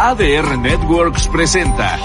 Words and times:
ADR 0.00 0.56
Networks 0.58 1.26
presenta. 1.26 1.98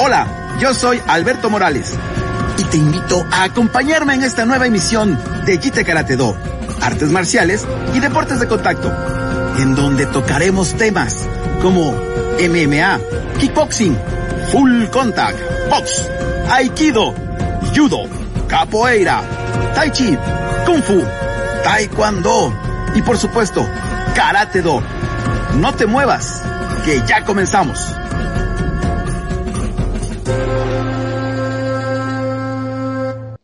Hola, 0.00 0.26
yo 0.58 0.74
soy 0.74 1.00
Alberto 1.06 1.48
Morales 1.48 1.94
y 2.58 2.64
te 2.64 2.76
invito 2.76 3.24
a 3.30 3.44
acompañarme 3.44 4.14
en 4.14 4.24
esta 4.24 4.44
nueva 4.46 4.66
emisión 4.66 5.16
de 5.46 5.58
Jite 5.58 5.84
Karate 5.84 6.16
Do, 6.16 6.36
artes 6.82 7.12
marciales 7.12 7.64
y 7.94 8.00
deportes 8.00 8.40
de 8.40 8.48
contacto, 8.48 8.92
en 9.60 9.76
donde 9.76 10.06
tocaremos 10.06 10.74
temas 10.74 11.28
como 11.62 11.92
MMA, 11.92 12.98
kickboxing, 13.38 13.96
full 14.50 14.86
contact, 14.86 15.38
box, 15.70 16.10
aikido, 16.50 17.14
judo, 17.72 18.08
capoeira, 18.48 19.22
tai 19.72 19.92
chi, 19.92 20.18
kung 20.66 20.82
fu, 20.82 21.00
taekwondo 21.62 22.52
y 22.94 23.02
por 23.02 23.16
supuesto, 23.18 23.66
karate 24.14 24.62
do. 24.62 24.82
No 25.60 25.74
te 25.74 25.86
muevas, 25.86 26.42
que 26.84 27.00
ya 27.06 27.24
comenzamos. 27.24 27.94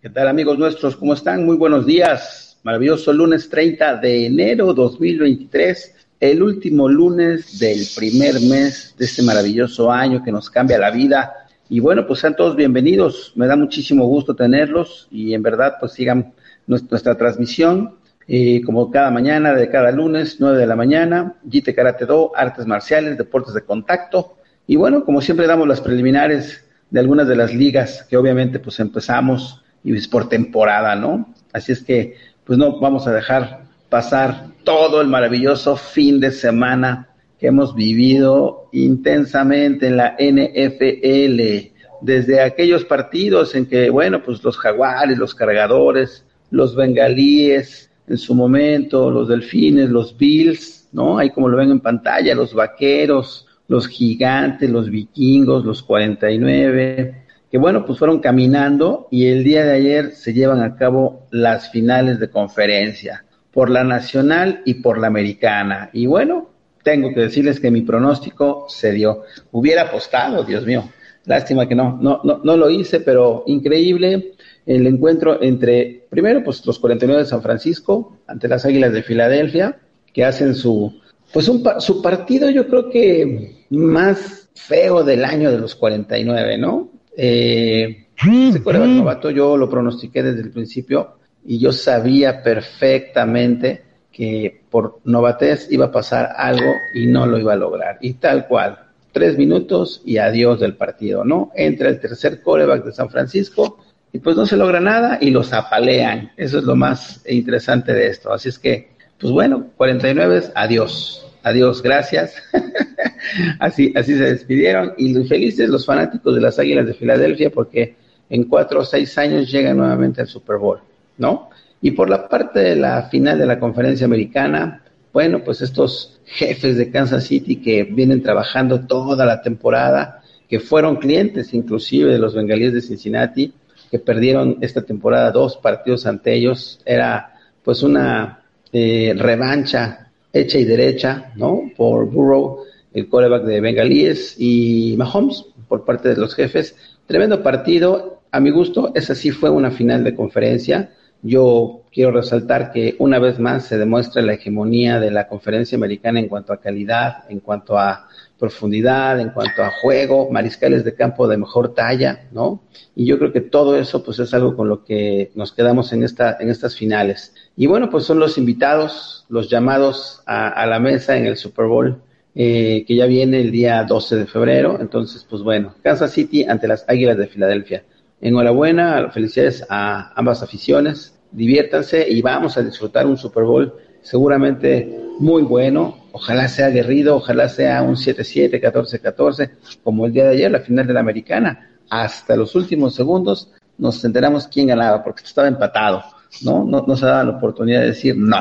¿Qué 0.00 0.11
tal 0.11 0.28
amigos 0.28 0.58
nuestros? 0.58 0.97
¿Cómo 0.97 1.14
están? 1.14 1.45
Muy 1.45 1.56
buenos 1.56 1.84
días. 1.86 2.58
Maravilloso 2.62 3.12
lunes 3.12 3.48
30 3.48 3.97
de 3.97 4.27
enero 4.27 4.73
2023, 4.73 5.95
el 6.19 6.42
último 6.42 6.89
lunes 6.89 7.58
del 7.58 7.86
primer 7.95 8.41
mes 8.41 8.95
de 8.98 9.05
este 9.05 9.23
maravilloso 9.23 9.92
año 9.92 10.23
que 10.25 10.33
nos 10.33 10.51
cambia 10.51 10.78
la 10.78 10.91
vida. 10.91 11.33
Y 11.69 11.80
bueno, 11.80 12.06
pues 12.06 12.20
sean 12.20 12.34
todos 12.34 12.56
bienvenidos. 12.56 13.33
Me 13.36 13.47
da 13.47 13.56
muchísimo 13.56 14.06
gusto 14.06 14.34
tenerlos 14.34 15.06
y 15.11 15.34
en 15.34 15.42
verdad 15.42 15.75
pues 15.78 15.92
sigan 15.92 16.33
nuestra 16.67 17.17
transmisión 17.17 17.95
eh, 18.29 18.61
como 18.65 18.91
cada 18.91 19.11
mañana, 19.11 19.55
de 19.55 19.71
cada 19.71 19.91
lunes, 19.93 20.37
9 20.41 20.59
de 20.59 20.67
la 20.67 20.77
mañana, 20.77 21.35
Jite 21.49 21.75
Karate 21.75 22.07
Do, 22.07 22.33
artes 22.35 22.67
marciales, 22.67 23.17
deportes 23.17 23.55
de 23.55 23.63
contacto. 23.63 24.37
Y 24.67 24.77
bueno, 24.77 25.05
como 25.05 25.21
siempre 25.21 25.47
damos 25.47 25.69
las 25.69 25.81
preliminares 25.81 26.65
de 26.91 27.01
algunas 27.01 27.29
de 27.29 27.37
las 27.37 27.55
ligas 27.55 28.05
que 28.09 28.17
obviamente 28.17 28.59
pues 28.59 28.81
empezamos 28.81 29.63
y 29.85 29.97
es 29.97 30.09
por 30.09 30.29
temporada, 30.29 30.97
¿no? 30.97 31.33
Así 31.53 31.73
es 31.73 31.83
que 31.83 32.17
pues 32.45 32.59
no 32.59 32.81
vamos 32.81 33.07
a 33.07 33.13
dejar 33.13 33.65
pasar 33.89 34.47
todo 34.65 35.01
el 35.01 35.09
maravilloso 35.09 35.77
fin 35.77 36.19
de 36.21 36.33
semana 36.33 37.09
que 37.39 37.49
hemos 37.49 37.75
vivido 37.75 38.69
intensamente 38.73 39.89
en 39.89 39.97
la 39.97 40.17
NFL, 40.19 41.73
desde 42.01 42.41
aquellos 42.41 42.85
partidos 42.85 43.55
en 43.55 43.67
que, 43.67 43.91
bueno, 43.91 44.23
pues 44.23 44.43
los 44.43 44.57
jaguares, 44.57 45.19
los 45.19 45.35
cargadores, 45.35 46.25
los 46.51 46.75
bengalíes, 46.75 47.91
en 48.09 48.19
su 48.19 48.35
momento, 48.35 49.11
los 49.11 49.29
delfines, 49.29 49.91
los 49.91 50.17
bills, 50.17 50.89
¿no? 50.93 51.19
Ahí 51.19 51.31
como 51.31 51.49
lo 51.49 51.57
ven 51.57 51.71
en 51.71 51.81
pantalla, 51.81 52.35
los 52.35 52.55
vaqueros, 52.55 53.47
los 53.69 53.89
gigantes, 53.89 54.71
los 54.71 54.91
vikingos, 54.91 55.64
los 55.64 55.83
49, 55.83 57.23
que 57.51 57.58
bueno, 57.58 57.85
pues 57.85 57.98
fueron 57.98 58.20
caminando 58.20 59.08
y 59.11 59.27
el 59.27 59.45
día 59.45 59.64
de 59.64 59.73
ayer 59.73 60.13
se 60.13 60.33
llevan 60.33 60.63
a 60.63 60.77
cabo 60.77 61.27
las 61.30 61.70
finales 61.70 62.19
de 62.20 62.30
conferencia 62.30 63.25
por 63.53 63.70
la 63.70 63.85
nacional 63.85 64.63
y 64.64 64.75
por 64.75 64.98
la 64.98 65.07
americana. 65.07 65.91
Y 65.92 66.07
bueno, 66.07 66.51
tengo 66.83 67.13
que 67.13 67.20
decirles 67.20 67.59
que 67.59 67.70
mi 67.70 67.80
pronóstico 67.80 68.67
se 68.69 68.92
dio. 68.92 69.23
Hubiera 69.51 69.83
apostado, 69.83 70.45
Dios 70.45 70.64
mío. 70.67 70.85
Lástima 71.25 71.67
que 71.67 71.75
no, 71.75 71.98
no, 72.01 72.20
no, 72.23 72.41
no 72.45 72.57
lo 72.57 72.70
hice, 72.70 73.01
pero 73.01 73.42
increíble 73.47 74.35
el 74.67 74.87
encuentro 74.87 75.41
entre, 75.43 76.07
primero, 76.11 76.43
pues 76.43 76.67
los 76.67 76.79
49 76.79 77.23
de 77.23 77.29
San 77.29 77.41
Francisco 77.41 78.19
ante 78.27 78.49
las 78.49 78.65
Águilas 78.65 78.93
de 78.93 79.03
Filadelfia, 79.03 79.79
que 80.13 80.25
hacen 80.25 80.55
su, 80.55 81.01
pues 81.33 81.49
un, 81.49 81.63
su 81.79 82.03
partido 82.03 82.51
yo 82.51 82.67
creo 82.67 82.91
que 82.91 83.65
más 83.71 84.49
feo 84.55 85.05
del 85.05 85.25
año 85.25 85.51
de 85.53 85.59
los 85.59 85.75
49, 85.77 86.59
¿no? 86.59 86.91
Eh, 87.17 88.07
ese 88.17 88.61
novato 88.61 89.31
yo 89.31 89.57
lo 89.57 89.69
pronostiqué 89.69 90.23
desde 90.23 90.41
el 90.41 90.51
principio 90.51 91.17
y 91.45 91.59
yo 91.59 91.71
sabía 91.73 92.43
perfectamente 92.43 93.85
que 94.11 94.63
por 94.71 95.01
novatez 95.05 95.71
iba 95.71 95.87
a 95.87 95.93
pasar 95.93 96.31
algo 96.37 96.73
y 96.95 97.07
no 97.07 97.27
lo 97.27 97.39
iba 97.39 97.53
a 97.53 97.57
lograr. 97.57 97.98
Y 98.01 98.15
tal 98.15 98.48
cual, 98.48 98.79
tres 99.13 99.37
minutos 99.37 100.03
y 100.05 100.17
adiós 100.17 100.59
del 100.59 100.75
partido, 100.75 101.25
¿no? 101.25 101.53
Entra 101.55 101.89
el 101.89 102.01
tercer 102.01 102.41
coreback 102.43 102.85
de 102.85 102.93
San 102.93 103.11
Francisco 103.11 103.79
y 104.12 104.18
pues 104.18 104.36
no 104.36 104.46
se 104.46 104.56
logra 104.56 104.80
nada 104.80 105.18
y 105.20 105.30
los 105.30 105.52
apalean. 105.52 106.33
Eso 106.36 106.58
es 106.58 106.64
lo 106.64 106.77
más 106.77 107.22
interesante 107.28 107.92
de 107.92 108.06
esto. 108.08 108.33
Así 108.33 108.48
es 108.48 108.58
que, 108.58 108.90
pues 109.18 109.33
bueno, 109.33 109.68
49, 109.77 110.44
adiós, 110.55 111.27
adiós, 111.42 111.83
gracias. 111.83 112.34
así, 113.61 113.92
así 113.94 114.17
se 114.17 114.24
despidieron 114.24 114.94
y 114.96 115.14
felices 115.24 115.68
los 115.68 115.84
fanáticos 115.84 116.34
de 116.34 116.40
las 116.40 116.58
Águilas 116.58 116.86
de 116.86 116.94
Filadelfia 116.94 117.50
porque 117.50 117.96
en 118.28 118.44
cuatro 118.44 118.80
o 118.80 118.84
seis 118.84 119.17
años 119.18 119.50
llegan 119.50 119.77
nuevamente 119.77 120.20
al 120.20 120.27
Super 120.27 120.56
Bowl, 120.56 120.80
¿no? 121.18 121.50
Y 121.80 121.92
por 121.92 122.08
la 122.11 122.28
parte 122.28 122.61
de 122.61 122.77
la 122.77 123.02
final 123.05 123.38
de 123.38 123.46
la 123.46 123.61
conferencia 123.61 124.06
americana, 124.06 124.83
bueno, 125.12 125.42
pues 125.44 125.62
estos 125.62 126.20
jefes 126.24 126.77
de 126.77 126.90
Kansas 126.90 127.24
City 127.24 127.56
que 127.56 127.84
vienen 127.84 128.23
trabajando 128.23 128.81
toda 128.87 129.25
la 129.25 129.43
temporada, 129.43 130.23
que 130.49 130.61
fueron 130.61 130.96
clientes 130.96 131.55
inclusive 131.55 132.12
de 132.12 132.19
los 132.19 132.34
bengalíes 132.34 132.73
de 132.73 132.82
Cincinnati, 132.82 133.52
que 133.91 133.99
perdieron 133.99 134.58
esta 134.61 134.82
temporada 134.82 135.31
dos 135.31 135.56
partidos 135.56 136.06
ante 136.06 136.35
ellos, 136.35 136.81
era 136.85 137.35
pues 137.62 137.82
una 137.82 138.43
eh, 138.73 139.14
revancha 139.17 140.06
hecha 140.32 140.58
y 140.58 140.64
derecha, 140.64 141.32
¿no? 141.35 141.70
Por 141.76 142.06
Burrow, 142.11 142.64
el 142.93 143.08
coreback 143.08 143.44
de 143.44 143.61
Bengalíes, 143.61 144.37
y 144.38 144.94
Mahomes 144.99 145.44
por 145.69 145.85
parte 145.85 146.11
de 146.11 146.17
los 146.17 146.35
jefes. 146.35 146.76
Tremendo 147.06 147.43
partido, 147.43 148.20
a 148.31 148.41
mi 148.41 148.50
gusto, 148.50 148.93
esa 148.94 149.14
sí 149.14 149.31
fue 149.31 149.50
una 149.50 149.70
final 149.70 150.05
de 150.05 150.14
conferencia. 150.14 150.91
Yo 151.23 151.82
quiero 151.93 152.12
resaltar 152.12 152.73
que 152.73 152.94
una 152.99 153.19
vez 153.19 153.38
más 153.38 153.64
se 153.67 153.79
demuestra 153.79 154.23
la 154.23 154.35
hegemonía 154.35 155.00
de 155.00 155.11
la 155.11 155.26
conferencia 155.26 155.76
americana 155.76 156.20
en 156.20 156.29
cuanto 156.29 156.53
a 156.53 156.61
calidad, 156.61 157.25
en 157.29 157.41
cuanto 157.41 157.79
a 157.79 158.08
profundidad, 158.38 159.19
en 159.20 159.31
cuanto 159.31 159.62
a 159.62 159.70
juego, 159.70 160.31
mariscales 160.31 160.85
de 160.85 160.94
campo 160.94 161.26
de 161.26 161.37
mejor 161.37 161.75
talla, 161.75 162.29
¿no? 162.32 162.62
Y 162.94 163.06
yo 163.06 163.19
creo 163.19 163.32
que 163.32 163.41
todo 163.41 163.76
eso, 163.76 164.02
pues, 164.02 164.19
es 164.19 164.32
algo 164.35 164.56
con 164.56 164.69
lo 164.69 164.85
que 164.85 165.31
nos 165.35 165.52
quedamos 165.52 165.93
en 165.93 166.02
esta, 166.02 166.37
en 166.41 166.50
estas 166.50 166.76
finales. 166.76 167.35
Y 167.56 167.67
bueno, 167.67 167.91
pues 167.91 168.05
son 168.05 168.19
los 168.19 168.38
invitados, 168.38 169.25
los 169.29 169.49
llamados 169.49 170.23
a, 170.26 170.67
la 170.67 170.79
mesa 170.79 171.17
en 171.17 171.26
el 171.26 171.37
Super 171.37 171.67
Bowl, 171.67 172.00
eh, 172.35 172.85
que 172.87 172.94
ya 172.94 173.06
viene 173.06 173.41
el 173.41 173.50
día 173.50 173.85
12 173.85 174.17
de 174.17 174.26
febrero. 174.26 174.79
Entonces, 174.81 175.26
pues 175.29 175.43
bueno, 175.43 175.75
Kansas 175.82 176.12
City 176.12 176.44
ante 176.44 176.69
las 176.69 176.85
Águilas 176.88 177.17
de 177.17 177.26
Filadelfia. 177.26 177.85
Enhorabuena, 178.20 179.11
felicidades 179.11 179.64
a 179.69 180.12
ambas 180.19 180.43
aficiones, 180.43 181.19
diviértanse 181.32 182.08
y 182.08 182.23
vamos 182.23 182.56
a 182.56 182.62
disfrutar 182.62 183.06
un 183.06 183.17
Super 183.17 183.44
Bowl 183.44 183.75
seguramente 184.03 185.00
muy 185.19 185.43
bueno, 185.43 186.06
ojalá 186.17 186.49
sea 186.49 186.67
aguerrido, 186.67 187.17
ojalá 187.17 187.47
sea 187.49 187.83
un 187.83 187.95
7-7, 187.95 188.59
14-14, 188.59 189.51
como 189.85 190.07
el 190.07 190.13
día 190.13 190.25
de 190.25 190.31
ayer, 190.31 190.51
la 190.51 190.61
final 190.61 190.87
de 190.87 190.95
la 190.95 191.01
americana. 191.01 191.79
Hasta 191.91 192.35
los 192.37 192.55
últimos 192.55 192.95
segundos 192.95 193.53
nos 193.77 194.03
enteramos 194.03 194.49
quién 194.49 194.69
ganaba, 194.69 195.05
porque 195.05 195.23
estaba 195.23 195.47
empatado, 195.47 196.03
¿no? 196.43 196.65
No, 196.65 196.85
no 196.87 196.97
se 196.97 197.05
daba 197.05 197.23
la 197.23 197.37
oportunidad 197.37 197.81
de 197.81 197.89
decir 197.89 198.17
no. 198.17 198.39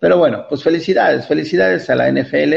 Pero 0.00 0.16
bueno, 0.16 0.46
pues 0.48 0.62
felicidades, 0.62 1.26
felicidades 1.26 1.90
a 1.90 1.96
la 1.96 2.10
NFL, 2.10 2.54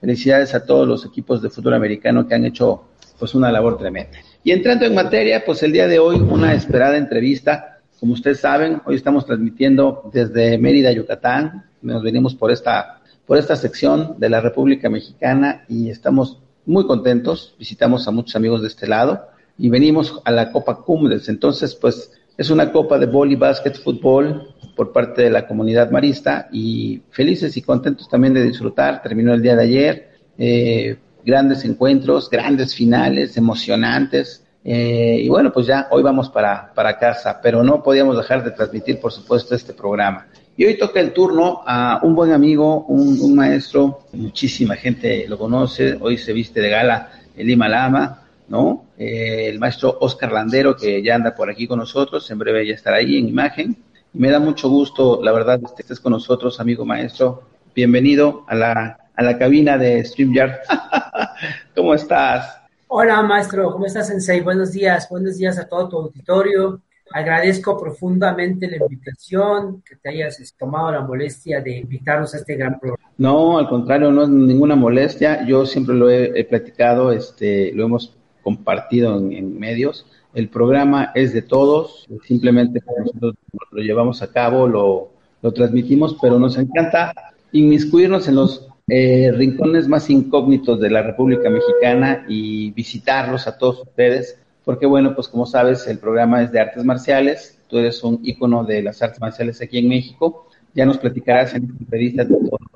felicidades 0.00 0.54
a 0.54 0.64
todos 0.64 0.88
los 0.88 1.04
equipos 1.04 1.42
de 1.42 1.50
fútbol 1.50 1.74
americano 1.74 2.26
que 2.26 2.34
han 2.34 2.46
hecho 2.46 2.84
pues 3.18 3.34
una 3.34 3.52
labor 3.52 3.76
tremenda. 3.76 4.18
Y 4.42 4.52
entrando 4.52 4.86
en 4.86 4.94
materia, 4.94 5.44
pues 5.44 5.62
el 5.62 5.72
día 5.72 5.86
de 5.86 5.98
hoy 5.98 6.16
una 6.16 6.54
esperada 6.54 6.96
entrevista. 6.96 7.78
Como 8.00 8.14
ustedes 8.14 8.40
saben, 8.40 8.80
hoy 8.86 8.96
estamos 8.96 9.26
transmitiendo 9.26 10.10
desde 10.14 10.56
Mérida, 10.56 10.92
Yucatán. 10.92 11.66
Nos 11.82 12.02
venimos 12.02 12.34
por 12.34 12.50
esta 12.50 13.00
por 13.26 13.38
esta 13.38 13.56
sección 13.56 14.16
de 14.18 14.28
la 14.28 14.40
República 14.40 14.88
Mexicana 14.88 15.64
y 15.68 15.90
estamos 15.90 16.40
muy 16.66 16.86
contentos. 16.86 17.54
Visitamos 17.58 18.06
a 18.06 18.10
muchos 18.10 18.36
amigos 18.36 18.62
de 18.62 18.68
este 18.68 18.86
lado 18.86 19.28
y 19.58 19.68
venimos 19.68 20.20
a 20.24 20.30
la 20.30 20.50
Copa 20.52 20.82
Cumbres. 20.82 21.28
Entonces, 21.28 21.74
pues 21.74 22.12
es 22.36 22.50
una 22.50 22.72
copa 22.72 22.98
de 22.98 23.06
boli, 23.06 23.36
básquet, 23.36 23.80
fútbol 23.80 24.54
por 24.76 24.92
parte 24.92 25.22
de 25.22 25.30
la 25.30 25.46
comunidad 25.46 25.90
marista 25.90 26.48
y 26.52 27.02
felices 27.10 27.56
y 27.56 27.62
contentos 27.62 28.08
también 28.08 28.34
de 28.34 28.42
disfrutar. 28.42 29.02
Terminó 29.02 29.32
el 29.32 29.42
día 29.42 29.54
de 29.54 29.62
ayer, 29.62 30.08
eh, 30.36 30.96
grandes 31.24 31.64
encuentros, 31.64 32.28
grandes 32.28 32.74
finales, 32.74 33.36
emocionantes. 33.36 34.44
Eh, 34.64 35.18
y 35.22 35.28
bueno, 35.28 35.52
pues 35.52 35.66
ya 35.66 35.88
hoy 35.90 36.02
vamos 36.02 36.28
para, 36.30 36.72
para 36.74 36.98
casa, 36.98 37.38
pero 37.40 37.62
no 37.62 37.82
podíamos 37.82 38.16
dejar 38.16 38.42
de 38.42 38.50
transmitir, 38.50 38.98
por 38.98 39.12
supuesto, 39.12 39.54
este 39.54 39.72
programa. 39.72 40.26
Y 40.56 40.64
hoy 40.66 40.78
toca 40.78 41.00
el 41.00 41.12
turno 41.12 41.62
a 41.66 41.98
un 42.02 42.14
buen 42.14 42.32
amigo, 42.32 42.84
un, 42.86 43.34
maestro, 43.34 44.02
muchísima 44.12 44.76
gente 44.76 45.26
lo 45.26 45.36
conoce, 45.36 45.98
hoy 46.00 46.16
se 46.16 46.32
viste 46.32 46.60
de 46.60 46.70
gala 46.70 47.10
el 47.36 47.48
Lima 47.48 48.20
¿no? 48.46 48.84
Eh, 48.96 49.48
el 49.48 49.58
maestro 49.58 49.98
Oscar 50.00 50.30
Landero, 50.30 50.76
que 50.76 51.02
ya 51.02 51.16
anda 51.16 51.34
por 51.34 51.50
aquí 51.50 51.66
con 51.66 51.80
nosotros, 51.80 52.30
en 52.30 52.38
breve 52.38 52.68
ya 52.68 52.74
estará 52.74 52.98
ahí 52.98 53.18
en 53.18 53.28
imagen. 53.28 53.76
Y 54.12 54.18
me 54.18 54.30
da 54.30 54.38
mucho 54.38 54.68
gusto, 54.68 55.20
la 55.24 55.32
verdad, 55.32 55.58
que 55.74 55.82
estés 55.82 55.98
con 55.98 56.12
nosotros, 56.12 56.60
amigo 56.60 56.84
maestro. 56.84 57.42
Bienvenido 57.74 58.44
a 58.46 58.54
la, 58.54 58.98
a 59.16 59.22
la 59.24 59.36
cabina 59.36 59.76
de 59.76 60.04
StreamYard. 60.04 60.60
¿Cómo 61.74 61.94
estás? 61.94 62.60
Hola, 62.86 63.22
maestro. 63.22 63.72
¿Cómo 63.72 63.86
estás, 63.86 64.06
Sensei? 64.06 64.40
Buenos 64.40 64.70
días. 64.70 65.08
Buenos 65.10 65.36
días 65.36 65.58
a 65.58 65.66
todo 65.66 65.88
tu 65.88 65.96
auditorio. 65.96 66.80
Agradezco 67.14 67.78
profundamente 67.78 68.66
la 68.66 68.76
invitación, 68.78 69.84
que 69.88 69.94
te 69.94 70.08
hayas 70.08 70.52
tomado 70.58 70.90
la 70.90 71.00
molestia 71.02 71.60
de 71.60 71.78
invitarnos 71.78 72.34
a 72.34 72.38
este 72.38 72.56
gran 72.56 72.80
programa. 72.80 73.08
No, 73.18 73.56
al 73.56 73.68
contrario, 73.68 74.10
no 74.10 74.24
es 74.24 74.28
ninguna 74.28 74.74
molestia. 74.74 75.46
Yo 75.46 75.64
siempre 75.64 75.94
lo 75.94 76.10
he, 76.10 76.42
platicado, 76.42 77.12
este, 77.12 77.70
lo 77.72 77.84
hemos 77.84 78.16
compartido 78.42 79.16
en, 79.16 79.56
medios. 79.60 80.06
El 80.34 80.48
programa 80.48 81.12
es 81.14 81.32
de 81.32 81.42
todos, 81.42 82.04
simplemente 82.26 82.82
nosotros 82.98 83.34
lo 83.70 83.80
llevamos 83.80 84.20
a 84.20 84.32
cabo, 84.32 84.66
lo, 84.66 85.10
lo 85.40 85.52
transmitimos, 85.52 86.16
pero 86.20 86.40
nos 86.40 86.58
encanta 86.58 87.14
inmiscuirnos 87.52 88.26
en 88.26 88.34
los 88.34 88.66
eh, 88.88 89.30
rincones 89.32 89.86
más 89.86 90.10
incógnitos 90.10 90.80
de 90.80 90.90
la 90.90 91.02
República 91.02 91.48
Mexicana 91.48 92.24
y 92.28 92.72
visitarlos 92.72 93.46
a 93.46 93.56
todos 93.56 93.82
ustedes 93.82 94.40
porque 94.64 94.86
bueno, 94.86 95.14
pues 95.14 95.28
como 95.28 95.46
sabes, 95.46 95.86
el 95.86 95.98
programa 95.98 96.42
es 96.42 96.52
de 96.52 96.60
artes 96.60 96.84
marciales, 96.84 97.58
tú 97.68 97.78
eres 97.78 98.02
un 98.02 98.20
ícono 98.22 98.64
de 98.64 98.82
las 98.82 99.02
artes 99.02 99.20
marciales 99.20 99.60
aquí 99.60 99.78
en 99.78 99.88
México, 99.88 100.46
ya 100.74 100.86
nos 100.86 100.98
platicarás 100.98 101.54
en 101.54 101.64
esta 101.64 101.78
entrevista 101.78 102.26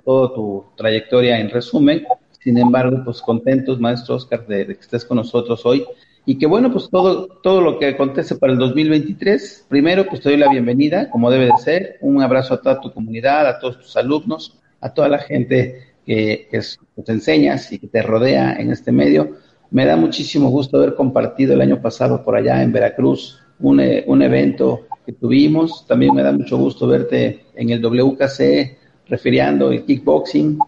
toda 0.04 0.34
tu 0.34 0.64
trayectoria 0.76 1.38
en 1.40 1.50
resumen, 1.50 2.06
sin 2.40 2.58
embargo, 2.58 3.02
pues 3.04 3.20
contentos, 3.20 3.80
maestro 3.80 4.14
Oscar, 4.14 4.46
de, 4.46 4.66
que 4.66 4.72
estés 4.72 5.04
con 5.04 5.16
nosotros 5.16 5.66
hoy. 5.66 5.84
Y 6.24 6.38
que 6.38 6.46
bueno, 6.46 6.70
pues 6.70 6.88
todo, 6.90 7.26
todo 7.42 7.62
lo 7.62 7.78
que 7.78 7.86
acontece 7.86 8.36
para 8.36 8.52
el 8.52 8.58
2023, 8.58 9.66
primero 9.68 10.06
pues 10.06 10.20
te 10.20 10.28
doy 10.28 10.38
la 10.38 10.48
bienvenida, 10.48 11.10
como 11.10 11.30
debe 11.30 11.46
de 11.46 11.56
ser, 11.56 11.96
un 12.02 12.22
abrazo 12.22 12.54
a 12.54 12.60
toda 12.60 12.80
tu 12.80 12.92
comunidad, 12.92 13.46
a 13.48 13.58
todos 13.58 13.80
tus 13.80 13.96
alumnos, 13.96 14.58
a 14.80 14.92
toda 14.92 15.08
la 15.08 15.18
gente 15.18 15.94
que, 16.04 16.48
que, 16.50 16.60
que 16.96 17.02
te 17.02 17.12
enseñas 17.12 17.72
y 17.72 17.78
que 17.78 17.88
te 17.88 18.02
rodea 18.02 18.54
en 18.56 18.70
este 18.70 18.92
medio, 18.92 19.36
me 19.70 19.84
da 19.84 19.96
muchísimo 19.96 20.48
gusto 20.48 20.78
haber 20.78 20.94
compartido 20.94 21.54
el 21.54 21.60
año 21.60 21.80
pasado 21.80 22.24
por 22.24 22.36
allá 22.36 22.62
en 22.62 22.72
Veracruz 22.72 23.40
un, 23.60 23.80
eh, 23.80 24.04
un 24.06 24.22
evento 24.22 24.86
que 25.04 25.12
tuvimos. 25.12 25.86
También 25.86 26.14
me 26.14 26.22
da 26.22 26.32
mucho 26.32 26.56
gusto 26.56 26.86
verte 26.86 27.46
en 27.54 27.70
el 27.70 27.82
WKC 27.82 28.78
refiriendo 29.08 29.70
el 29.72 29.84
kickboxing, 29.84 30.58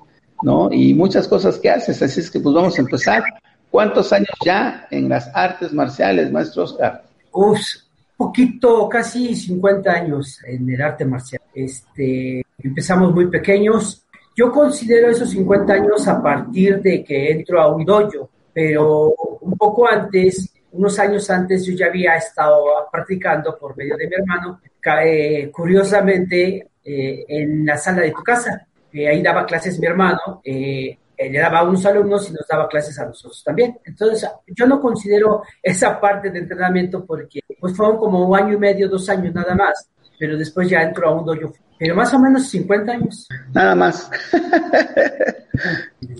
¿no? 0.43 0.70
Y 0.73 0.94
muchas 0.94 1.29
cosas 1.29 1.58
que 1.58 1.70
haces. 1.70 2.02
Así 2.02 2.20
es 2.20 2.31
que 2.31 2.41
pues 2.41 2.55
vamos 2.55 2.76
a 2.79 2.81
empezar. 2.82 3.23
¿Cuántos 3.70 4.12
años 4.12 4.31
ya 4.44 4.88
en 4.91 5.08
las 5.08 5.31
artes 5.32 5.73
marciales, 5.73 6.32
maestro 6.32 6.64
Oscar? 6.64 7.05
Uf, 7.32 7.61
poquito, 8.17 8.88
casi 8.88 9.35
50 9.37 9.91
años 9.91 10.41
en 10.44 10.69
el 10.69 10.82
arte 10.82 11.05
marcial. 11.05 11.43
Este, 11.55 12.43
empezamos 12.58 13.14
muy 13.14 13.29
pequeños. 13.29 14.05
Yo 14.37 14.50
considero 14.50 15.11
esos 15.11 15.31
50 15.31 15.73
años 15.73 16.08
a 16.08 16.20
partir 16.20 16.82
de 16.82 17.05
que 17.05 17.31
entro 17.31 17.61
a 17.61 17.73
un 17.73 17.85
dojo 17.85 18.29
pero 18.52 19.14
un 19.41 19.56
poco 19.56 19.88
antes, 19.88 20.52
unos 20.73 20.99
años 20.99 21.29
antes, 21.31 21.64
yo 21.64 21.73
ya 21.75 21.87
había 21.87 22.17
estado 22.17 22.64
practicando 22.91 23.58
por 23.58 23.76
medio 23.76 23.97
de 23.97 24.06
mi 24.06 24.14
hermano, 24.14 24.61
eh, 25.05 25.50
curiosamente, 25.50 26.70
eh, 26.85 27.25
en 27.29 27.67
la 27.67 27.76
sala 27.76 28.02
de 28.02 28.12
tu 28.12 28.23
casa. 28.23 28.67
Eh, 28.93 29.08
ahí 29.08 29.23
daba 29.23 29.47
clases 29.47 29.79
mi 29.79 29.87
hermano, 29.87 30.41
le 30.43 31.38
daba 31.38 31.58
a 31.58 31.62
unos 31.64 31.85
alumnos 31.85 32.29
y 32.31 32.32
nos 32.32 32.47
daba 32.49 32.67
clases 32.67 32.99
a 32.99 33.06
nosotros 33.06 33.43
también. 33.44 33.79
Entonces, 33.85 34.29
yo 34.47 34.67
no 34.67 34.81
considero 34.81 35.43
esa 35.62 36.00
parte 36.00 36.31
de 36.31 36.38
entrenamiento 36.38 37.05
porque 37.05 37.41
pues 37.58 37.76
fueron 37.76 37.99
como 37.99 38.26
un 38.26 38.37
año 38.37 38.55
y 38.55 38.58
medio, 38.58 38.88
dos 38.88 39.08
años 39.11 39.35
nada 39.35 39.55
más, 39.55 39.91
pero 40.20 40.37
después 40.37 40.69
ya 40.69 40.82
entro 40.82 41.08
a 41.08 41.19
un 41.19 41.25
dojo 41.25 41.52
pero 41.81 41.96
más 41.96 42.12
o 42.12 42.19
menos 42.19 42.46
50 42.50 42.93
años. 42.93 43.26
Nada 43.55 43.75
más. 43.75 44.11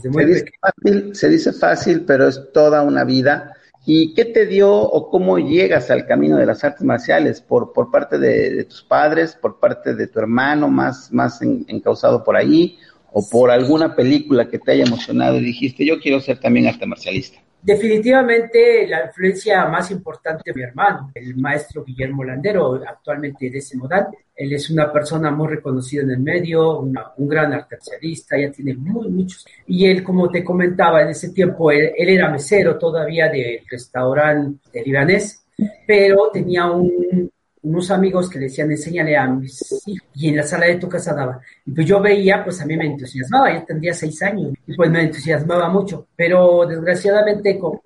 se, 0.01 0.09
dice 0.25 0.51
fácil, 0.59 1.15
se 1.15 1.29
dice 1.29 1.53
fácil, 1.53 2.05
pero 2.07 2.29
es 2.29 2.41
toda 2.55 2.83
una 2.83 3.05
vida. 3.05 3.53
¿Y 3.85 4.15
qué 4.15 4.25
te 4.25 4.47
dio 4.47 4.73
o 4.73 5.11
cómo 5.11 5.39
llegas 5.39 5.91
al 5.91 6.07
camino 6.07 6.39
de 6.39 6.47
las 6.47 6.65
artes 6.65 6.83
marciales? 6.83 7.43
¿Por, 7.43 7.75
por 7.75 7.91
parte 7.91 8.19
de, 8.19 8.65
tus 8.65 8.83
padres, 8.83 9.37
por 9.39 9.61
parte 9.61 9.95
de 9.95 10.07
tu 10.07 10.19
hermano, 10.19 10.69
más, 10.69 11.13
más 11.13 11.43
encausado 11.43 12.25
por 12.25 12.37
ahí? 12.37 12.79
¿O 13.13 13.29
por 13.29 13.51
alguna 13.51 13.95
película 13.95 14.49
que 14.49 14.59
te 14.59 14.73
haya 14.73 14.85
emocionado 14.85 15.37
y 15.37 15.45
dijiste, 15.45 15.85
yo 15.85 16.01
quiero 16.01 16.21
ser 16.21 16.41
también 16.41 16.69
arte 16.69 16.87
marcialista? 16.87 17.39
Definitivamente 17.63 18.87
la 18.87 19.05
influencia 19.05 19.67
más 19.67 19.91
importante 19.91 20.43
de 20.47 20.55
mi 20.55 20.63
hermano, 20.63 21.11
el 21.15 21.37
maestro 21.37 21.85
Guillermo 21.85 22.25
Landero, 22.25 22.81
actualmente 22.87 23.51
de 23.51 23.63
modal. 23.75 24.09
Él 24.35 24.55
es 24.55 24.71
una 24.71 24.91
persona 24.91 25.31
muy 25.31 25.49
reconocida 25.49 26.03
en 26.03 26.11
el 26.13 26.21
medio, 26.21 26.81
un 26.81 27.29
gran 27.29 27.53
artesanista, 27.53 28.39
ya 28.39 28.51
tiene 28.51 28.75
muy, 28.75 29.09
muchos. 29.09 29.47
Y 29.67 29.87
él, 29.87 30.03
como 30.03 30.31
te 30.31 30.43
comentaba, 30.43 31.03
en 31.03 31.11
ese 31.11 31.33
tiempo 31.33 31.71
él, 31.71 31.93
era 31.97 32.31
mesero 32.31 32.79
todavía 32.79 33.29
del 33.29 33.61
restaurante 33.71 34.83
libanés, 34.83 35.45
pero 35.87 36.31
tenía 36.33 36.65
un, 36.71 37.31
unos 37.63 37.91
amigos 37.91 38.29
que 38.31 38.39
le 38.39 38.47
decían, 38.47 38.71
enséñale 38.71 39.17
a 39.17 39.27
mis 39.27 39.83
hijos, 39.87 40.09
y 40.15 40.29
en 40.29 40.37
la 40.37 40.43
sala 40.43 40.67
de 40.67 40.77
tu 40.77 40.89
casa 40.89 41.15
daba. 41.15 41.41
Y 41.67 41.73
pues 41.73 41.87
yo 41.87 42.01
veía, 42.01 42.43
pues 42.43 42.61
a 42.61 42.67
mí 42.67 42.77
me 42.77 42.87
entusiasmaba, 42.87 43.53
yo 43.53 43.65
tendría 43.65 43.93
seis 43.95 44.23
años, 44.23 44.53
y 44.67 44.75
pues 44.75 44.91
me 44.91 45.03
entusiasmaba 45.03 45.69
mucho, 45.69 46.07
pero 46.17 46.67
desgraciadamente, 46.67 47.59
como, 47.59 47.83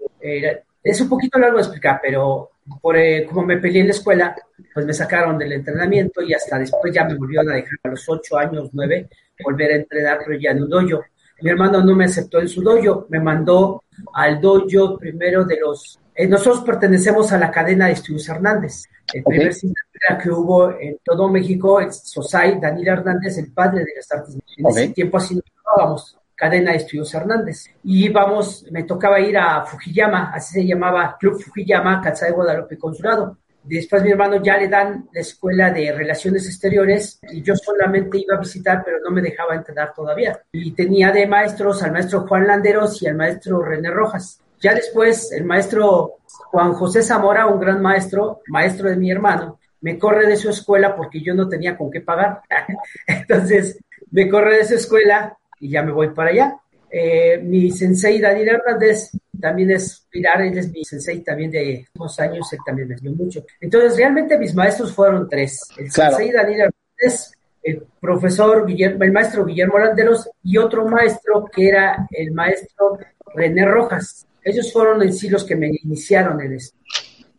es 0.84 1.00
un 1.00 1.08
poquito 1.08 1.38
largo 1.38 1.56
de 1.56 1.62
explicar, 1.62 2.00
pero 2.02 2.50
por, 2.80 2.96
eh, 2.96 3.26
como 3.26 3.46
me 3.46 3.58
peleé 3.58 3.80
en 3.80 3.88
la 3.88 3.94
escuela, 3.94 4.36
pues 4.72 4.86
me 4.86 4.92
sacaron 4.92 5.38
del 5.38 5.52
entrenamiento 5.52 6.22
y 6.22 6.34
hasta 6.34 6.58
después 6.58 6.92
ya 6.92 7.04
me 7.04 7.14
volvieron 7.14 7.50
a 7.50 7.54
dejar 7.54 7.78
a 7.84 7.88
los 7.88 8.08
ocho 8.08 8.36
años, 8.38 8.70
nueve, 8.72 9.08
volver 9.42 9.72
a 9.72 9.76
entrenar, 9.76 10.18
pero 10.24 10.38
ya 10.38 10.50
en 10.50 10.62
un 10.62 10.70
dojo. 10.70 11.04
Mi 11.40 11.50
hermano 11.50 11.82
no 11.82 11.94
me 11.94 12.04
aceptó 12.04 12.40
en 12.40 12.48
su 12.48 12.62
dojo, 12.62 13.06
me 13.10 13.20
mandó 13.20 13.82
al 14.14 14.40
dojo 14.40 14.98
primero 14.98 15.44
de 15.44 15.58
los 15.60 15.98
eh, 16.14 16.28
nosotros 16.28 16.62
pertenecemos 16.64 17.32
a 17.32 17.38
la 17.38 17.50
cadena 17.50 17.86
de 17.86 17.92
Estudios 17.92 18.28
Hernández. 18.28 18.84
El 19.12 19.24
primer 19.24 19.52
sindicato 19.52 20.22
que 20.22 20.30
hubo 20.30 20.70
en 20.78 20.98
todo 21.02 21.28
México, 21.28 21.80
el 21.80 21.92
Sosai 21.92 22.60
Daniel 22.60 22.98
Hernández, 22.98 23.36
el 23.38 23.52
padre 23.52 23.80
de 23.80 23.92
las 23.96 24.10
artes. 24.12 24.36
En 24.56 24.66
ese 24.66 24.88
tiempo 24.88 25.18
así 25.18 25.34
nos 25.34 25.44
llamábamos, 25.44 26.18
cadena 26.36 26.70
de 26.70 26.78
Estudios 26.78 27.12
Hernández. 27.14 27.66
Y 27.82 28.06
íbamos, 28.06 28.64
me 28.70 28.84
tocaba 28.84 29.20
ir 29.20 29.36
a 29.36 29.64
Fujiyama, 29.64 30.30
así 30.32 30.54
se 30.54 30.66
llamaba 30.66 31.16
Club 31.18 31.40
Fujiyama, 31.42 32.00
Katsai 32.00 32.32
Guadalupe 32.32 32.78
Consulado. 32.78 33.38
Después 33.64 34.02
mi 34.02 34.10
hermano 34.10 34.42
ya 34.42 34.58
le 34.58 34.68
dan 34.68 35.08
la 35.10 35.20
escuela 35.20 35.70
de 35.70 35.90
relaciones 35.90 36.46
exteriores 36.46 37.18
y 37.30 37.42
yo 37.42 37.56
solamente 37.56 38.18
iba 38.18 38.36
a 38.36 38.40
visitar, 38.40 38.82
pero 38.84 38.98
no 39.02 39.10
me 39.10 39.22
dejaba 39.22 39.54
entrenar 39.54 39.92
todavía. 39.94 40.38
Y 40.52 40.72
tenía 40.72 41.10
de 41.10 41.26
maestros 41.26 41.82
al 41.82 41.92
maestro 41.92 42.26
Juan 42.26 42.46
Landeros 42.46 43.02
y 43.02 43.06
al 43.06 43.16
maestro 43.16 43.62
René 43.62 43.90
Rojas. 43.90 44.43
Ya 44.64 44.72
después, 44.72 45.30
el 45.32 45.44
maestro 45.44 46.20
Juan 46.50 46.72
José 46.72 47.02
Zamora, 47.02 47.46
un 47.46 47.60
gran 47.60 47.82
maestro, 47.82 48.40
maestro 48.48 48.88
de 48.88 48.96
mi 48.96 49.10
hermano, 49.10 49.60
me 49.82 49.98
corre 49.98 50.26
de 50.26 50.38
su 50.38 50.48
escuela 50.48 50.96
porque 50.96 51.20
yo 51.20 51.34
no 51.34 51.50
tenía 51.50 51.76
con 51.76 51.90
qué 51.90 52.00
pagar. 52.00 52.40
Entonces, 53.06 53.78
me 54.10 54.26
corre 54.26 54.56
de 54.56 54.64
su 54.64 54.76
escuela 54.76 55.36
y 55.60 55.68
ya 55.68 55.82
me 55.82 55.92
voy 55.92 56.14
para 56.14 56.30
allá. 56.30 56.56
Eh, 56.90 57.42
mi 57.42 57.70
sensei 57.72 58.18
Daniel 58.18 58.56
Hernández 58.56 59.10
también 59.38 59.72
es 59.72 60.06
Pilar, 60.08 60.40
él 60.40 60.56
es 60.56 60.72
mi 60.72 60.82
sensei 60.82 61.22
también 61.22 61.50
de 61.50 61.86
unos 61.98 62.18
años, 62.18 62.50
él 62.50 62.60
también 62.64 62.88
me 62.88 62.94
enseñó 62.94 63.12
mucho. 63.12 63.44
Entonces, 63.60 63.98
realmente 63.98 64.38
mis 64.38 64.54
maestros 64.54 64.94
fueron 64.94 65.28
tres. 65.28 65.60
El 65.76 65.90
sensei 65.90 66.32
Daniel 66.32 66.70
Hernández, 66.70 67.32
el 67.62 67.86
profesor 68.00 68.64
Guillermo, 68.64 69.04
el 69.04 69.12
maestro 69.12 69.44
Guillermo 69.44 69.78
Landeros 69.78 70.30
y 70.42 70.56
otro 70.56 70.88
maestro 70.88 71.44
que 71.54 71.68
era 71.68 72.08
el 72.10 72.32
maestro 72.32 72.98
René 73.34 73.66
Rojas. 73.66 74.26
Ellos 74.44 74.72
fueron 74.72 75.02
en 75.02 75.12
sí 75.12 75.28
los 75.28 75.44
que 75.44 75.56
me 75.56 75.70
iniciaron 75.82 76.40
en 76.40 76.54
esto. 76.54 76.76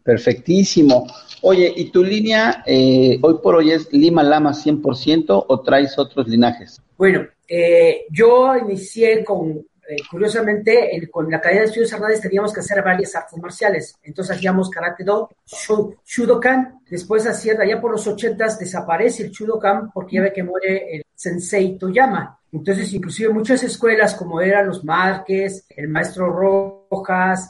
Perfectísimo. 0.04 1.08
Oye, 1.42 1.72
¿y 1.76 1.92
tu 1.92 2.04
línea 2.04 2.64
eh, 2.66 3.20
hoy 3.22 3.36
por 3.42 3.56
hoy 3.56 3.72
es 3.72 3.92
Lima 3.92 4.24
Lama 4.24 4.52
100% 4.52 5.46
o 5.48 5.62
traes 5.62 5.98
otros 5.98 6.28
linajes? 6.28 6.82
Bueno, 6.98 7.28
eh, 7.48 8.06
yo 8.12 8.56
inicié 8.58 9.24
con 9.24 9.66
eh, 9.88 9.98
curiosamente, 10.10 11.08
con 11.12 11.30
la 11.30 11.40
cadena 11.40 11.62
de 11.62 11.68
estudios 11.68 11.94
Hernández 11.94 12.20
teníamos 12.20 12.52
que 12.52 12.60
hacer 12.60 12.84
varias 12.84 13.16
artes 13.16 13.38
marciales. 13.40 13.96
Entonces 14.02 14.36
hacíamos 14.36 14.70
Karate 14.70 15.04
Do, 15.04 15.30
Shudokan. 16.04 16.80
Después, 16.90 17.28
hacía, 17.28 17.54
allá 17.60 17.80
por 17.80 17.92
los 17.92 18.08
ochentas, 18.08 18.58
desaparece 18.58 19.24
el 19.24 19.32
Shudokan 19.32 19.92
porque 19.92 20.16
ya 20.16 20.24
ve 20.24 20.34
que 20.34 20.44
muere 20.44 20.96
el 20.96 21.06
Sensei 21.14 21.78
Toyama. 21.78 22.40
Entonces, 22.52 22.92
inclusive 22.94 23.30
muchas 23.30 23.62
escuelas, 23.64 24.16
como 24.16 24.42
eran 24.42 24.68
los 24.68 24.84
Márquez, 24.84 25.66
el 25.70 25.90
maestro 25.90 26.32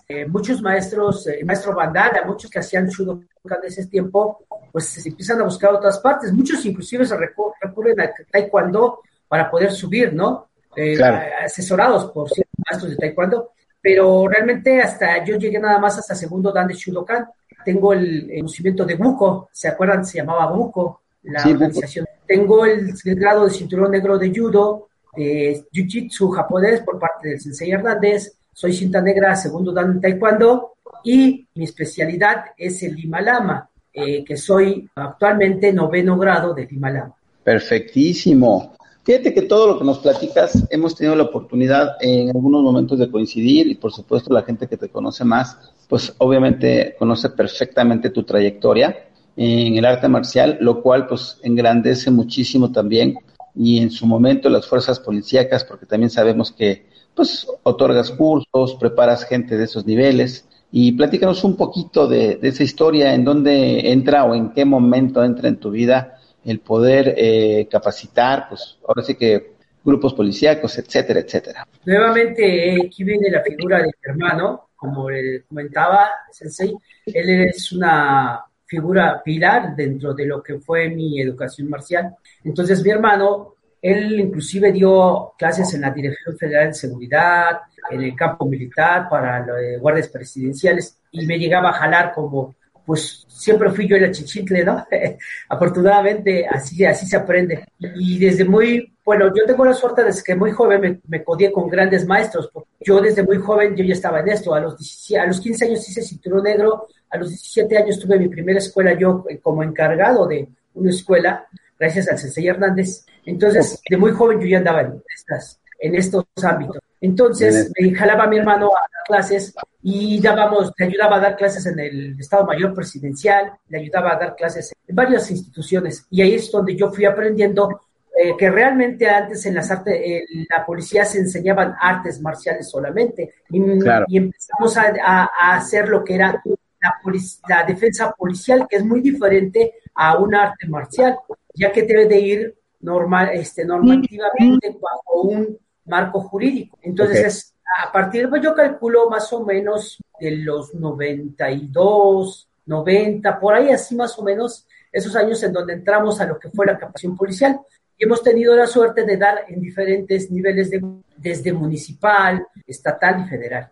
Eh, 0.08 0.26
muchos 0.26 0.62
maestros, 0.62 1.28
el 1.28 1.46
maestro 1.46 1.76
Bandana, 1.76 2.24
muchos 2.26 2.50
que 2.50 2.60
hacían 2.60 2.88
Shudokan 2.88 3.62
de 3.62 3.68
ese 3.68 3.88
tiempo, 3.88 4.46
pues 4.72 4.86
se 4.86 5.10
empiezan 5.10 5.42
a 5.42 5.44
buscar 5.44 5.74
otras 5.74 6.00
partes. 6.00 6.32
Muchos 6.34 6.66
inclusive 6.66 7.06
se 7.06 7.18
recurren 7.18 8.00
a 8.02 8.10
Taekwondo 8.32 9.02
para 9.28 9.50
poder 9.50 9.72
subir, 9.72 10.14
¿no? 10.14 10.48
Eh, 10.76 11.02
asesorados 11.46 12.12
por 12.12 12.30
ciertos 12.30 12.54
maestros 12.68 12.92
de 12.92 12.98
taekwondo, 12.98 13.52
pero 13.82 14.28
realmente 14.28 14.82
hasta 14.82 15.24
yo 15.24 15.38
llegué 15.38 15.58
nada 15.58 15.80
más 15.80 15.98
hasta 15.98 16.16
segundo 16.16 16.52
dan 16.52 16.68
de 16.68 16.74
Shudokan. 16.74 17.28
Tengo 17.64 17.94
el, 17.94 18.30
conocimiento 18.40 18.86
de 18.86 18.96
Buko, 18.96 19.50
¿se 19.52 19.70
acuerdan? 19.70 20.06
Se 20.06 20.18
llamaba 20.18 20.52
Buko, 20.52 21.02
la 21.24 21.44
organización. 21.44 22.06
Tengo 22.28 22.66
el, 22.66 22.94
grado 23.16 23.46
de 23.46 23.52
cinturón 23.52 23.92
negro 23.92 24.18
de 24.18 24.32
judo, 24.36 24.90
de 25.16 25.66
jiu-jitsu 25.72 26.30
japonés 26.32 26.82
por 26.82 27.00
parte 27.00 27.30
del 27.30 27.40
sensei 27.40 27.72
Hernández. 27.72 28.38
Soy 28.58 28.72
cinta 28.72 29.02
negra, 29.02 29.36
segundo 29.36 29.74
dan 29.74 30.00
taekwondo 30.00 30.78
y 31.04 31.46
mi 31.56 31.66
especialidad 31.66 32.46
es 32.58 32.82
el 32.84 32.96
Limalama, 32.96 33.70
eh, 33.92 34.24
que 34.24 34.38
soy 34.38 34.90
actualmente 34.96 35.74
noveno 35.74 36.18
grado 36.18 36.54
de 36.54 36.66
Limalama. 36.66 37.14
Perfectísimo. 37.44 38.78
Fíjate 39.04 39.34
que 39.34 39.42
todo 39.42 39.68
lo 39.68 39.78
que 39.78 39.84
nos 39.84 40.00
platicas 40.00 40.66
hemos 40.70 40.96
tenido 40.96 41.18
la 41.18 41.24
oportunidad 41.24 41.98
en 42.00 42.30
algunos 42.30 42.64
momentos 42.64 42.98
de 42.98 43.12
coincidir 43.12 43.68
y 43.68 43.76
por 43.76 43.92
supuesto 43.92 44.34
la 44.34 44.44
gente 44.44 44.68
que 44.68 44.78
te 44.78 44.88
conoce 44.88 45.26
más, 45.26 45.58
pues 45.90 46.16
obviamente 46.20 46.96
conoce 46.98 47.32
perfectamente 47.32 48.10
tu 48.10 48.24
trayectoria 48.24 49.10
en 49.36 49.76
el 49.76 49.84
arte 49.84 50.08
marcial, 50.08 50.60
lo 50.62 50.82
cual 50.82 51.08
pues 51.08 51.40
engrandece 51.44 52.10
muchísimo 52.10 52.72
también 52.72 53.16
y 53.54 53.80
en 53.80 53.92
su 53.92 54.08
momento 54.08 54.48
las 54.48 54.66
fuerzas 54.66 55.02
policíacas, 55.02 55.66
porque 55.66 55.86
también 55.86 56.10
sabemos 56.10 56.54
que 56.54 56.95
pues 57.16 57.48
otorgas 57.64 58.12
cursos, 58.12 58.76
preparas 58.76 59.26
gente 59.26 59.58
de 59.58 59.64
esos 59.64 59.86
niveles 59.86 60.48
y 60.72 60.92
platícanos 60.92 61.44
un 61.44 61.56
poquito 61.56 62.08
de, 62.08 62.40
esa 62.42 62.64
historia, 62.64 63.14
en 63.14 63.24
dónde 63.24 63.92
entra 63.92 64.26
o 64.26 64.36
en 64.36 64.52
qué 64.52 64.66
momento 64.66 65.24
entra 65.24 65.48
en 65.48 65.58
tu 65.58 65.72
vida 65.72 66.20
el 66.44 66.60
poder 66.60 67.16
eh, 67.18 67.68
capacitar, 67.72 68.48
pues 68.50 68.78
ahora 68.88 69.02
sí 69.02 69.16
que 69.16 69.56
grupos 69.84 70.14
policíacos, 70.14 70.78
etcétera, 70.78 71.20
etcétera. 71.22 71.68
Nuevamente, 71.86 72.78
aquí 72.86 73.04
viene 73.04 73.30
la 73.30 73.42
figura 73.42 73.78
de 73.78 73.86
mi 73.86 73.92
hermano, 74.04 74.70
como 74.76 75.10
le 75.10 75.44
comentaba 75.44 76.10
Sensei, 76.32 76.74
él 77.06 77.30
es 77.48 77.72
una 77.72 78.44
figura 78.66 79.22
pilar 79.24 79.76
dentro 79.76 80.14
de 80.14 80.26
lo 80.26 80.42
que 80.42 80.60
fue 80.60 80.90
mi 80.90 81.22
educación 81.22 81.70
marcial. 81.70 82.16
Entonces, 82.44 82.84
mi 82.84 82.90
hermano, 82.90 83.55
él 83.86 84.20
inclusive 84.20 84.72
dio 84.72 85.34
clases 85.38 85.74
en 85.74 85.82
la 85.82 85.92
Dirección 85.92 86.36
Federal 86.38 86.68
de 86.68 86.74
Seguridad, 86.74 87.60
en 87.92 88.02
el 88.02 88.16
campo 88.16 88.46
militar 88.46 89.08
para 89.10 89.46
los 89.46 89.80
guardias 89.80 90.10
presidenciales 90.10 90.98
y 91.12 91.26
me 91.26 91.38
llegaba 91.38 91.70
a 91.70 91.74
jalar 91.74 92.12
como 92.14 92.56
pues 92.86 93.26
siempre 93.28 93.72
fui 93.72 93.88
yo 93.88 93.96
el 93.96 94.06
achichincle, 94.06 94.64
¿no? 94.64 94.86
Afortunadamente 95.50 96.48
así, 96.48 96.86
así 96.86 97.08
se 97.08 97.18
aprende. 97.18 97.66
Y 97.80 98.20
desde 98.20 98.46
muy, 98.46 98.94
bueno, 99.04 99.34
yo 99.36 99.44
tengo 99.46 99.66
la 99.66 99.74
suerte 99.74 100.04
desde 100.04 100.24
que 100.24 100.36
muy 100.36 100.52
joven 100.52 100.82
me, 100.82 101.00
me 101.08 101.24
codié 101.24 101.52
con 101.52 101.68
grandes 101.68 102.06
maestros. 102.06 102.50
Yo 102.80 103.02
desde 103.02 103.24
muy 103.24 103.38
joven 103.38 103.76
yo 103.76 103.84
ya 103.84 103.94
estaba 103.94 104.20
en 104.20 104.30
esto. 104.30 104.54
A 104.54 104.60
los, 104.60 104.76
a 105.20 105.26
los 105.26 105.42
15 105.42 105.66
años 105.66 105.90
hice 105.90 106.04
cinturón 106.04 106.44
negro, 106.44 106.88
a 107.10 107.18
los 107.18 107.30
17 107.30 107.78
años 107.78 108.00
tuve 108.00 108.20
mi 108.20 108.28
primera 108.28 108.60
escuela 108.60 108.94
yo 108.94 109.26
eh, 109.30 109.40
como 109.40 109.64
encargado 109.64 110.28
de 110.28 110.48
una 110.76 110.90
escuela, 110.92 111.48
gracias 111.80 112.10
al 112.10 112.18
Sensei 112.18 112.48
Hernández. 112.48 113.06
Entonces, 113.26 113.82
de 113.90 113.98
muy 113.98 114.12
joven 114.12 114.40
yo 114.40 114.48
ya 114.48 114.58
andaba 114.60 114.82
en, 114.82 115.02
estas, 115.14 115.60
en 115.80 115.96
estos 115.96 116.26
ámbitos. 116.44 116.78
Entonces, 117.02 117.72
me 117.80 117.94
jalaba 117.94 118.24
a 118.24 118.28
mi 118.28 118.38
hermano 118.38 118.68
a 118.68 118.82
dar 118.82 119.04
clases 119.06 119.54
y 119.84 120.20
dábamos, 120.20 120.72
le 120.78 120.86
ayudaba 120.86 121.18
a 121.18 121.20
dar 121.20 121.36
clases 121.36 121.66
en 121.68 121.80
el 121.80 122.20
Estado 122.20 122.46
Mayor 122.46 122.74
Presidencial, 122.74 123.54
le 123.70 123.80
ayudaba 123.80 124.14
a 124.14 124.20
dar 124.20 124.36
clases 124.36 124.74
en 124.88 124.96
varias 124.96 125.30
instituciones. 125.30 126.08
Y 126.10 126.22
ahí 126.22 126.34
es 126.36 126.52
donde 126.52 126.76
yo 126.76 126.92
fui 126.92 127.06
aprendiendo 127.06 127.82
eh, 128.18 128.36
que 128.38 128.50
realmente 128.50 129.08
antes 129.10 129.46
en 129.46 129.56
las 129.56 129.70
artes, 129.70 130.00
en 130.04 130.48
la 130.50 130.66
policía 130.66 131.04
se 131.04 131.20
enseñaban 131.20 131.76
artes 131.80 132.22
marciales 132.22 132.70
solamente. 132.70 133.34
Y, 133.50 134.18
empezamos 134.18 134.78
a, 134.78 135.30
hacer 135.52 135.90
lo 135.90 136.04
que 136.04 136.16
era 136.16 136.42
la, 136.82 137.02
la 137.50 137.64
defensa 137.66 138.12
policial, 138.18 138.66
que 138.70 138.78
es 138.78 138.86
muy 138.86 139.02
diferente 139.02 139.74
a 139.94 140.18
un 140.18 140.34
arte 140.34 140.68
marcial, 140.68 141.18
ya 141.56 141.72
que 141.72 141.84
debe 141.84 142.06
de 142.06 142.20
ir 142.20 142.56
normal, 142.82 143.30
este, 143.34 143.66
normativamente 143.66 144.78
bajo 144.80 145.22
un 145.22 145.58
marco 145.86 146.22
jurídico. 146.22 146.78
Entonces, 146.82 147.54
a 147.84 147.92
partir, 147.92 148.30
pues 148.30 148.42
yo 148.42 148.54
calculo 148.54 149.10
más 149.10 149.32
o 149.34 149.44
menos 149.44 149.98
de 150.20 150.38
los 150.38 150.74
92, 150.74 152.50
90, 152.66 153.40
por 153.40 153.54
ahí 153.54 153.70
así 153.70 153.96
más 153.96 154.18
o 154.18 154.24
menos, 154.24 154.68
esos 154.92 155.16
años 155.16 155.42
en 155.44 155.54
donde 155.54 155.74
entramos 155.74 156.22
a 156.22 156.26
lo 156.26 156.40
que 156.40 156.50
fue 156.50 156.66
la 156.66 156.78
capacitación 156.78 157.18
policial. 157.18 157.60
Y 157.98 158.06
hemos 158.06 158.24
tenido 158.24 158.56
la 158.56 158.68
suerte 158.68 159.04
de 159.06 159.18
dar 159.18 159.46
en 159.48 159.62
diferentes 159.62 160.30
niveles, 160.32 160.70
de, 160.70 160.82
desde 161.18 161.54
municipal, 161.54 162.46
estatal 162.68 163.24
y 163.26 163.30
federal. 163.30 163.72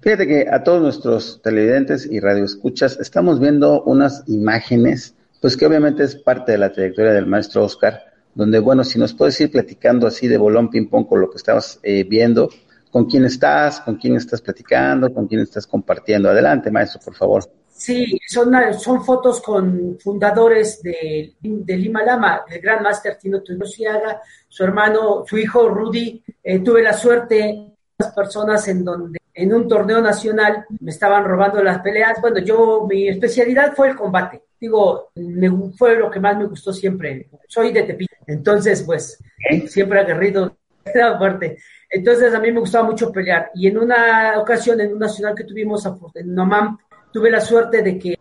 Fíjate 0.00 0.26
que 0.26 0.46
a 0.50 0.62
todos 0.62 0.82
nuestros 0.82 1.40
televidentes 1.42 2.04
y 2.04 2.20
radioescuchas 2.20 2.98
estamos 3.00 3.40
viendo 3.40 3.82
unas 3.84 4.22
imágenes, 4.26 5.13
pues 5.44 5.58
que 5.58 5.66
obviamente 5.66 6.04
es 6.04 6.16
parte 6.16 6.52
de 6.52 6.56
la 6.56 6.72
trayectoria 6.72 7.12
del 7.12 7.26
maestro 7.26 7.64
Oscar, 7.64 8.02
donde, 8.34 8.58
bueno, 8.60 8.82
si 8.82 8.98
nos 8.98 9.12
puedes 9.12 9.38
ir 9.42 9.50
platicando 9.50 10.06
así 10.06 10.26
de 10.26 10.38
bolón 10.38 10.70
ping-pong 10.70 11.06
con 11.06 11.20
lo 11.20 11.28
que 11.28 11.36
estabas 11.36 11.78
eh, 11.82 12.02
viendo, 12.04 12.48
con 12.90 13.04
quién 13.04 13.26
estás, 13.26 13.80
con 13.80 13.96
quién 13.96 14.16
estás 14.16 14.40
platicando, 14.40 15.12
con 15.12 15.26
quién 15.26 15.42
estás 15.42 15.66
compartiendo. 15.66 16.30
Adelante, 16.30 16.70
maestro, 16.70 16.98
por 17.04 17.14
favor. 17.14 17.44
Sí, 17.68 18.18
son, 18.26 18.54
son 18.78 19.04
fotos 19.04 19.42
con 19.42 19.98
fundadores 20.02 20.80
de, 20.82 21.34
de 21.42 21.76
Lima 21.76 22.02
Lama, 22.02 22.44
el 22.48 22.62
gran 22.62 22.82
máster 22.82 23.18
Tino 23.18 23.42
Tunosiaga, 23.42 24.22
su 24.48 24.64
hermano, 24.64 25.24
su 25.26 25.36
hijo 25.36 25.68
Rudy. 25.68 26.24
Eh, 26.42 26.60
tuve 26.60 26.82
la 26.82 26.94
suerte, 26.94 27.70
las 27.98 28.14
personas 28.14 28.66
en 28.68 28.82
donde 28.82 29.18
en 29.34 29.52
un 29.52 29.68
torneo 29.68 30.00
nacional 30.00 30.64
me 30.80 30.90
estaban 30.90 31.22
robando 31.22 31.62
las 31.62 31.80
peleas. 31.80 32.18
Bueno, 32.22 32.38
yo, 32.38 32.86
mi 32.88 33.08
especialidad 33.08 33.74
fue 33.74 33.90
el 33.90 33.96
combate. 33.96 34.43
Digo, 34.64 35.10
me, 35.16 35.50
fue 35.76 35.94
lo 35.94 36.10
que 36.10 36.18
más 36.18 36.38
me 36.38 36.46
gustó 36.46 36.72
siempre. 36.72 37.28
Soy 37.46 37.70
de 37.70 37.82
Tepito. 37.82 38.14
Entonces, 38.26 38.82
pues, 38.82 39.22
siempre 39.66 40.00
aguerrido, 40.00 40.56
era 40.86 41.18
fuerte. 41.18 41.58
Entonces, 41.90 42.32
a 42.32 42.40
mí 42.40 42.50
me 42.50 42.60
gustaba 42.60 42.88
mucho 42.88 43.12
pelear. 43.12 43.50
Y 43.54 43.66
en 43.66 43.76
una 43.76 44.38
ocasión, 44.38 44.80
en 44.80 44.94
un 44.94 45.00
nacional 45.00 45.34
que 45.34 45.44
tuvimos 45.44 45.86
en 46.14 46.34
Nomam, 46.34 46.78
tuve 47.12 47.30
la 47.30 47.42
suerte 47.42 47.82
de 47.82 47.98
que 47.98 48.18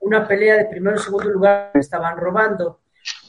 una 0.00 0.26
pelea 0.26 0.56
de 0.56 0.64
primero 0.64 0.96
y 0.96 1.00
segundo 1.00 1.28
lugar 1.28 1.72
me 1.74 1.80
estaban 1.80 2.16
robando. 2.16 2.80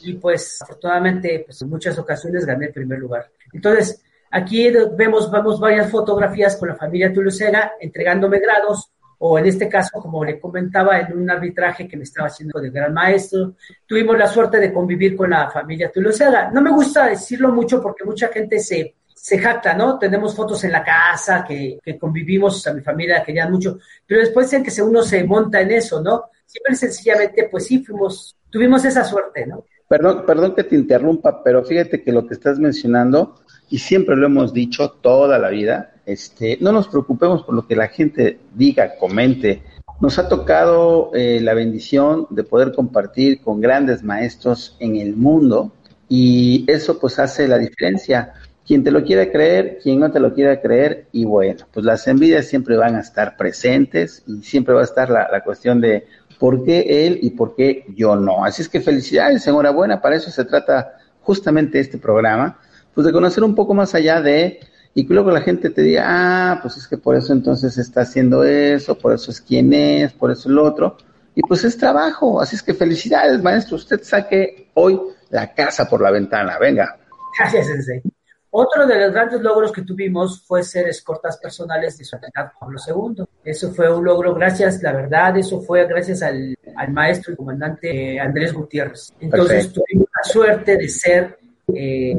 Y 0.03 0.13
pues, 0.13 0.61
afortunadamente, 0.61 1.43
pues 1.45 1.61
en 1.61 1.69
muchas 1.69 1.99
ocasiones 1.99 2.45
gané 2.45 2.67
el 2.67 2.73
primer 2.73 2.97
lugar. 2.97 3.29
Entonces, 3.51 4.01
aquí 4.31 4.71
vemos, 4.95 5.29
vemos 5.29 5.59
varias 5.59 5.91
fotografías 5.91 6.55
con 6.55 6.69
la 6.69 6.75
familia 6.77 7.11
Tulusera 7.11 7.73
entregándome 7.81 8.39
grados 8.39 8.93
o 9.19 9.39
en 9.39 9.47
este 9.47 9.67
caso, 9.67 9.99
como 9.99 10.23
le 10.23 10.39
comentaba, 10.39 10.99
en 10.99 11.17
un 11.17 11.29
arbitraje 11.29 11.87
que 11.87 11.97
me 11.97 12.03
estaba 12.03 12.27
haciendo 12.27 12.59
de 12.59 12.69
gran 12.69 12.93
maestro, 12.93 13.55
tuvimos 13.85 14.17
la 14.17 14.27
suerte 14.27 14.59
de 14.59 14.71
convivir 14.71 15.15
con 15.15 15.31
la 15.31 15.49
familia 15.49 15.91
Tulosega. 15.91 16.51
No 16.51 16.61
me 16.61 16.71
gusta 16.71 17.07
decirlo 17.07 17.51
mucho 17.51 17.81
porque 17.81 18.05
mucha 18.05 18.27
gente 18.27 18.59
se, 18.59 18.95
se 19.15 19.39
jacta, 19.39 19.73
¿no? 19.73 19.97
Tenemos 19.97 20.35
fotos 20.35 20.63
en 20.63 20.71
la 20.71 20.83
casa 20.83 21.43
que, 21.47 21.79
que 21.83 21.97
convivimos, 21.97 22.65
a 22.67 22.73
mi 22.73 22.81
familia 22.81 23.23
querían 23.23 23.51
mucho, 23.51 23.79
pero 24.05 24.21
después 24.21 24.51
dicen 24.51 24.63
que 24.63 24.81
uno 24.81 25.01
se 25.01 25.23
monta 25.23 25.61
en 25.61 25.71
eso, 25.71 26.01
¿no? 26.01 26.25
Siempre 26.45 26.75
sencillamente, 26.75 27.49
pues 27.49 27.65
sí, 27.65 27.83
fuimos, 27.83 28.37
tuvimos 28.49 28.85
esa 28.85 29.03
suerte, 29.03 29.47
¿no? 29.47 29.65
Perdón, 29.89 30.25
perdón 30.25 30.53
que 30.53 30.63
te 30.63 30.75
interrumpa, 30.75 31.41
pero 31.43 31.63
fíjate 31.63 32.03
que 32.03 32.11
lo 32.11 32.27
que 32.27 32.35
estás 32.35 32.59
mencionando, 32.59 33.39
y 33.69 33.79
siempre 33.79 34.15
lo 34.15 34.27
hemos 34.27 34.53
dicho 34.53 34.91
toda 34.91 35.39
la 35.39 35.49
vida, 35.49 35.93
este, 36.07 36.57
no 36.61 36.71
nos 36.71 36.87
preocupemos 36.87 37.43
por 37.43 37.53
lo 37.53 37.67
que 37.67 37.75
la 37.75 37.89
gente 37.89 38.39
diga, 38.55 38.95
comente. 38.97 39.61
Nos 39.99 40.17
ha 40.17 40.29
tocado 40.29 41.11
eh, 41.13 41.41
la 41.41 41.53
bendición 41.53 42.27
de 42.29 42.45
poder 42.45 42.71
compartir 42.71 43.41
con 43.41 43.59
grandes 43.59 44.03
maestros 44.03 44.77
en 44.79 44.95
el 44.95 45.17
mundo 45.17 45.73
y 46.07 46.63
eso 46.67 46.97
pues 46.97 47.19
hace 47.19 47.45
la 47.47 47.57
diferencia. 47.57 48.33
Quien 48.65 48.85
te 48.85 48.91
lo 48.91 49.03
quiera 49.03 49.29
creer, 49.29 49.79
quien 49.83 49.99
no 49.99 50.09
te 50.09 50.21
lo 50.21 50.33
quiera 50.33 50.61
creer 50.61 51.07
y 51.11 51.25
bueno, 51.25 51.65
pues 51.73 51.85
las 51.85 52.07
envidias 52.07 52.45
siempre 52.45 52.77
van 52.77 52.95
a 52.95 53.01
estar 53.01 53.35
presentes 53.35 54.23
y 54.25 54.41
siempre 54.43 54.73
va 54.73 54.81
a 54.81 54.85
estar 54.85 55.09
la, 55.09 55.27
la 55.29 55.43
cuestión 55.43 55.81
de 55.81 56.05
por 56.39 56.63
qué 56.63 57.05
él 57.05 57.19
y 57.21 57.31
por 57.31 57.53
qué 57.53 57.85
yo 57.95 58.15
no. 58.15 58.45
Así 58.45 58.61
es 58.61 58.69
que 58.69 58.79
felicidades, 58.79 59.45
enhorabuena, 59.45 60.01
para 60.01 60.15
eso 60.15 60.31
se 60.31 60.45
trata 60.45 60.93
justamente 61.19 61.81
este 61.81 61.97
programa, 61.97 62.59
pues 62.93 63.05
de 63.05 63.11
conocer 63.11 63.43
un 63.43 63.55
poco 63.55 63.73
más 63.73 63.93
allá 63.93 64.21
de 64.21 64.61
y 64.97 65.03
luego 65.03 65.29
la 65.29 65.41
gente 65.41 65.69
te 65.69 65.83
diga, 65.83 66.05
ah, 66.07 66.59
pues 66.59 66.75
es 66.77 66.87
que 66.87 66.97
por 66.97 67.15
eso 67.15 67.31
entonces 67.31 67.77
está 67.77 68.01
haciendo 68.01 68.43
eso, 68.43 68.97
por 68.97 69.13
eso 69.13 69.29
es 69.29 69.39
quien 69.39 69.71
es, 69.71 70.11
por 70.11 70.31
eso 70.31 70.49
el 70.49 70.57
otro. 70.57 70.97
Y 71.35 71.41
pues 71.43 71.63
es 71.65 71.77
trabajo, 71.77 72.41
así 72.41 72.55
es 72.55 72.63
que 72.63 72.73
felicidades, 72.73 73.43
maestro. 73.43 73.75
Usted 73.75 74.01
saque 74.01 74.71
hoy 74.73 74.99
la 75.29 75.53
casa 75.53 75.87
por 75.87 76.01
la 76.01 76.09
ventana, 76.09 76.57
venga. 76.57 76.97
Gracias, 77.37 77.67
Sensei. 77.67 78.01
Otro 78.49 78.87
de 78.87 78.99
los 78.99 79.13
grandes 79.13 79.39
logros 79.39 79.71
que 79.71 79.83
tuvimos 79.83 80.43
fue 80.47 80.63
ser 80.63 80.87
escortas 80.87 81.37
personales 81.37 81.95
de 81.99 82.03
su 82.03 82.15
alternidad 82.15 82.53
Pablo 82.59 82.79
II. 82.87 83.23
Eso 83.43 83.71
fue 83.73 83.95
un 83.95 84.03
logro 84.03 84.33
gracias, 84.33 84.81
la 84.81 84.93
verdad, 84.93 85.37
eso 85.37 85.61
fue 85.61 85.85
gracias 85.85 86.23
al, 86.23 86.57
maestro 86.89 87.33
y 87.33 87.35
comandante 87.35 88.19
Andrés 88.19 88.51
Gutiérrez. 88.51 89.13
Entonces 89.19 89.71
tuvimos 89.71 90.07
la 90.11 90.31
suerte 90.31 90.75
de 90.75 90.89
ser 90.89 91.37
eh, 91.71 92.17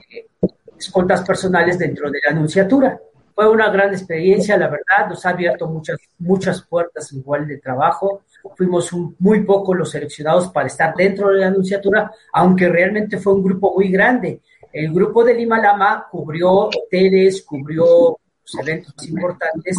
escoltas 0.79 1.23
personales 1.23 1.79
dentro 1.79 2.11
de 2.11 2.19
la 2.25 2.33
anunciatura. 2.33 2.99
Fue 3.35 3.49
una 3.49 3.71
gran 3.71 3.91
experiencia, 3.91 4.57
la 4.57 4.69
verdad, 4.69 5.09
nos 5.09 5.25
ha 5.25 5.31
abierto 5.31 5.69
muchas, 5.69 5.97
muchas 6.19 6.63
puertas 6.63 7.13
igual 7.13 7.47
de 7.47 7.59
trabajo. 7.59 8.23
Fuimos 8.57 8.91
muy 9.19 9.45
pocos 9.45 9.77
los 9.77 9.91
seleccionados 9.91 10.49
para 10.49 10.67
estar 10.67 10.95
dentro 10.97 11.29
de 11.29 11.41
la 11.41 11.47
anunciatura, 11.47 12.11
aunque 12.33 12.69
realmente 12.69 13.19
fue 13.19 13.35
un 13.35 13.45
grupo 13.45 13.75
muy 13.77 13.91
grande 13.91 14.41
el 14.73 14.93
grupo 14.93 15.25
de 15.25 15.35
Lima 15.35 15.59
Lama 15.59 16.07
cubrió 16.11 16.51
hoteles, 16.69 17.43
cubrió 17.43 18.19
eventos 18.61 18.95
importantes 19.07 19.77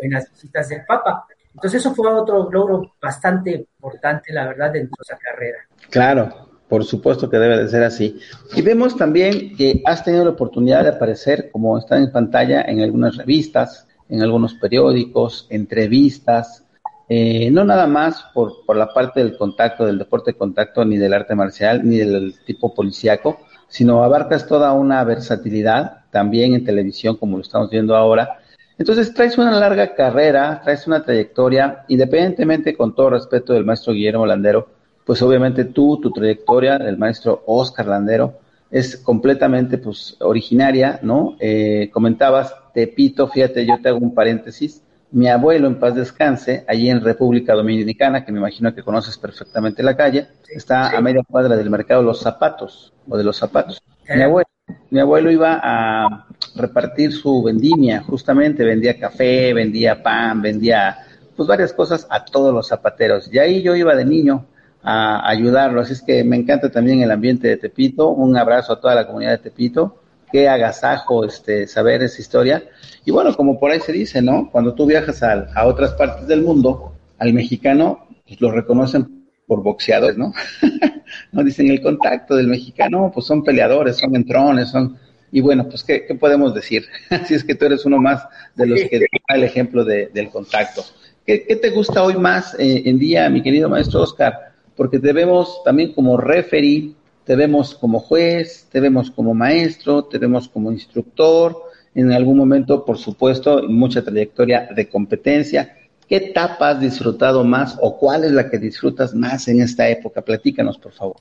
en 0.00 0.12
las 0.12 0.30
visitas 0.30 0.68
del 0.68 0.84
Papa. 0.84 1.26
Entonces 1.54 1.80
eso 1.80 1.94
fue 1.94 2.12
otro 2.12 2.50
logro 2.50 2.94
bastante 3.00 3.52
importante, 3.52 4.32
la 4.32 4.46
verdad, 4.46 4.72
dentro 4.72 4.96
de 4.98 5.14
esa 5.14 5.18
carrera. 5.18 5.58
Claro, 5.90 6.51
por 6.72 6.86
supuesto 6.86 7.28
que 7.28 7.36
debe 7.36 7.58
de 7.58 7.68
ser 7.68 7.82
así. 7.82 8.18
Y 8.56 8.62
vemos 8.62 8.96
también 8.96 9.54
que 9.56 9.82
has 9.84 10.02
tenido 10.02 10.24
la 10.24 10.30
oportunidad 10.30 10.84
de 10.84 10.88
aparecer, 10.88 11.50
como 11.52 11.76
está 11.76 11.98
en 11.98 12.10
pantalla, 12.10 12.62
en 12.62 12.80
algunas 12.80 13.18
revistas, 13.18 13.86
en 14.08 14.22
algunos 14.22 14.54
periódicos, 14.54 15.46
entrevistas, 15.50 16.64
eh, 17.10 17.50
no 17.50 17.66
nada 17.66 17.86
más 17.86 18.24
por, 18.32 18.64
por 18.64 18.78
la 18.78 18.90
parte 18.94 19.22
del 19.22 19.36
contacto, 19.36 19.84
del 19.84 19.98
deporte 19.98 20.30
de 20.30 20.38
contacto, 20.38 20.82
ni 20.86 20.96
del 20.96 21.12
arte 21.12 21.34
marcial, 21.34 21.86
ni 21.86 21.98
del 21.98 22.36
tipo 22.46 22.72
policíaco, 22.72 23.40
sino 23.68 24.02
abarcas 24.02 24.46
toda 24.46 24.72
una 24.72 25.04
versatilidad 25.04 26.06
también 26.10 26.54
en 26.54 26.64
televisión, 26.64 27.18
como 27.18 27.36
lo 27.36 27.42
estamos 27.42 27.68
viendo 27.68 27.94
ahora. 27.94 28.38
Entonces 28.78 29.12
traes 29.12 29.36
una 29.36 29.60
larga 29.60 29.94
carrera, 29.94 30.62
traes 30.64 30.86
una 30.86 31.04
trayectoria, 31.04 31.84
independientemente 31.88 32.74
con 32.74 32.94
todo 32.94 33.10
respeto 33.10 33.52
del 33.52 33.66
maestro 33.66 33.92
Guillermo 33.92 34.24
Landero, 34.24 34.80
pues 35.04 35.22
obviamente 35.22 35.64
tú, 35.64 35.98
tu 36.00 36.10
trayectoria, 36.10 36.76
el 36.76 36.98
maestro 36.98 37.42
Oscar 37.46 37.86
Landero, 37.86 38.38
es 38.70 38.96
completamente 38.96 39.78
pues 39.78 40.16
originaria, 40.20 40.98
¿no? 41.02 41.36
Eh, 41.38 41.90
comentabas 41.92 42.54
Tepito, 42.72 43.28
fíjate, 43.28 43.66
yo 43.66 43.80
te 43.82 43.90
hago 43.90 43.98
un 43.98 44.14
paréntesis, 44.14 44.82
mi 45.10 45.28
abuelo 45.28 45.66
en 45.66 45.78
paz 45.78 45.94
descanse, 45.94 46.64
allí 46.66 46.88
en 46.88 47.02
República 47.02 47.52
Dominicana, 47.54 48.24
que 48.24 48.32
me 48.32 48.38
imagino 48.38 48.74
que 48.74 48.82
conoces 48.82 49.18
perfectamente 49.18 49.82
la 49.82 49.94
calle, 49.94 50.28
está 50.48 50.96
a 50.96 51.00
media 51.02 51.22
cuadra 51.28 51.54
del 51.54 51.68
mercado 51.68 52.02
Los 52.02 52.20
Zapatos 52.20 52.94
o 53.06 53.18
de 53.18 53.24
los 53.24 53.36
zapatos. 53.36 53.82
Mi 54.08 54.22
abuelo, 54.22 54.48
mi 54.90 55.00
abuelo 55.00 55.30
iba 55.30 55.60
a 55.62 56.26
repartir 56.56 57.12
su 57.12 57.42
vendimia, 57.42 58.02
justamente 58.02 58.64
vendía 58.64 58.98
café, 58.98 59.52
vendía 59.52 60.02
pan, 60.02 60.40
vendía 60.40 60.96
pues 61.36 61.46
varias 61.46 61.74
cosas 61.74 62.06
a 62.08 62.24
todos 62.24 62.54
los 62.54 62.68
zapateros. 62.68 63.32
Y 63.32 63.38
ahí 63.38 63.62
yo 63.62 63.76
iba 63.76 63.94
de 63.94 64.04
niño 64.06 64.46
a 64.82 65.28
ayudarlo, 65.28 65.80
así 65.80 65.92
es 65.92 66.02
que 66.02 66.24
me 66.24 66.36
encanta 66.36 66.70
también 66.70 67.02
el 67.02 67.10
ambiente 67.10 67.48
de 67.48 67.56
Tepito. 67.56 68.08
Un 68.08 68.36
abrazo 68.36 68.72
a 68.72 68.80
toda 68.80 68.94
la 68.94 69.06
comunidad 69.06 69.32
de 69.32 69.38
Tepito. 69.38 69.98
Qué 70.30 70.48
agasajo 70.48 71.24
este 71.24 71.66
saber 71.66 72.02
esa 72.02 72.20
historia. 72.20 72.62
Y 73.04 73.10
bueno, 73.10 73.34
como 73.36 73.60
por 73.60 73.70
ahí 73.70 73.80
se 73.80 73.92
dice, 73.92 74.22
¿no? 74.22 74.50
Cuando 74.50 74.74
tú 74.74 74.86
viajas 74.86 75.22
a, 75.22 75.46
a 75.54 75.66
otras 75.66 75.92
partes 75.92 76.26
del 76.26 76.42
mundo, 76.42 76.94
al 77.18 77.32
mexicano 77.32 78.06
pues, 78.26 78.40
lo 78.40 78.50
reconocen 78.50 79.26
por 79.46 79.62
boxeadores, 79.62 80.16
¿no? 80.16 80.32
no 81.32 81.44
dicen 81.44 81.70
el 81.70 81.82
contacto 81.82 82.34
del 82.34 82.48
mexicano, 82.48 83.10
pues 83.12 83.26
son 83.26 83.44
peleadores, 83.44 83.98
son 83.98 84.16
entrones, 84.16 84.70
son... 84.70 84.96
Y 85.30 85.40
bueno, 85.40 85.68
pues, 85.68 85.82
¿qué, 85.84 86.06
podemos 86.18 86.54
decir? 86.54 86.86
Así 87.10 87.34
es 87.34 87.44
que 87.44 87.54
tú 87.54 87.64
eres 87.66 87.84
uno 87.84 87.98
más 87.98 88.26
de 88.54 88.66
los 88.66 88.80
que 88.82 88.98
da 89.28 89.34
el 89.34 89.44
ejemplo 89.44 89.84
del 89.84 90.30
contacto. 90.30 90.82
¿Qué, 91.26 91.38
te 91.60 91.70
gusta 91.70 92.02
hoy 92.02 92.16
más 92.16 92.54
eh, 92.58 92.82
en 92.86 92.98
día, 92.98 93.28
mi 93.30 93.42
querido 93.42 93.68
maestro 93.68 94.02
Oscar? 94.02 94.51
Porque 94.76 94.98
te 94.98 95.12
vemos 95.12 95.62
también 95.64 95.92
como 95.92 96.16
referee, 96.16 96.94
te 97.24 97.36
vemos 97.36 97.74
como 97.74 98.00
juez, 98.00 98.68
te 98.70 98.80
vemos 98.80 99.10
como 99.10 99.34
maestro, 99.34 100.04
te 100.04 100.18
vemos 100.18 100.48
como 100.48 100.72
instructor, 100.72 101.56
en 101.94 102.12
algún 102.12 102.38
momento, 102.38 102.84
por 102.84 102.98
supuesto, 102.98 103.62
mucha 103.68 104.02
trayectoria 104.02 104.68
de 104.74 104.88
competencia. 104.88 105.76
¿Qué 106.08 106.16
etapa 106.16 106.70
has 106.70 106.80
disfrutado 106.80 107.44
más 107.44 107.78
o 107.80 107.96
cuál 107.98 108.24
es 108.24 108.32
la 108.32 108.48
que 108.50 108.58
disfrutas 108.58 109.14
más 109.14 109.46
en 109.48 109.60
esta 109.60 109.88
época? 109.88 110.22
Platícanos, 110.22 110.78
por 110.78 110.92
favor. 110.92 111.16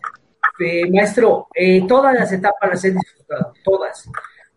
Maestro, 0.92 1.48
eh, 1.56 1.86
todas 1.88 2.14
las 2.14 2.32
etapas 2.32 2.70
las 2.70 2.86
he 2.86 2.92
disfrutado, 2.92 3.54
todas. 3.64 4.10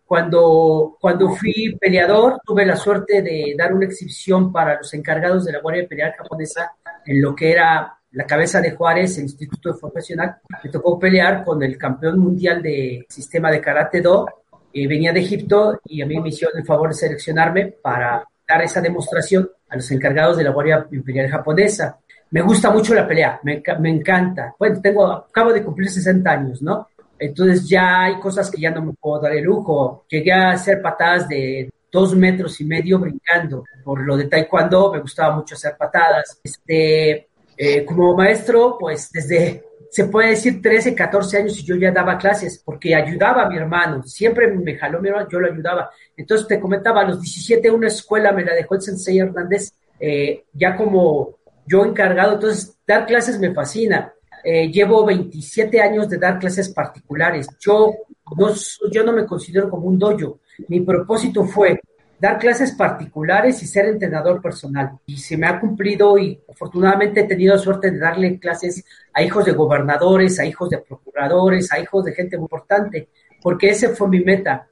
Cuando, 0.05 0.97
cuando 1.01 1.29
fui 1.29 1.75
peleador, 1.79 2.39
tuve 2.45 2.65
la 2.65 2.75
suerte 2.75 3.23
de 3.23 3.55
dar 3.57 3.73
una 3.73 3.85
exhibición 3.85 4.51
para 4.51 4.77
los 4.77 4.93
encargados 4.93 5.45
de 5.45 5.53
la 5.53 5.61
Guardia 5.61 5.83
Imperial 5.83 6.13
Japonesa 6.15 6.73
en 7.05 7.21
lo 7.21 7.35
que 7.35 7.51
era 7.51 7.94
la 8.15 8.25
cabeza 8.25 8.61
de 8.61 8.71
Juárez, 8.71 9.17
el 9.17 9.25
Instituto 9.25 9.77
Profesional. 9.77 10.37
Me 10.63 10.69
tocó 10.69 10.97
pelear 10.97 11.43
con 11.43 11.61
el 11.61 11.77
campeón 11.77 12.19
mundial 12.19 12.61
de 12.61 13.05
sistema 13.09 13.51
de 13.51 13.61
karate 13.61 14.01
do 14.01 14.25
eh, 14.73 14.87
venía 14.87 15.13
de 15.13 15.19
Egipto 15.19 15.79
y 15.85 16.01
a 16.01 16.05
mí 16.05 16.19
me 16.19 16.29
hicieron 16.29 16.57
el 16.57 16.65
favor 16.65 16.89
de 16.89 16.95
seleccionarme 16.95 17.75
para 17.81 18.25
dar 18.47 18.61
esa 18.61 18.81
demostración 18.81 19.49
a 19.69 19.75
los 19.75 19.89
encargados 19.91 20.37
de 20.37 20.43
la 20.43 20.51
Guardia 20.51 20.87
Imperial 20.91 21.29
Japonesa. 21.29 21.97
Me 22.31 22.41
gusta 22.41 22.71
mucho 22.71 22.93
la 22.93 23.07
pelea, 23.07 23.39
me, 23.43 23.61
me 23.79 23.89
encanta. 23.89 24.53
Bueno, 24.57 24.81
tengo, 24.81 25.11
acabo 25.11 25.53
de 25.53 25.63
cumplir 25.63 25.89
60 25.89 26.29
años, 26.29 26.61
¿no? 26.61 26.87
Entonces 27.17 27.67
ya 27.67 28.03
hay 28.03 28.19
cosas 28.19 28.49
que 28.49 28.59
ya 28.59 28.71
no 28.71 28.81
me 28.81 28.93
puedo 28.93 29.21
dar 29.21 29.33
el 29.33 29.43
lujo. 29.43 30.05
Llegué 30.09 30.33
a 30.33 30.51
hacer 30.51 30.81
patadas 30.81 31.27
de 31.27 31.71
dos 31.91 32.15
metros 32.15 32.59
y 32.59 32.65
medio 32.65 32.99
brincando. 32.99 33.63
Por 33.83 34.01
lo 34.01 34.17
de 34.17 34.25
taekwondo 34.25 34.91
me 34.91 34.99
gustaba 34.99 35.35
mucho 35.35 35.55
hacer 35.55 35.75
patadas. 35.77 36.39
Este, 36.43 37.29
eh, 37.57 37.85
como 37.85 38.15
maestro, 38.15 38.77
pues 38.79 39.11
desde 39.11 39.63
se 39.95 40.05
puede 40.05 40.31
decir 40.31 40.61
13, 40.61 40.93
14 40.93 41.37
años 41.37 41.57
y 41.57 41.63
yo 41.63 41.77
ya 41.77 41.89
daba 41.89 42.17
clases 42.17 42.61
porque 42.65 42.93
ayudaba 42.93 43.43
a 43.43 43.49
mi 43.49 43.55
hermano, 43.55 44.03
siempre 44.03 44.47
me 44.51 44.75
jaló 44.75 44.99
mi 44.99 45.07
hermano, 45.07 45.29
yo 45.29 45.39
lo 45.39 45.49
ayudaba. 45.49 45.89
Entonces 46.17 46.47
te 46.47 46.59
comentaba, 46.59 46.99
a 46.99 47.07
los 47.07 47.21
17 47.21 47.71
una 47.71 47.87
escuela 47.87 48.33
me 48.33 48.43
la 48.43 48.53
dejó 48.53 48.75
el 48.75 48.81
sensei 48.81 49.19
Hernández, 49.19 49.71
eh, 49.97 50.43
ya 50.51 50.75
como 50.75 51.37
yo 51.65 51.85
encargado, 51.85 52.33
entonces 52.33 52.77
dar 52.85 53.05
clases 53.05 53.39
me 53.39 53.53
fascina. 53.53 54.13
Eh, 54.43 54.69
llevo 54.69 55.05
27 55.05 55.79
años 55.79 56.09
de 56.09 56.17
dar 56.17 56.39
clases 56.39 56.69
particulares. 56.69 57.47
Yo 57.57 57.93
no, 58.37 58.49
yo 58.91 59.03
no 59.03 59.13
me 59.13 59.25
considero 59.25 59.69
como 59.69 59.87
un 59.87 59.97
dojo. 59.97 60.39
Mi 60.67 60.81
propósito 60.81 61.45
fue 61.45 61.79
dar 62.19 62.39
clases 62.39 62.71
particulares 62.73 63.61
y 63.61 63.67
ser 63.67 63.85
entrenador 63.85 64.41
personal. 64.41 64.91
Y 65.05 65.17
se 65.17 65.37
me 65.37 65.47
ha 65.47 65.59
cumplido 65.59 66.17
y 66.17 66.39
afortunadamente 66.49 67.21
he 67.21 67.25
tenido 67.25 67.57
suerte 67.57 67.91
de 67.91 67.99
darle 67.99 68.39
clases 68.39 68.83
a 69.13 69.21
hijos 69.21 69.45
de 69.45 69.51
gobernadores, 69.51 70.39
a 70.39 70.45
hijos 70.45 70.69
de 70.69 70.79
procuradores, 70.79 71.71
a 71.71 71.79
hijos 71.79 72.05
de 72.05 72.13
gente 72.13 72.35
importante, 72.35 73.09
porque 73.41 73.69
ese 73.69 73.89
fue 73.89 74.07
mi 74.09 74.21
meta. 74.21 74.67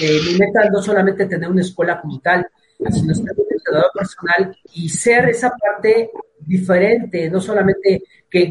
mi 0.00 0.38
meta 0.38 0.68
no 0.70 0.82
solamente 0.82 1.26
tener 1.26 1.48
una 1.48 1.60
escuela 1.60 2.00
como 2.00 2.20
tal, 2.20 2.46
sino 2.90 3.14
ser 3.14 3.34
un 3.36 3.46
entrenador 3.50 3.90
personal 3.94 4.56
y 4.72 4.88
ser 4.88 5.28
esa 5.28 5.50
parte 5.50 6.10
diferente, 6.40 7.30
no 7.30 7.40
solamente 7.40 8.02
que 8.30 8.50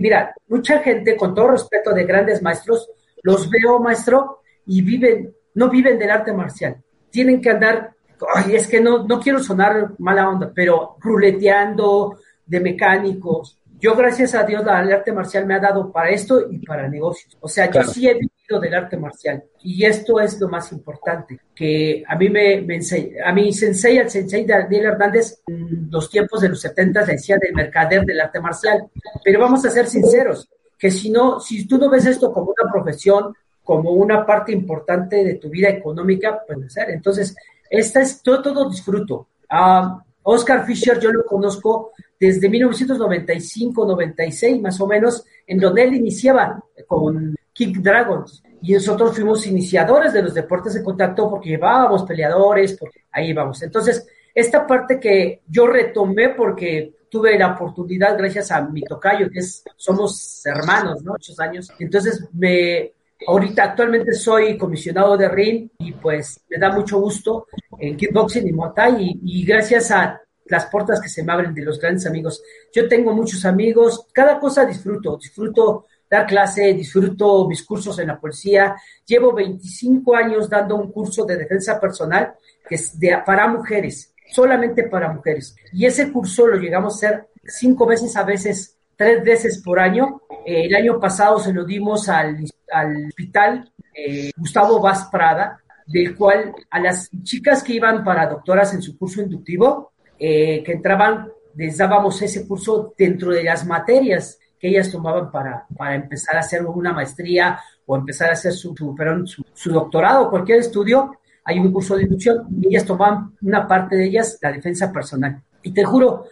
mira, 0.00 0.34
mucha 0.48 0.78
gente, 0.80 1.16
con 1.16 1.34
todo 1.34 1.48
respeto 1.48 1.92
de 1.92 2.04
grandes 2.04 2.42
maestros, 2.42 2.90
los 3.22 3.48
veo, 3.50 3.78
maestro, 3.80 4.40
y 4.66 4.82
viven, 4.82 5.34
no 5.54 5.68
viven 5.68 5.98
del 5.98 6.10
arte 6.10 6.32
marcial, 6.32 6.82
tienen 7.14 7.40
que 7.40 7.50
andar, 7.50 7.94
ay, 8.34 8.56
es 8.56 8.66
que 8.66 8.80
no, 8.80 9.04
no 9.04 9.20
quiero 9.20 9.38
sonar 9.40 9.92
mala 9.98 10.28
onda, 10.28 10.50
pero 10.52 10.96
ruleteando 10.98 12.18
de 12.44 12.58
mecánicos. 12.58 13.56
Yo, 13.78 13.94
gracias 13.94 14.34
a 14.34 14.42
Dios, 14.42 14.62
el 14.62 14.92
arte 14.92 15.12
marcial 15.12 15.46
me 15.46 15.54
ha 15.54 15.60
dado 15.60 15.92
para 15.92 16.10
esto 16.10 16.50
y 16.50 16.58
para 16.66 16.88
negocios. 16.88 17.38
O 17.40 17.46
sea, 17.48 17.70
yo 17.70 17.84
sí 17.84 18.08
he 18.08 18.14
vivido 18.14 18.58
del 18.60 18.74
arte 18.74 18.96
marcial. 18.96 19.44
Y 19.62 19.84
esto 19.84 20.18
es 20.18 20.40
lo 20.40 20.48
más 20.48 20.72
importante, 20.72 21.38
que 21.54 22.02
a 22.04 22.16
mí 22.16 22.28
me, 22.28 22.62
me 22.62 22.80
a 23.24 23.32
mi 23.32 23.52
sensei, 23.52 23.98
el 23.98 24.10
sensei 24.10 24.44
Daniel 24.44 24.86
Hernández, 24.86 25.40
en 25.46 25.88
los 25.88 26.10
tiempos 26.10 26.40
de 26.40 26.48
los 26.48 26.60
70 26.60 27.04
decía 27.04 27.38
del 27.40 27.54
mercader 27.54 28.04
del 28.04 28.20
arte 28.20 28.40
marcial. 28.40 28.88
Pero 29.22 29.38
vamos 29.38 29.64
a 29.64 29.70
ser 29.70 29.86
sinceros, 29.86 30.48
que 30.76 30.90
si 30.90 31.10
no, 31.10 31.38
si 31.38 31.64
tú 31.68 31.78
no 31.78 31.88
ves 31.88 32.06
esto 32.06 32.32
como 32.32 32.52
una 32.58 32.72
profesión, 32.72 33.32
como 33.64 33.90
una 33.90 34.24
parte 34.24 34.52
importante 34.52 35.24
de 35.24 35.34
tu 35.34 35.48
vida 35.48 35.70
económica, 35.70 36.42
puede 36.46 36.70
ser. 36.70 36.90
Entonces, 36.90 37.34
esta 37.68 38.02
es 38.02 38.22
todo, 38.22 38.42
todo 38.42 38.70
disfruto. 38.70 39.28
Uh, 39.50 39.98
Oscar 40.22 40.64
Fisher 40.64 41.00
yo 41.00 41.10
lo 41.10 41.24
conozco 41.24 41.92
desde 42.20 42.48
1995, 42.48 43.86
96 43.86 44.60
más 44.60 44.80
o 44.80 44.86
menos, 44.86 45.24
en 45.46 45.58
donde 45.58 45.82
él 45.82 45.94
iniciaba 45.94 46.62
con, 46.86 47.34
Kick 47.54 47.78
Dragons. 47.78 48.42
Y 48.60 48.72
nosotros 48.74 49.14
fuimos 49.14 49.46
iniciadores 49.46 50.12
de 50.12 50.22
los 50.22 50.34
deportes 50.34 50.74
de 50.74 50.82
contacto 50.82 51.30
porque 51.30 51.50
llevábamos 51.50 52.02
peleadores, 52.02 52.76
porque 52.76 53.00
ahí 53.12 53.32
vamos. 53.32 53.62
Entonces, 53.62 54.06
esta 54.34 54.66
parte 54.66 54.98
que 54.98 55.42
yo 55.46 55.66
retomé 55.66 56.30
porque 56.30 56.94
tuve 57.08 57.38
la 57.38 57.52
oportunidad 57.52 58.18
gracias 58.18 58.50
a 58.50 58.62
mi 58.62 58.82
tocayo, 58.82 59.30
que 59.30 59.38
es, 59.38 59.62
somos 59.76 60.44
hermanos, 60.44 61.02
¿no? 61.04 61.12
Muchos 61.12 61.38
años. 61.38 61.70
Entonces, 61.78 62.26
me, 62.32 62.93
ahorita 63.26 63.64
actualmente 63.64 64.12
soy 64.12 64.56
comisionado 64.58 65.16
de 65.16 65.28
ring 65.28 65.68
y 65.78 65.92
pues 65.92 66.40
me 66.48 66.58
da 66.58 66.70
mucho 66.70 66.98
gusto 66.98 67.46
en 67.78 67.96
kickboxing 67.96 68.46
y 68.46 68.52
Muay 68.52 68.70
Thai 68.74 69.20
y, 69.22 69.44
gracias 69.44 69.90
a 69.90 70.20
las 70.46 70.66
puertas 70.66 71.00
que 71.00 71.08
se 71.08 71.22
me 71.22 71.32
abren 71.32 71.54
de 71.54 71.62
los 71.62 71.80
grandes 71.80 72.06
amigos. 72.06 72.42
Yo 72.72 72.86
tengo 72.88 73.14
muchos 73.14 73.44
amigos, 73.44 74.06
cada 74.12 74.38
cosa 74.38 74.64
disfruto, 74.66 75.16
disfruto 75.16 75.86
dar 76.10 76.26
clase, 76.26 76.74
disfruto 76.74 77.48
mis 77.48 77.64
cursos 77.64 77.98
en 77.98 78.08
la 78.08 78.20
policía. 78.20 78.76
Llevo 79.06 79.32
25 79.32 80.14
años 80.14 80.48
dando 80.48 80.76
un 80.76 80.92
curso 80.92 81.24
de 81.24 81.36
defensa 81.36 81.80
personal 81.80 82.34
que 82.68 82.74
es 82.76 82.96
para 83.24 83.48
mujeres, 83.48 84.14
solamente 84.30 84.84
para 84.84 85.12
mujeres. 85.12 85.56
Y 85.72 85.86
ese 85.86 86.12
curso 86.12 86.46
lo 86.46 86.56
llegamos 86.56 86.94
a 86.94 86.96
hacer 86.96 87.28
cinco 87.44 87.86
veces, 87.86 88.16
a 88.16 88.22
veces 88.22 88.76
tres 88.96 89.22
veces 89.24 89.62
por 89.62 89.78
año. 89.78 90.22
Eh, 90.46 90.66
el 90.66 90.74
año 90.74 91.00
pasado 91.00 91.38
se 91.38 91.52
lo 91.52 91.64
dimos 91.64 92.08
al, 92.08 92.36
al 92.72 93.06
hospital 93.06 93.72
eh, 93.94 94.30
Gustavo 94.36 94.80
Vaz 94.80 95.08
Prada, 95.10 95.60
del 95.86 96.16
cual 96.16 96.54
a 96.70 96.80
las 96.80 97.10
chicas 97.22 97.62
que 97.62 97.74
iban 97.74 98.02
para 98.02 98.26
doctoras 98.26 98.74
en 98.74 98.82
su 98.82 98.96
curso 98.98 99.22
inductivo, 99.22 99.92
eh, 100.18 100.62
que 100.64 100.72
entraban, 100.72 101.28
les 101.56 101.76
dábamos 101.76 102.20
ese 102.22 102.46
curso 102.46 102.94
dentro 102.96 103.30
de 103.32 103.44
las 103.44 103.66
materias 103.66 104.38
que 104.58 104.68
ellas 104.68 104.90
tomaban 104.90 105.30
para, 105.30 105.66
para 105.76 105.94
empezar 105.94 106.36
a 106.36 106.40
hacer 106.40 106.64
una 106.64 106.92
maestría 106.92 107.60
o 107.86 107.96
empezar 107.96 108.30
a 108.30 108.32
hacer 108.32 108.52
su, 108.52 108.74
su, 108.74 108.94
perdón, 108.94 109.26
su, 109.26 109.70
doctorado 109.70 110.30
cualquier 110.30 110.60
estudio, 110.60 111.18
hay 111.44 111.58
un 111.58 111.70
curso 111.70 111.96
de 111.96 112.04
inducción 112.04 112.46
y 112.60 112.68
ellas 112.68 112.86
tomaban 112.86 113.36
una 113.42 113.68
parte 113.68 113.96
de 113.96 114.06
ellas 114.06 114.38
la 114.40 114.52
defensa 114.52 114.90
personal. 114.90 115.42
Y 115.62 115.72
te 115.72 115.84
juro, 115.84 116.26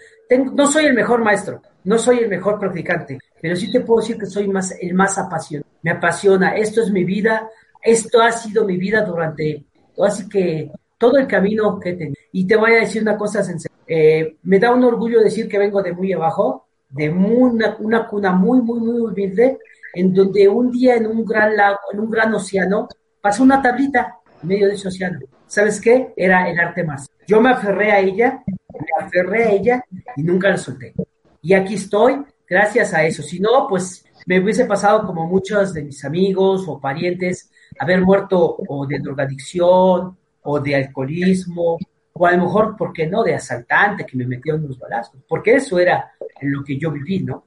no 0.54 0.66
soy 0.66 0.86
el 0.86 0.94
mejor 0.94 1.22
maestro, 1.22 1.60
no 1.84 1.98
soy 1.98 2.20
el 2.20 2.28
mejor 2.28 2.58
practicante, 2.58 3.18
pero 3.42 3.56
sí 3.56 3.72
te 3.72 3.80
puedo 3.80 4.00
decir 4.00 4.16
que 4.16 4.26
soy 4.26 4.46
más, 4.46 4.72
el 4.80 4.94
más 4.94 5.18
apasionado. 5.18 5.68
Me 5.82 5.90
apasiona, 5.90 6.54
esto 6.56 6.80
es 6.80 6.92
mi 6.92 7.02
vida, 7.02 7.50
esto 7.82 8.22
ha 8.22 8.30
sido 8.30 8.64
mi 8.64 8.76
vida 8.76 9.02
durante, 9.02 9.64
así 9.98 10.28
que 10.28 10.70
todo 10.96 11.18
el 11.18 11.26
camino 11.26 11.80
que 11.80 11.90
he. 11.90 12.12
Y 12.30 12.46
te 12.46 12.54
voy 12.54 12.74
a 12.74 12.80
decir 12.82 13.02
una 13.02 13.18
cosa 13.18 13.42
sencilla. 13.42 13.74
Eh, 13.84 14.36
me 14.44 14.60
da 14.60 14.72
un 14.72 14.84
orgullo 14.84 15.20
decir 15.20 15.48
que 15.48 15.58
vengo 15.58 15.82
de 15.82 15.92
muy 15.92 16.12
abajo, 16.12 16.66
de 16.88 17.10
muy, 17.10 17.50
una, 17.50 17.76
una, 17.80 18.06
cuna 18.06 18.30
muy, 18.30 18.62
muy, 18.62 18.78
muy 18.78 19.00
humilde, 19.00 19.58
en 19.92 20.14
donde 20.14 20.48
un 20.48 20.70
día 20.70 20.94
en 20.94 21.08
un 21.08 21.24
gran 21.24 21.56
lago, 21.56 21.80
en 21.92 21.98
un 21.98 22.10
gran 22.10 22.32
océano, 22.32 22.88
pasó 23.20 23.42
una 23.42 23.60
tablita 23.60 24.18
en 24.40 24.48
medio 24.48 24.68
de 24.68 24.74
ese 24.74 24.86
océano. 24.86 25.18
¿Sabes 25.48 25.80
qué? 25.80 26.14
Era 26.16 26.48
el 26.48 26.60
arte 26.60 26.84
más. 26.84 27.10
Yo 27.26 27.40
me 27.40 27.50
aferré 27.50 27.90
a 27.90 27.98
ella, 27.98 28.40
me 28.46 29.04
aferré 29.04 29.44
a 29.44 29.50
ella 29.50 29.84
y 30.16 30.22
nunca 30.22 30.48
la 30.48 30.56
solté. 30.56 30.94
Y 31.42 31.54
aquí 31.54 31.74
estoy 31.74 32.22
gracias 32.52 32.92
a 32.92 33.04
eso. 33.04 33.22
Si 33.22 33.40
no, 33.40 33.66
pues 33.68 34.04
me 34.26 34.38
hubiese 34.38 34.66
pasado 34.66 35.06
como 35.06 35.26
muchos 35.26 35.72
de 35.72 35.82
mis 35.82 36.04
amigos 36.04 36.64
o 36.68 36.78
parientes, 36.78 37.50
haber 37.78 38.02
muerto 38.02 38.56
o 38.68 38.86
de 38.86 38.98
drogadicción 38.98 40.16
o 40.42 40.60
de 40.60 40.76
alcoholismo 40.76 41.78
o 42.14 42.26
a 42.26 42.32
lo 42.32 42.44
mejor, 42.44 42.76
¿por 42.76 42.92
qué 42.92 43.06
no?, 43.06 43.22
de 43.24 43.34
asaltante 43.34 44.04
que 44.04 44.18
me 44.18 44.26
metió 44.26 44.54
unos 44.54 44.78
balazos, 44.78 45.18
porque 45.26 45.54
eso 45.54 45.78
era 45.78 46.12
lo 46.42 46.62
que 46.62 46.78
yo 46.78 46.90
viví, 46.90 47.20
¿no? 47.20 47.44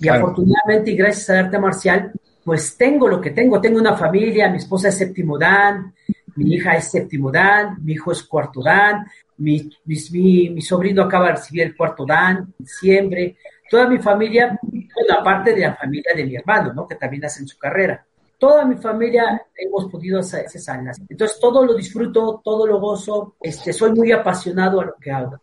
Y 0.00 0.02
claro. 0.02 0.24
afortunadamente 0.24 0.90
y 0.90 0.96
gracias 0.96 1.30
al 1.30 1.46
arte 1.46 1.58
marcial, 1.58 2.12
pues 2.44 2.76
tengo 2.76 3.06
lo 3.06 3.20
que 3.20 3.30
tengo, 3.30 3.60
tengo 3.60 3.78
una 3.78 3.96
familia, 3.96 4.50
mi 4.50 4.56
esposa 4.56 4.88
es 4.88 4.98
séptimo 4.98 5.38
dan, 5.38 5.94
mi 6.34 6.54
hija 6.54 6.76
es 6.76 6.90
séptimo 6.90 7.30
dan, 7.30 7.76
mi 7.84 7.92
hijo 7.92 8.10
es 8.10 8.24
cuarto 8.24 8.60
dan, 8.62 9.06
mi, 9.38 9.70
mi, 9.84 9.96
mi, 10.10 10.50
mi 10.50 10.62
sobrino 10.62 11.02
acaba 11.02 11.26
de 11.26 11.32
recibir 11.32 11.62
el 11.62 11.76
cuarto 11.76 12.04
dan 12.04 12.38
en 12.38 12.54
diciembre, 12.58 13.36
toda 13.70 13.88
mi 13.88 13.98
familia, 13.98 14.58
bueno, 14.62 15.20
aparte 15.20 15.54
de 15.54 15.60
la 15.60 15.76
familia 15.76 16.12
de 16.16 16.24
mi 16.24 16.36
hermano, 16.36 16.72
¿no? 16.72 16.86
Que 16.86 16.96
también 16.96 17.24
hacen 17.24 17.46
su 17.46 17.58
carrera 17.58 18.04
toda 18.38 18.64
mi 18.64 18.76
familia 18.76 19.42
hemos 19.56 19.90
podido 19.90 20.20
hacer 20.20 20.48
sanas. 20.48 21.00
Entonces 21.08 21.38
todo 21.40 21.64
lo 21.64 21.74
disfruto, 21.74 22.40
todo 22.44 22.66
lo 22.66 22.80
gozo, 22.80 23.34
este, 23.40 23.72
soy 23.72 23.92
muy 23.92 24.12
apasionado 24.12 24.80
a 24.80 24.86
lo 24.86 24.94
que 25.00 25.10
hago. 25.10 25.40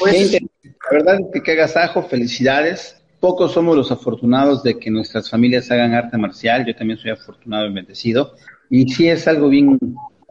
Pues, 0.00 0.32
la 0.32 0.90
verdad 0.90 1.20
es 1.32 1.42
que 1.42 1.52
agasajo, 1.52 2.02
felicidades. 2.02 3.00
Pocos 3.20 3.52
somos 3.52 3.76
los 3.76 3.90
afortunados 3.90 4.62
de 4.62 4.78
que 4.78 4.90
nuestras 4.90 5.30
familias 5.30 5.70
hagan 5.70 5.94
arte 5.94 6.18
marcial. 6.18 6.66
Yo 6.66 6.74
también 6.74 6.98
soy 6.98 7.10
afortunado 7.10 7.66
y 7.66 7.72
bendecido. 7.72 8.34
Y 8.68 8.88
sí 8.88 9.08
es 9.08 9.26
algo 9.28 9.48
bien, 9.48 9.78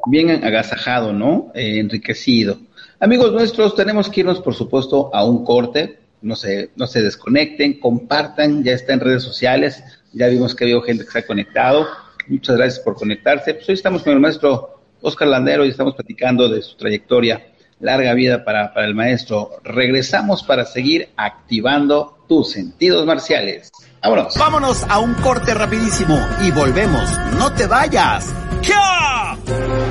bien 0.08 0.30
agasajado, 0.30 1.14
¿no? 1.14 1.52
Eh, 1.56 1.80
enriquecido. 1.80 2.58
Amigos 3.00 3.32
nuestros, 3.34 3.76
tenemos 3.76 4.10
que 4.10 4.22
irnos, 4.22 4.42
por 4.42 4.54
supuesto, 4.54 5.10
a 5.14 5.26
un 5.26 5.44
corte. 5.44 6.00
No 6.24 6.36
se, 6.36 6.72
no 6.76 6.88
se 6.88 7.04
desconecten, 7.04 7.80
compartan, 7.80 8.64
ya 8.64 8.72
está 8.72 8.94
en 8.94 9.02
redes 9.02 9.24
sociales 9.24 9.84
ya 10.14 10.28
vimos 10.28 10.56
que 10.56 10.64
había 10.64 10.82
gente 10.82 11.06
que 11.06 11.12
se 11.12 11.20
ha 11.20 11.26
conectado. 11.26 11.88
Muchas 12.28 12.56
gracias 12.56 12.80
por 12.80 12.96
conectarse. 12.96 13.56
Pues 13.56 13.68
hoy 13.68 13.76
estamos 13.76 14.04
con 14.04 14.14
el 14.14 14.20
maestro 14.20 14.82
Oscar 15.02 15.28
Landero 15.28 15.66
y 15.66 15.70
estamos 15.70 15.96
platicando 15.96 16.48
de 16.48 16.62
su 16.62 16.78
trayectoria. 16.78 17.48
Larga 17.80 18.14
vida 18.14 18.46
para, 18.46 18.74
para 18.74 18.86
el 18.86 18.96
maestro. 18.96 19.52
Regresamos 19.64 20.44
para 20.44 20.66
seguir 20.66 21.10
activando 21.18 22.24
tus 22.30 22.52
sentidos 22.52 23.06
marciales. 23.06 23.72
Vámonos. 24.02 24.38
Vámonos 24.38 24.84
a 24.88 25.00
un 25.00 25.14
corte 25.16 25.54
rapidísimo 25.54 26.18
y 26.42 26.52
volvemos. 26.52 27.04
No 27.38 27.52
te 27.54 27.68
vayas. 27.68 28.34
¡Ya! 28.62 29.83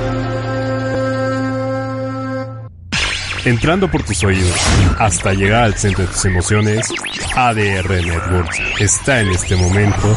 Entrando 3.45 3.91
por 3.91 4.01
tus 4.03 4.23
oídos 4.23 4.55
hasta 4.99 5.33
llegar 5.33 5.63
al 5.63 5.73
centro 5.73 6.05
de 6.05 6.11
tus 6.13 6.23
emociones, 6.23 6.93
ADR 7.35 7.89
Networks 7.89 8.61
está 8.79 9.19
en 9.19 9.31
este 9.31 9.57
momento 9.57 10.15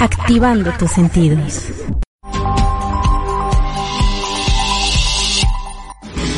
activando 0.00 0.72
tus 0.72 0.90
sentidos. 0.90 1.68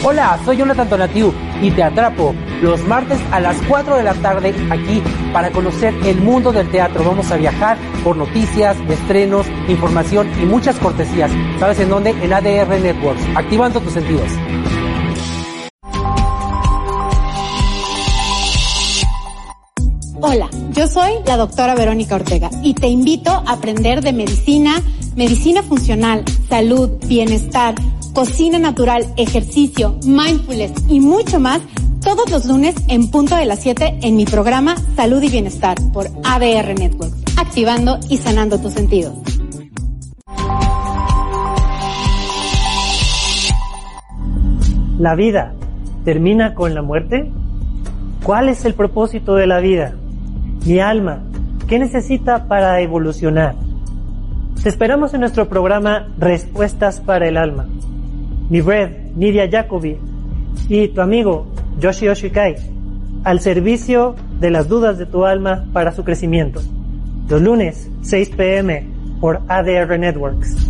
Hola, 0.04 0.38
soy 0.44 0.58
Jonathan 0.58 0.88
Tonatiu 0.88 1.32
y 1.62 1.70
te 1.70 1.82
atrapo 1.82 2.34
los 2.60 2.86
martes 2.86 3.18
a 3.32 3.40
las 3.40 3.56
4 3.66 3.96
de 3.96 4.02
la 4.02 4.14
tarde 4.14 4.54
aquí 4.70 5.02
para 5.32 5.50
conocer 5.50 5.94
el 6.04 6.20
mundo 6.20 6.52
del 6.52 6.70
teatro. 6.70 7.02
Vamos 7.02 7.30
a 7.32 7.36
viajar 7.36 7.78
por 8.04 8.14
noticias, 8.16 8.76
estrenos, 8.90 9.46
información 9.68 10.30
y 10.40 10.44
muchas 10.44 10.78
cortesías. 10.78 11.30
¿Sabes 11.58 11.80
en 11.80 11.88
dónde? 11.88 12.10
En 12.10 12.32
ADR 12.32 12.78
Networks, 12.78 13.22
activando 13.34 13.80
tus 13.80 13.94
sentidos. 13.94 14.30
Yo 20.76 20.86
soy 20.86 21.12
la 21.24 21.38
doctora 21.38 21.74
Verónica 21.74 22.16
Ortega 22.16 22.50
y 22.62 22.74
te 22.74 22.88
invito 22.88 23.30
a 23.30 23.52
aprender 23.52 24.02
de 24.02 24.12
medicina, 24.12 24.82
medicina 25.16 25.62
funcional, 25.62 26.22
salud, 26.50 26.90
bienestar, 27.06 27.74
cocina 28.12 28.58
natural, 28.58 29.06
ejercicio, 29.16 29.98
mindfulness 30.04 30.72
y 30.88 31.00
mucho 31.00 31.40
más 31.40 31.62
todos 32.04 32.30
los 32.30 32.44
lunes 32.44 32.74
en 32.88 33.10
punto 33.10 33.36
de 33.36 33.46
las 33.46 33.60
7 33.60 34.00
en 34.02 34.16
mi 34.16 34.26
programa 34.26 34.76
Salud 34.94 35.22
y 35.22 35.30
Bienestar 35.30 35.78
por 35.94 36.08
ADR 36.24 36.78
Network, 36.78 37.12
activando 37.38 37.98
y 38.10 38.18
sanando 38.18 38.60
tus 38.60 38.74
sentidos. 38.74 39.14
¿La 44.98 45.14
vida 45.14 45.54
termina 46.04 46.54
con 46.54 46.74
la 46.74 46.82
muerte? 46.82 47.32
¿Cuál 48.22 48.50
es 48.50 48.66
el 48.66 48.74
propósito 48.74 49.36
de 49.36 49.46
la 49.46 49.60
vida? 49.60 49.94
Mi 50.66 50.80
alma, 50.80 51.22
¿qué 51.68 51.78
necesita 51.78 52.48
para 52.48 52.80
evolucionar? 52.80 53.54
Te 54.60 54.68
esperamos 54.68 55.14
en 55.14 55.20
nuestro 55.20 55.48
programa 55.48 56.08
Respuestas 56.18 57.00
para 57.00 57.28
el 57.28 57.36
Alma. 57.36 57.68
Mi 58.50 58.60
red, 58.60 59.12
Nidia 59.14 59.48
Jacobi, 59.48 59.96
y 60.68 60.88
tu 60.88 61.00
amigo 61.00 61.46
Yoshi 61.78 62.08
Oshikai, 62.08 62.56
al 63.22 63.38
servicio 63.38 64.16
de 64.40 64.50
las 64.50 64.66
dudas 64.66 64.98
de 64.98 65.06
tu 65.06 65.24
alma 65.24 65.66
para 65.72 65.92
su 65.92 66.02
crecimiento. 66.02 66.60
Los 67.28 67.40
lunes, 67.40 67.88
6 68.02 68.30
pm, 68.30 68.88
por 69.20 69.42
ADR 69.46 69.96
Networks. 70.00 70.68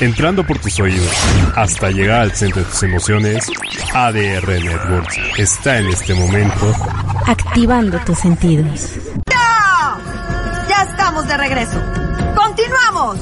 Entrando 0.00 0.44
por 0.44 0.58
tus 0.58 0.80
oídos 0.80 1.10
hasta 1.54 1.90
llegar 1.90 2.22
al 2.22 2.32
centro 2.32 2.62
de 2.62 2.68
tus 2.68 2.82
emociones, 2.82 3.46
ADR 3.94 4.48
Networks 4.48 5.16
está 5.38 5.78
en 5.78 5.88
este 5.88 6.14
momento 6.14 6.72
activando 7.26 7.98
tus 8.04 8.18
sentidos. 8.18 8.96
¡Ya! 9.30 9.98
Ya 10.68 10.82
estamos 10.90 11.28
de 11.28 11.36
regreso. 11.36 11.80
¡Continuamos! 12.34 13.18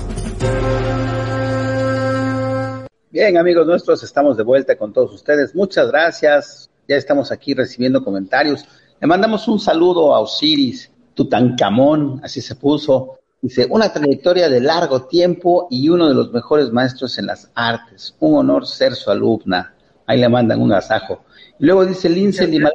Bien, 3.10 3.36
amigos 3.36 3.66
nuestros, 3.66 4.02
estamos 4.02 4.36
de 4.36 4.44
vuelta 4.44 4.76
con 4.76 4.92
todos 4.92 5.12
ustedes. 5.12 5.54
Muchas 5.54 5.88
gracias. 5.88 6.70
Ya 6.88 6.96
estamos 6.96 7.30
aquí 7.30 7.54
recibiendo 7.54 8.02
comentarios. 8.02 8.64
Le 9.00 9.06
mandamos 9.06 9.46
un 9.48 9.60
saludo 9.60 10.14
a 10.14 10.20
Osiris, 10.20 10.90
Tutankamón, 11.14 12.20
así 12.24 12.40
se 12.40 12.54
puso. 12.54 13.19
Dice, 13.42 13.66
una 13.70 13.90
trayectoria 13.92 14.50
de 14.50 14.60
largo 14.60 15.06
tiempo 15.06 15.66
y 15.70 15.88
uno 15.88 16.08
de 16.08 16.14
los 16.14 16.30
mejores 16.32 16.70
maestros 16.72 17.18
en 17.18 17.26
las 17.26 17.50
artes. 17.54 18.14
Un 18.20 18.36
honor 18.36 18.66
ser 18.66 18.94
su 18.94 19.10
alumna. 19.10 19.74
Ahí 20.06 20.20
le 20.20 20.28
mandan 20.28 20.60
un 20.60 20.72
asajo. 20.72 21.24
Y 21.58 21.64
luego 21.66 21.86
dice 21.86 22.08
Lince 22.08 22.46
Lima, 22.46 22.70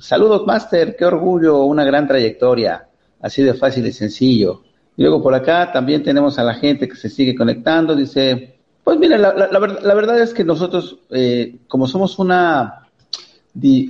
saludos, 0.00 0.46
máster, 0.46 0.94
qué 0.96 1.04
orgullo, 1.04 1.64
una 1.64 1.84
gran 1.84 2.06
trayectoria. 2.06 2.86
Así 3.20 3.42
de 3.42 3.54
fácil 3.54 3.86
y 3.86 3.92
sencillo. 3.92 4.62
Y 4.96 5.02
luego 5.02 5.22
por 5.22 5.34
acá 5.34 5.72
también 5.72 6.02
tenemos 6.02 6.38
a 6.38 6.44
la 6.44 6.54
gente 6.54 6.88
que 6.88 6.96
se 6.96 7.08
sigue 7.08 7.34
conectando. 7.34 7.96
Dice, 7.96 8.58
pues 8.84 8.98
mira, 8.98 9.16
la, 9.16 9.32
la, 9.34 9.48
la, 9.48 9.94
verdad 9.94 10.20
es 10.20 10.34
que 10.34 10.44
nosotros, 10.44 10.98
eh, 11.10 11.56
como 11.68 11.86
somos 11.86 12.18
una, 12.18 12.88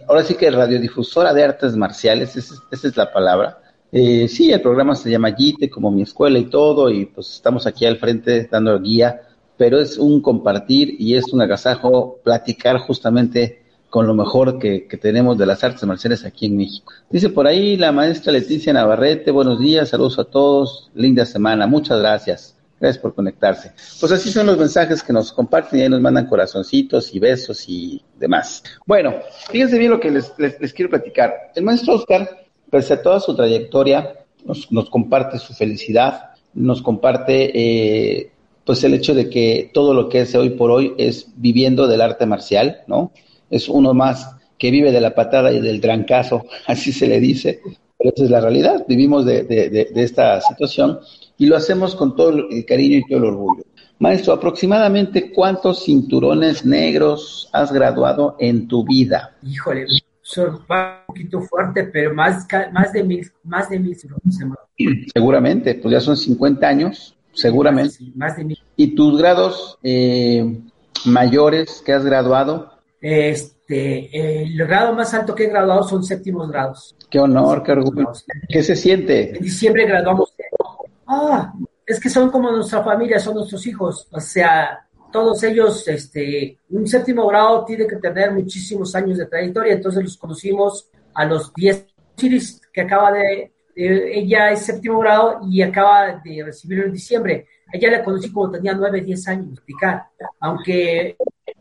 ahora 0.07 0.23
sí 0.23 0.35
que 0.35 0.51
radiodifusora 0.51 1.33
de 1.33 1.45
artes 1.45 1.77
marciales, 1.77 2.37
esa, 2.37 2.55
esa 2.71 2.89
es 2.89 2.97
la 2.97 3.13
palabra. 3.13 3.62
Eh, 3.93 4.27
sí, 4.27 4.51
el 4.51 4.63
programa 4.63 4.95
se 4.95 5.11
llama 5.11 5.33
GITE, 5.33 5.69
como 5.69 5.91
mi 5.91 6.03
escuela 6.03 6.39
y 6.39 6.47
todo, 6.47 6.91
y 6.91 7.05
pues 7.05 7.31
estamos 7.31 7.67
aquí 7.67 7.85
al 7.85 7.99
frente 7.99 8.49
dando 8.51 8.81
guía, 8.81 9.21
pero 9.59 9.79
es 9.79 9.99
un 9.99 10.23
compartir 10.23 10.97
y 10.99 11.15
es 11.15 11.33
un 11.33 11.43
agasajo 11.43 12.19
platicar 12.25 12.79
justamente 12.79 13.63
con 13.91 14.07
lo 14.07 14.15
mejor 14.15 14.59
que, 14.59 14.87
que, 14.89 14.97
tenemos 14.97 15.37
de 15.37 15.45
las 15.45 15.63
artes 15.63 15.85
marciales 15.85 16.25
aquí 16.25 16.47
en 16.47 16.57
México. 16.57 16.95
Dice 17.11 17.29
por 17.29 17.47
ahí 17.47 17.77
la 17.77 17.93
maestra 17.93 18.33
Leticia 18.33 18.73
Navarrete, 18.73 19.31
buenos 19.31 19.61
días, 19.61 19.91
saludos 19.91 20.19
a 20.19 20.25
todos, 20.25 20.91
linda 20.95 21.27
semana, 21.27 21.67
muchas 21.67 21.99
gracias. 21.99 22.57
Gracias 22.83 23.01
por 23.01 23.15
conectarse. 23.15 23.71
Pues 24.01 24.11
así 24.11 24.33
son 24.33 24.47
los 24.47 24.59
mensajes 24.59 25.05
que 25.05 25.13
nos 25.13 25.33
comparten 25.33 25.79
y 25.79 25.83
ahí 25.85 25.89
nos 25.89 26.01
mandan 26.01 26.27
corazoncitos 26.27 27.15
y 27.15 27.21
besos 27.21 27.69
y 27.69 28.03
demás. 28.19 28.65
Bueno, 28.85 29.15
fíjense 29.53 29.79
bien 29.79 29.93
lo 29.93 30.01
que 30.01 30.11
les, 30.11 30.33
les, 30.37 30.73
quiero 30.73 30.91
platicar. 30.91 31.53
El 31.55 31.63
maestro 31.63 31.95
Oscar, 31.95 32.29
pese 32.73 32.95
a 32.95 33.03
toda 33.03 33.21
su 33.21 33.37
trayectoria, 33.37 34.15
nos, 34.47 34.89
comparte 34.89 35.39
su 35.39 35.53
felicidad, 35.53 36.31
nos 36.55 36.81
comparte 36.81 37.51
eh, 37.55 38.33
pues 38.65 38.83
el 38.83 38.95
hecho 38.95 39.15
de 39.15 39.29
que 39.29 39.71
todo 39.75 39.93
lo 39.93 40.09
que 40.09 40.23
es 40.23 40.35
hoy 40.35 40.51
por 40.51 40.71
hoy 40.71 40.95
es 40.97 41.27
viviendo 41.37 41.87
del 41.87 42.01
arte 42.01 42.25
marcial, 42.25 42.79
¿no? 42.87 43.13
Es 43.51 43.69
uno 43.69 43.93
más 43.93 44.37
que 44.57 44.71
vive 44.71 44.91
de 44.91 45.03
la 45.03 45.15
patada 45.15 45.53
y 45.53 45.61
del 45.61 45.83
trancazo, 45.83 46.47
así 46.67 46.93
se 46.93 47.07
le 47.07 47.21
dice, 47.21 47.61
pero 47.99 48.15
esa 48.15 48.25
es 48.25 48.31
la 48.31 48.41
realidad, 48.41 48.87
vivimos 48.89 49.27
de, 49.27 49.43
de, 49.43 49.69
de, 49.69 49.85
de 49.93 50.03
esta 50.03 50.41
situación 50.41 50.99
y 51.37 51.45
lo 51.45 51.57
hacemos 51.57 51.95
con 51.95 52.17
todo 52.17 52.31
el 52.31 52.65
cariño 52.65 52.97
y 52.97 53.07
todo 53.07 53.19
el 53.19 53.25
orgullo. 53.27 53.65
Maestro, 53.99 54.33
aproximadamente 54.33 55.31
cuántos 55.31 55.85
cinturones 55.85 56.65
negros 56.65 57.51
has 57.53 57.71
graduado 57.71 58.35
en 58.41 58.67
tu 58.67 58.83
vida? 58.83 59.37
Híjole, 59.43 59.85
un 60.39 60.59
poquito 61.07 61.41
fuerte, 61.43 61.85
pero 61.85 62.15
más, 62.15 62.47
más 62.73 62.93
de 62.93 63.03
mil, 63.03 63.31
más 63.45 63.69
de 63.69 63.79
mil 63.79 63.97
Seguramente, 65.13 65.75
pues 65.75 65.93
ya 65.93 66.01
son 66.01 66.17
50 66.17 66.67
años, 66.67 67.17
seguramente. 67.33 67.95
Sí, 67.95 68.13
más 68.17 68.37
de 68.37 68.45
mil. 68.45 68.59
¿Y 68.77 68.95
tus 68.95 69.19
grados 69.19 69.79
eh, 69.83 70.61
mayores 71.05 71.83
que 71.85 71.93
has 71.93 72.05
graduado? 72.05 72.73
Este, 73.01 74.43
el 74.43 74.57
grado 74.59 74.95
más 74.95 75.13
alto 75.15 75.35
que 75.35 75.45
he 75.45 75.49
graduado 75.49 75.83
son 75.83 76.05
séptimos 76.05 76.51
grados. 76.51 76.95
Qué 77.11 77.19
honor, 77.19 77.63
qué 77.63 77.73
orgullo. 77.73 78.13
¿Qué 78.49 78.63
se 78.63 78.77
siente? 78.77 79.37
En 79.37 79.43
diciembre 79.43 79.87
graduamos 79.87 80.33
ah, 81.07 81.53
es 81.87 82.01
que 82.01 82.09
son 82.09 82.31
como 82.31 82.51
nuestra 82.51 82.83
familia, 82.83 83.19
son 83.19 83.35
nuestros 83.35 83.67
hijos. 83.67 84.09
O 84.11 84.21
sea, 84.21 84.87
todos 85.13 85.43
ellos, 85.45 85.87
este, 85.87 86.59
un 86.71 86.87
séptimo 86.89 87.27
grado 87.29 87.65
tiene 87.65 87.87
que 87.87 87.97
tener 87.97 88.33
muchísimos 88.33 88.95
años 88.97 89.19
de 89.19 89.27
trayectoria, 89.27 89.75
entonces 89.75 90.03
los 90.03 90.17
conocimos 90.17 90.91
a 91.15 91.25
los 91.25 91.53
10 91.55 91.87
chiris 92.17 92.61
que 92.73 92.81
acaba 92.81 93.13
de, 93.13 93.53
ella 93.75 94.51
es 94.51 94.67
séptimo 94.67 94.99
grado 94.99 95.41
y 95.49 95.63
acaba 95.63 96.21
de 96.25 96.45
recibirlo 96.45 96.87
en 96.87 96.93
diciembre. 96.93 97.47
Ella 97.73 97.91
la 97.91 98.05
conocí 98.05 98.31
cuando 98.31 98.57
tenía 98.59 98.75
9, 98.75 99.01
10 99.01 99.29
años, 99.29 99.63
aunque 100.41 101.17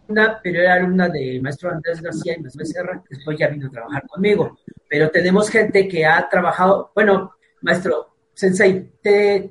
una, 0.07 0.39
pero 0.41 0.61
era 0.61 0.73
alumna 0.73 1.07
de 1.07 1.39
maestro 1.41 1.71
Andrés 1.71 2.01
García 2.01 2.35
y 2.37 2.41
maestro 2.41 2.59
Becerra, 2.59 3.03
después 3.09 3.37
ya 3.37 3.47
vino 3.47 3.67
a 3.67 3.71
trabajar 3.71 4.07
conmigo. 4.07 4.57
Pero 4.89 5.09
tenemos 5.09 5.49
gente 5.49 5.87
que 5.87 6.05
ha 6.05 6.27
trabajado, 6.27 6.91
bueno, 6.93 7.35
maestro, 7.61 8.11
Sensei, 8.33 8.91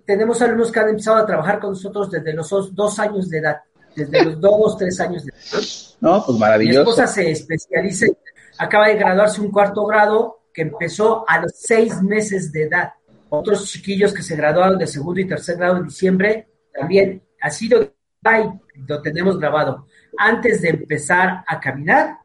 tenemos 0.05 0.43
alumnos 0.43 0.73
que 0.73 0.81
han 0.81 0.89
empezado 0.89 1.19
a 1.19 1.27
trabajar 1.27 1.61
con 1.61 1.71
nosotros 1.71 2.11
desde 2.11 2.33
los 2.33 2.75
dos, 2.75 2.99
años 2.99 3.29
de 3.29 3.39
edad, 3.39 3.61
desde 3.94 4.24
los 4.24 4.40
dos, 4.40 4.76
tres 4.76 4.98
años 5.00 5.24
de 5.24 5.33
edad. 5.33 5.62
No, 6.00 6.24
pues 6.24 6.38
maravilloso. 6.38 6.79
Mi 6.79 6.90
esposa 6.90 7.07
se 7.07 7.31
especializa, 7.31 8.07
acaba 8.59 8.88
de 8.88 8.94
graduarse 8.96 9.40
un 9.40 9.50
cuarto 9.50 9.85
grado 9.85 10.40
que 10.53 10.62
empezó 10.62 11.24
a 11.29 11.40
los 11.40 11.53
seis 11.55 12.03
meses 12.03 12.53
de 12.53 12.64
edad. 12.64 12.92
Otros 13.29 13.66
chiquillos 13.66 14.12
que 14.12 14.22
se 14.22 14.37
graduaron 14.37 14.79
de 14.79 14.87
segundo 14.87 15.20
y 15.20 15.29
tercer 15.29 15.57
grado 15.57 15.76
en 15.76 15.85
diciembre, 15.85 16.48
también 16.72 17.22
ha 17.40 17.50
sido 17.50 17.92
lo 18.88 19.03
tenemos 19.03 19.38
grabado. 19.38 19.87
Antes 20.18 20.61
de 20.62 20.70
empezar 20.70 21.42
a 21.46 21.61
caminar, 21.61 22.18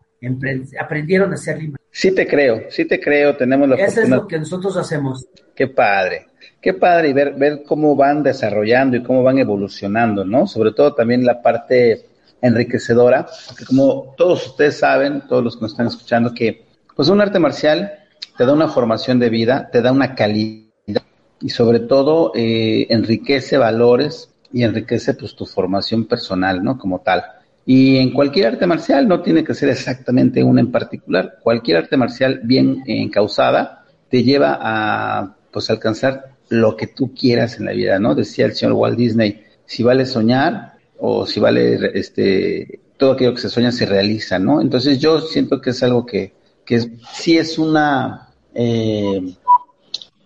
aprendieron 0.79 1.31
a 1.31 1.35
hacer 1.35 1.57
lima. 1.57 1.77
Sí 1.91 2.13
te 2.13 2.27
creo, 2.27 2.63
sí 2.69 2.85
te 2.85 2.99
creo, 2.99 3.37
tenemos 3.37 3.69
la 3.69 3.75
Eso 3.75 4.01
es 4.01 4.09
lo 4.09 4.27
que 4.27 4.37
nosotros 4.37 4.75
hacemos. 4.75 5.25
Qué 5.55 5.67
padre. 5.67 6.27
Qué 6.65 6.73
padre 6.73 7.09
y 7.09 7.13
ver, 7.13 7.35
ver 7.35 7.61
cómo 7.61 7.95
van 7.95 8.23
desarrollando 8.23 8.97
y 8.97 9.03
cómo 9.03 9.21
van 9.21 9.37
evolucionando, 9.37 10.25
¿no? 10.25 10.47
Sobre 10.47 10.71
todo 10.71 10.95
también 10.95 11.23
la 11.23 11.39
parte 11.39 12.07
enriquecedora, 12.41 13.27
porque 13.47 13.65
como 13.65 14.15
todos 14.17 14.47
ustedes 14.47 14.79
saben, 14.79 15.21
todos 15.29 15.43
los 15.43 15.55
que 15.57 15.61
nos 15.61 15.73
están 15.73 15.85
escuchando, 15.85 16.33
que 16.33 16.65
pues 16.95 17.07
un 17.09 17.21
arte 17.21 17.37
marcial 17.37 17.91
te 18.35 18.47
da 18.47 18.53
una 18.53 18.67
formación 18.67 19.19
de 19.19 19.29
vida, 19.29 19.69
te 19.71 19.83
da 19.83 19.91
una 19.91 20.15
calidad 20.15 21.03
y 21.39 21.49
sobre 21.49 21.81
todo 21.81 22.31
eh, 22.33 22.87
enriquece 22.89 23.59
valores 23.59 24.31
y 24.51 24.63
enriquece 24.63 25.13
pues 25.13 25.35
tu 25.35 25.45
formación 25.45 26.05
personal, 26.05 26.63
¿no? 26.63 26.79
Como 26.79 27.01
tal. 27.01 27.25
Y 27.63 27.97
en 27.97 28.11
cualquier 28.11 28.47
arte 28.47 28.65
marcial 28.65 29.07
no 29.07 29.21
tiene 29.21 29.43
que 29.43 29.53
ser 29.53 29.69
exactamente 29.69 30.43
una 30.43 30.61
en 30.61 30.71
particular. 30.71 31.37
Cualquier 31.43 31.77
arte 31.77 31.95
marcial 31.95 32.41
bien 32.43 32.81
encausada 32.87 33.85
te 34.09 34.23
lleva 34.23 34.57
a 34.59 35.35
pues 35.51 35.69
alcanzar 35.69 36.34
lo 36.49 36.75
que 36.75 36.87
tú 36.87 37.13
quieras 37.13 37.57
en 37.59 37.65
la 37.65 37.71
vida, 37.71 37.99
¿no? 37.99 38.15
Decía 38.15 38.45
el 38.45 38.53
señor 38.53 38.73
Walt 38.73 38.97
Disney, 38.97 39.43
si 39.65 39.83
vale 39.83 40.05
soñar 40.05 40.73
o 40.99 41.25
si 41.25 41.39
vale 41.39 41.91
este 41.97 42.79
todo 42.97 43.11
aquello 43.11 43.33
que 43.33 43.41
se 43.41 43.49
sueña 43.49 43.71
se 43.71 43.85
realiza, 43.85 44.39
¿no? 44.39 44.61
Entonces 44.61 44.99
yo 44.99 45.19
siento 45.19 45.59
que 45.59 45.71
es 45.71 45.83
algo 45.83 46.05
que, 46.05 46.33
que 46.65 46.79
sí 47.13 47.37
es 47.37 47.57
una 47.57 48.29
eh, 48.53 49.35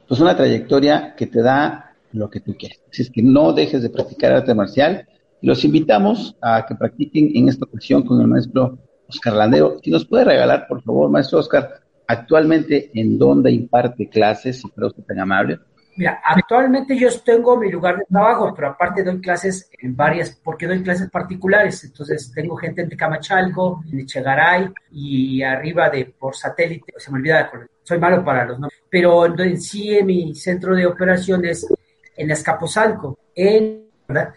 pues 0.07 0.19
una 0.21 0.35
trayectoria 0.35 1.15
que 1.15 1.27
te 1.27 1.41
da 1.41 1.93
lo 2.13 2.29
que 2.29 2.39
tú 2.39 2.55
quieres. 2.57 2.79
Así 2.91 3.03
es 3.03 3.09
que 3.11 3.21
no 3.21 3.53
dejes 3.53 3.81
de 3.81 3.89
practicar 3.89 4.31
arte 4.31 4.53
marcial. 4.53 5.07
Los 5.41 5.63
invitamos 5.63 6.35
a 6.41 6.65
que 6.65 6.75
practiquen 6.75 7.31
en 7.35 7.49
esta 7.49 7.65
ocasión 7.65 8.03
con 8.03 8.19
el 8.19 8.27
maestro 8.27 8.79
Oscar 9.07 9.33
Landero. 9.33 9.77
Si 9.83 9.91
nos 9.91 10.05
puede 10.05 10.25
regalar, 10.25 10.67
por 10.67 10.81
favor, 10.81 11.09
maestro 11.09 11.39
Oscar, 11.39 11.81
actualmente 12.07 12.89
en 12.93 13.17
dónde 13.17 13.51
imparte 13.51 14.09
clases, 14.09 14.61
si 14.61 14.67
fuera 14.69 14.87
usted 14.87 15.03
tan 15.03 15.19
amable. 15.19 15.59
Mira, 15.99 16.21
actualmente 16.23 16.97
yo 16.97 17.09
tengo 17.19 17.57
mi 17.57 17.69
lugar 17.69 17.97
de 17.97 18.05
trabajo, 18.05 18.53
pero 18.55 18.69
aparte 18.69 19.03
doy 19.03 19.19
clases 19.19 19.69
en 19.81 19.97
varias, 19.97 20.33
porque 20.41 20.65
doy 20.65 20.81
clases 20.81 21.09
particulares. 21.09 21.83
Entonces 21.83 22.31
tengo 22.33 22.55
gente 22.55 22.81
en 22.81 22.87
Tecamachalco, 22.87 23.83
en 23.91 23.99
Echegaray 23.99 24.71
y 24.91 25.43
arriba 25.43 25.89
de 25.89 26.05
por 26.05 26.37
satélite, 26.37 26.93
se 26.95 27.11
me 27.11 27.17
olvida, 27.17 27.51
soy 27.83 27.99
malo 27.99 28.23
para 28.23 28.45
los 28.45 28.57
nombres. 28.57 28.81
Pero 28.89 29.25
en 29.25 29.59
sí 29.59 29.97
en 29.97 30.05
mi 30.05 30.33
centro 30.35 30.73
de 30.73 30.85
operaciones 30.85 31.67
en 32.15 32.31
Escaposalco, 32.31 33.19
en 33.35 33.83
¿verdad? 34.07 34.33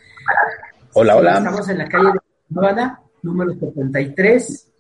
Hola, 0.95 1.15
hola. 1.15 1.39
Estamos 1.39 1.69
en 1.69 1.79
la 1.79 1.89
calle 1.89 2.09
de 2.13 2.19
Nueva, 2.49 3.01
número 3.23 3.55
73 3.55 4.72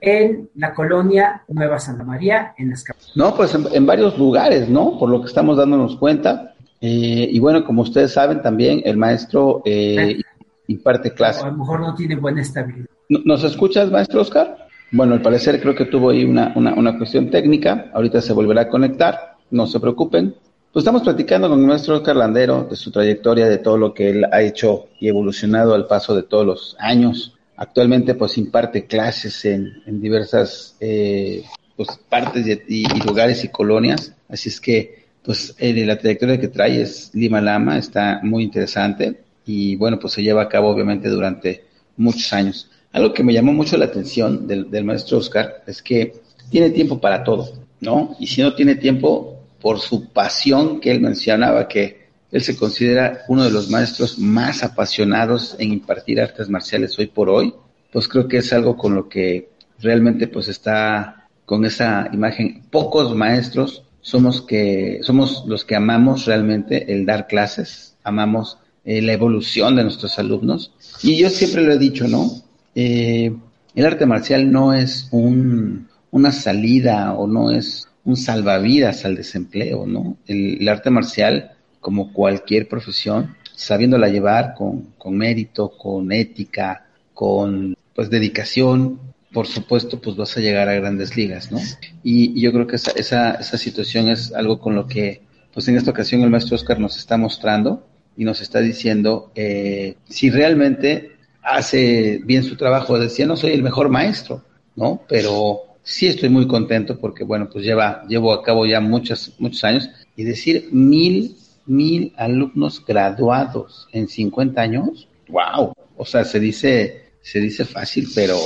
en 0.00 0.48
la 0.54 0.74
colonia 0.74 1.42
Nueva 1.48 1.78
Santa 1.78 2.04
María, 2.04 2.54
en 2.56 2.70
las 2.70 2.84
No, 3.14 3.34
pues 3.34 3.54
en, 3.54 3.86
varios 3.86 4.18
lugares, 4.18 4.68
¿no? 4.68 4.98
Por 4.98 5.10
lo 5.10 5.20
que 5.20 5.26
estamos 5.26 5.56
dándonos 5.56 5.96
cuenta. 5.96 6.54
Eh, 6.80 7.28
y 7.30 7.38
bueno, 7.40 7.64
como 7.64 7.82
ustedes 7.82 8.12
saben 8.12 8.40
también, 8.42 8.82
el 8.84 8.96
maestro 8.96 9.62
eh, 9.64 10.20
imparte 10.68 11.12
clases. 11.12 11.42
A 11.42 11.50
lo 11.50 11.58
mejor 11.58 11.80
no 11.80 11.94
tiene 11.94 12.16
buena 12.16 12.42
estabilidad. 12.42 12.86
¿Nos 13.08 13.42
escuchas, 13.42 13.90
maestro 13.90 14.20
Oscar? 14.20 14.68
Bueno, 14.92 15.14
al 15.14 15.22
parecer 15.22 15.60
creo 15.60 15.74
que 15.74 15.86
tuvo 15.86 16.10
ahí 16.10 16.24
una, 16.24 16.52
una, 16.54 16.74
una 16.74 16.96
cuestión 16.96 17.30
técnica. 17.30 17.90
Ahorita 17.92 18.20
se 18.20 18.32
volverá 18.32 18.62
a 18.62 18.68
conectar. 18.68 19.36
No 19.50 19.66
se 19.66 19.80
preocupen. 19.80 20.34
Pues 20.72 20.82
estamos 20.82 21.02
platicando 21.02 21.48
con 21.48 21.60
el 21.60 21.66
maestro 21.66 21.96
Oscar 21.96 22.16
Landero 22.16 22.64
de 22.64 22.76
su 22.76 22.90
trayectoria, 22.90 23.48
de 23.48 23.58
todo 23.58 23.78
lo 23.78 23.94
que 23.94 24.10
él 24.10 24.26
ha 24.30 24.42
hecho 24.42 24.88
y 25.00 25.08
evolucionado 25.08 25.74
al 25.74 25.86
paso 25.86 26.14
de 26.14 26.22
todos 26.22 26.44
los 26.44 26.76
años. 26.78 27.37
Actualmente 27.58 28.14
pues 28.14 28.38
imparte 28.38 28.86
clases 28.86 29.44
en, 29.44 29.82
en 29.84 30.00
diversas 30.00 30.76
eh, 30.78 31.42
pues, 31.76 31.88
partes 32.08 32.46
y, 32.68 32.86
lugares 33.04 33.42
y 33.42 33.48
colonias, 33.48 34.14
así 34.28 34.48
es 34.48 34.60
que 34.60 35.06
pues 35.22 35.54
eh, 35.58 35.74
la 35.84 35.98
trayectoria 35.98 36.40
que 36.40 36.48
trae 36.48 36.80
es 36.80 37.10
Lima 37.14 37.40
Lama, 37.40 37.76
está 37.76 38.20
muy 38.22 38.44
interesante 38.44 39.22
y 39.44 39.74
bueno 39.74 39.98
pues 39.98 40.12
se 40.12 40.22
lleva 40.22 40.42
a 40.42 40.48
cabo 40.48 40.68
obviamente 40.70 41.08
durante 41.08 41.64
muchos 41.96 42.32
años. 42.32 42.70
Algo 42.92 43.12
que 43.12 43.24
me 43.24 43.34
llamó 43.34 43.52
mucho 43.52 43.76
la 43.76 43.86
atención 43.86 44.46
del, 44.46 44.70
del 44.70 44.84
maestro 44.84 45.18
Oscar 45.18 45.64
es 45.66 45.82
que 45.82 46.14
tiene 46.50 46.70
tiempo 46.70 47.00
para 47.00 47.24
todo, 47.24 47.52
¿no? 47.80 48.16
Y 48.20 48.28
si 48.28 48.40
no 48.40 48.54
tiene 48.54 48.76
tiempo, 48.76 49.38
por 49.60 49.80
su 49.80 50.08
pasión 50.12 50.80
que 50.80 50.90
él 50.90 51.00
mencionaba 51.00 51.66
que 51.68 51.97
él 52.30 52.42
se 52.42 52.56
considera 52.56 53.22
uno 53.28 53.44
de 53.44 53.50
los 53.50 53.70
maestros 53.70 54.18
más 54.18 54.62
apasionados 54.62 55.56
en 55.58 55.72
impartir 55.72 56.20
artes 56.20 56.48
marciales 56.48 56.98
hoy 56.98 57.06
por 57.06 57.30
hoy, 57.30 57.54
pues 57.92 58.08
creo 58.08 58.28
que 58.28 58.38
es 58.38 58.52
algo 58.52 58.76
con 58.76 58.94
lo 58.94 59.08
que 59.08 59.50
realmente 59.80 60.28
pues 60.28 60.48
está 60.48 61.28
con 61.44 61.64
esa 61.64 62.08
imagen. 62.12 62.62
Pocos 62.70 63.14
maestros 63.14 63.84
somos 64.00 64.42
que 64.42 65.00
somos 65.02 65.44
los 65.46 65.64
que 65.64 65.76
amamos 65.76 66.26
realmente 66.26 66.92
el 66.92 67.06
dar 67.06 67.26
clases, 67.26 67.96
amamos 68.04 68.58
eh, 68.84 69.02
la 69.02 69.12
evolución 69.12 69.76
de 69.76 69.82
nuestros 69.82 70.18
alumnos 70.18 70.72
y 71.02 71.16
yo 71.16 71.30
siempre 71.30 71.62
lo 71.62 71.72
he 71.72 71.78
dicho, 71.78 72.06
¿no? 72.08 72.30
Eh, 72.74 73.34
el 73.74 73.86
arte 73.86 74.06
marcial 74.06 74.50
no 74.50 74.74
es 74.74 75.08
un, 75.10 75.88
una 76.10 76.32
salida 76.32 77.12
o 77.14 77.26
no 77.26 77.50
es 77.50 77.88
un 78.04 78.16
salvavidas 78.16 79.04
al 79.04 79.16
desempleo, 79.16 79.86
¿no? 79.86 80.16
El, 80.26 80.66
arte 80.68 80.90
marcial, 80.90 81.52
como 81.88 82.12
cualquier 82.12 82.68
profesión, 82.68 83.34
sabiéndola 83.54 84.10
llevar 84.10 84.52
con, 84.52 84.88
con 84.98 85.16
mérito, 85.16 85.70
con 85.70 86.12
ética, 86.12 86.84
con 87.14 87.74
pues 87.94 88.10
dedicación, 88.10 89.00
por 89.32 89.46
supuesto, 89.46 89.98
pues 89.98 90.14
vas 90.14 90.36
a 90.36 90.40
llegar 90.40 90.68
a 90.68 90.74
grandes 90.74 91.16
ligas, 91.16 91.50
¿no? 91.50 91.58
Y, 92.02 92.38
yo 92.38 92.52
creo 92.52 92.66
que 92.66 92.76
esa, 92.76 92.90
esa, 92.90 93.30
esa, 93.36 93.56
situación 93.56 94.10
es 94.10 94.34
algo 94.34 94.60
con 94.60 94.74
lo 94.74 94.86
que, 94.86 95.22
pues 95.54 95.66
en 95.68 95.78
esta 95.78 95.92
ocasión 95.92 96.20
el 96.20 96.28
maestro 96.28 96.56
Oscar 96.56 96.78
nos 96.78 96.98
está 96.98 97.16
mostrando 97.16 97.86
y 98.18 98.24
nos 98.26 98.42
está 98.42 98.60
diciendo 98.60 99.32
eh, 99.34 99.94
si 100.10 100.28
realmente 100.28 101.12
hace 101.42 102.20
bien 102.22 102.42
su 102.42 102.54
trabajo. 102.56 102.98
Decía, 102.98 103.24
no 103.24 103.38
soy 103.38 103.52
el 103.52 103.62
mejor 103.62 103.88
maestro, 103.88 104.44
¿no? 104.76 105.00
Pero 105.08 105.62
sí 105.82 106.06
estoy 106.06 106.28
muy 106.28 106.46
contento 106.46 107.00
porque, 107.00 107.24
bueno, 107.24 107.48
pues 107.50 107.64
lleva, 107.64 108.04
llevo 108.06 108.34
a 108.34 108.42
cabo 108.42 108.66
ya 108.66 108.78
muchos, 108.78 109.32
muchos 109.38 109.64
años 109.64 109.88
y 110.16 110.24
decir 110.24 110.68
mil, 110.70 111.34
mil 111.68 112.12
alumnos 112.16 112.84
graduados 112.84 113.88
en 113.92 114.08
50 114.08 114.60
años, 114.60 115.08
wow. 115.28 115.72
O 115.96 116.04
sea, 116.04 116.24
se 116.24 116.40
dice, 116.40 117.12
se 117.20 117.40
dice 117.40 117.64
fácil, 117.64 118.08
pero 118.14 118.36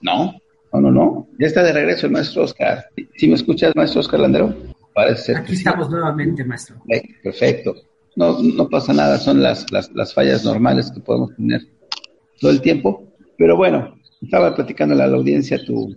no, 0.00 0.34
no, 0.72 0.80
no, 0.80 0.90
no. 0.90 1.28
Ya 1.38 1.46
está 1.46 1.62
de 1.62 1.72
regreso 1.72 2.06
el 2.06 2.12
maestro 2.12 2.42
Oscar. 2.42 2.86
¿Sí 3.16 3.28
me 3.28 3.34
escuchas, 3.34 3.74
maestro 3.74 4.00
Oscar 4.00 4.20
Landero? 4.20 4.54
Parece 4.94 5.22
ser 5.22 5.36
Aquí 5.38 5.54
estamos 5.54 5.90
nuevamente, 5.90 6.44
maestro. 6.44 6.82
Perfecto. 7.22 7.74
No, 8.16 8.42
no 8.42 8.68
pasa 8.68 8.92
nada, 8.92 9.18
son 9.18 9.42
las, 9.42 9.70
las, 9.70 9.90
las 9.92 10.12
fallas 10.12 10.44
normales 10.44 10.90
que 10.90 11.00
podemos 11.00 11.34
tener 11.36 11.62
todo 12.40 12.50
el 12.50 12.60
tiempo. 12.60 13.04
Pero 13.36 13.56
bueno, 13.56 13.96
estaba 14.20 14.54
platicando 14.54 14.94
a 14.94 15.06
la 15.06 15.16
audiencia 15.16 15.64
tu, 15.64 15.96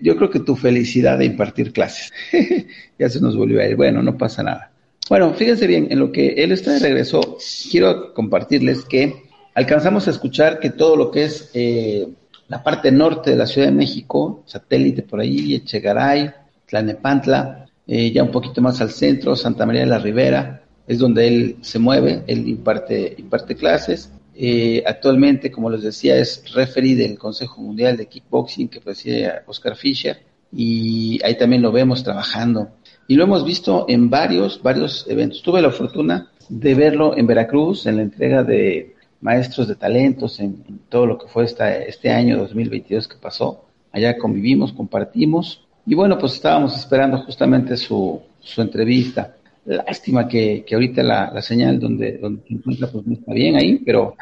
yo 0.00 0.16
creo 0.16 0.30
que 0.30 0.40
tu 0.40 0.56
felicidad 0.56 1.18
de 1.18 1.26
impartir 1.26 1.72
clases. 1.72 2.12
ya 2.98 3.08
se 3.08 3.20
nos 3.20 3.36
volvió 3.36 3.60
a 3.60 3.66
ir. 3.66 3.76
Bueno, 3.76 4.02
no 4.02 4.16
pasa 4.16 4.42
nada. 4.42 4.72
Bueno, 5.08 5.32
fíjense 5.34 5.68
bien, 5.68 5.86
en 5.90 6.00
lo 6.00 6.10
que 6.10 6.30
él 6.30 6.50
está 6.50 6.72
de 6.72 6.80
regreso, 6.80 7.38
quiero 7.70 8.12
compartirles 8.12 8.84
que 8.84 9.22
alcanzamos 9.54 10.08
a 10.08 10.10
escuchar 10.10 10.58
que 10.58 10.70
todo 10.70 10.96
lo 10.96 11.12
que 11.12 11.24
es 11.24 11.50
eh, 11.54 12.08
la 12.48 12.64
parte 12.64 12.90
norte 12.90 13.30
de 13.30 13.36
la 13.36 13.46
Ciudad 13.46 13.68
de 13.68 13.74
México, 13.74 14.42
satélite 14.46 15.02
por 15.02 15.20
ahí, 15.20 15.54
Echegaray, 15.54 16.32
Tlanepantla, 16.66 17.66
eh, 17.86 18.10
ya 18.10 18.24
un 18.24 18.32
poquito 18.32 18.60
más 18.60 18.80
al 18.80 18.90
centro, 18.90 19.36
Santa 19.36 19.64
María 19.64 19.82
de 19.82 19.86
la 19.86 19.98
Ribera, 19.98 20.64
es 20.88 20.98
donde 20.98 21.28
él 21.28 21.56
se 21.60 21.78
mueve, 21.78 22.24
él 22.26 22.48
imparte, 22.48 23.14
imparte 23.16 23.54
clases. 23.54 24.10
Eh, 24.34 24.82
actualmente, 24.84 25.52
como 25.52 25.70
les 25.70 25.82
decía, 25.82 26.16
es 26.16 26.42
referee 26.52 26.96
del 26.96 27.16
Consejo 27.16 27.60
Mundial 27.60 27.96
de 27.96 28.06
Kickboxing 28.06 28.68
que 28.68 28.80
preside 28.80 29.32
Oscar 29.46 29.76
Fischer 29.76 30.18
y 30.52 31.20
ahí 31.24 31.38
también 31.38 31.62
lo 31.62 31.70
vemos 31.70 32.02
trabajando. 32.02 32.70
Y 33.08 33.14
lo 33.14 33.24
hemos 33.24 33.44
visto 33.44 33.86
en 33.88 34.10
varios, 34.10 34.62
varios 34.62 35.06
eventos. 35.08 35.42
Tuve 35.42 35.62
la 35.62 35.70
fortuna 35.70 36.30
de 36.48 36.74
verlo 36.74 37.16
en 37.16 37.26
Veracruz, 37.26 37.86
en 37.86 37.96
la 37.96 38.02
entrega 38.02 38.42
de 38.42 38.94
maestros 39.20 39.68
de 39.68 39.76
talentos, 39.76 40.40
en, 40.40 40.80
todo 40.88 41.06
lo 41.06 41.18
que 41.18 41.28
fue 41.28 41.44
esta, 41.44 41.76
este 41.76 42.10
año 42.10 42.38
2022 42.38 43.08
que 43.08 43.16
pasó. 43.16 43.64
Allá 43.92 44.18
convivimos, 44.18 44.72
compartimos 44.72 45.66
y 45.86 45.94
bueno, 45.94 46.18
pues 46.18 46.34
estábamos 46.34 46.76
esperando 46.76 47.18
justamente 47.18 47.76
su, 47.76 48.20
su 48.40 48.60
entrevista. 48.60 49.36
Lástima 49.64 50.28
que, 50.28 50.64
que 50.66 50.74
ahorita 50.74 51.02
la, 51.02 51.30
la, 51.32 51.42
señal 51.42 51.80
donde, 51.80 52.18
donde 52.18 52.42
se 52.46 52.54
encuentra 52.54 52.88
pues 52.88 53.06
no 53.06 53.14
está 53.14 53.32
bien 53.32 53.56
ahí, 53.56 53.78
pero 53.78 54.14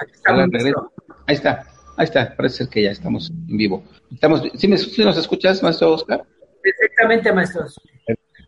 ahí 1.26 1.34
está, 1.34 1.66
ahí 1.96 2.04
está, 2.04 2.34
parece 2.34 2.68
que 2.68 2.82
ya 2.82 2.90
estamos 2.90 3.30
en 3.30 3.56
vivo. 3.56 3.82
Estamos, 4.12 4.42
¿sí, 4.54 4.68
me, 4.68 4.76
nos 4.76 5.18
escuchas, 5.18 5.62
maestro 5.62 5.94
Oscar? 5.94 6.24
Perfectamente, 6.62 7.32
maestro. 7.32 7.66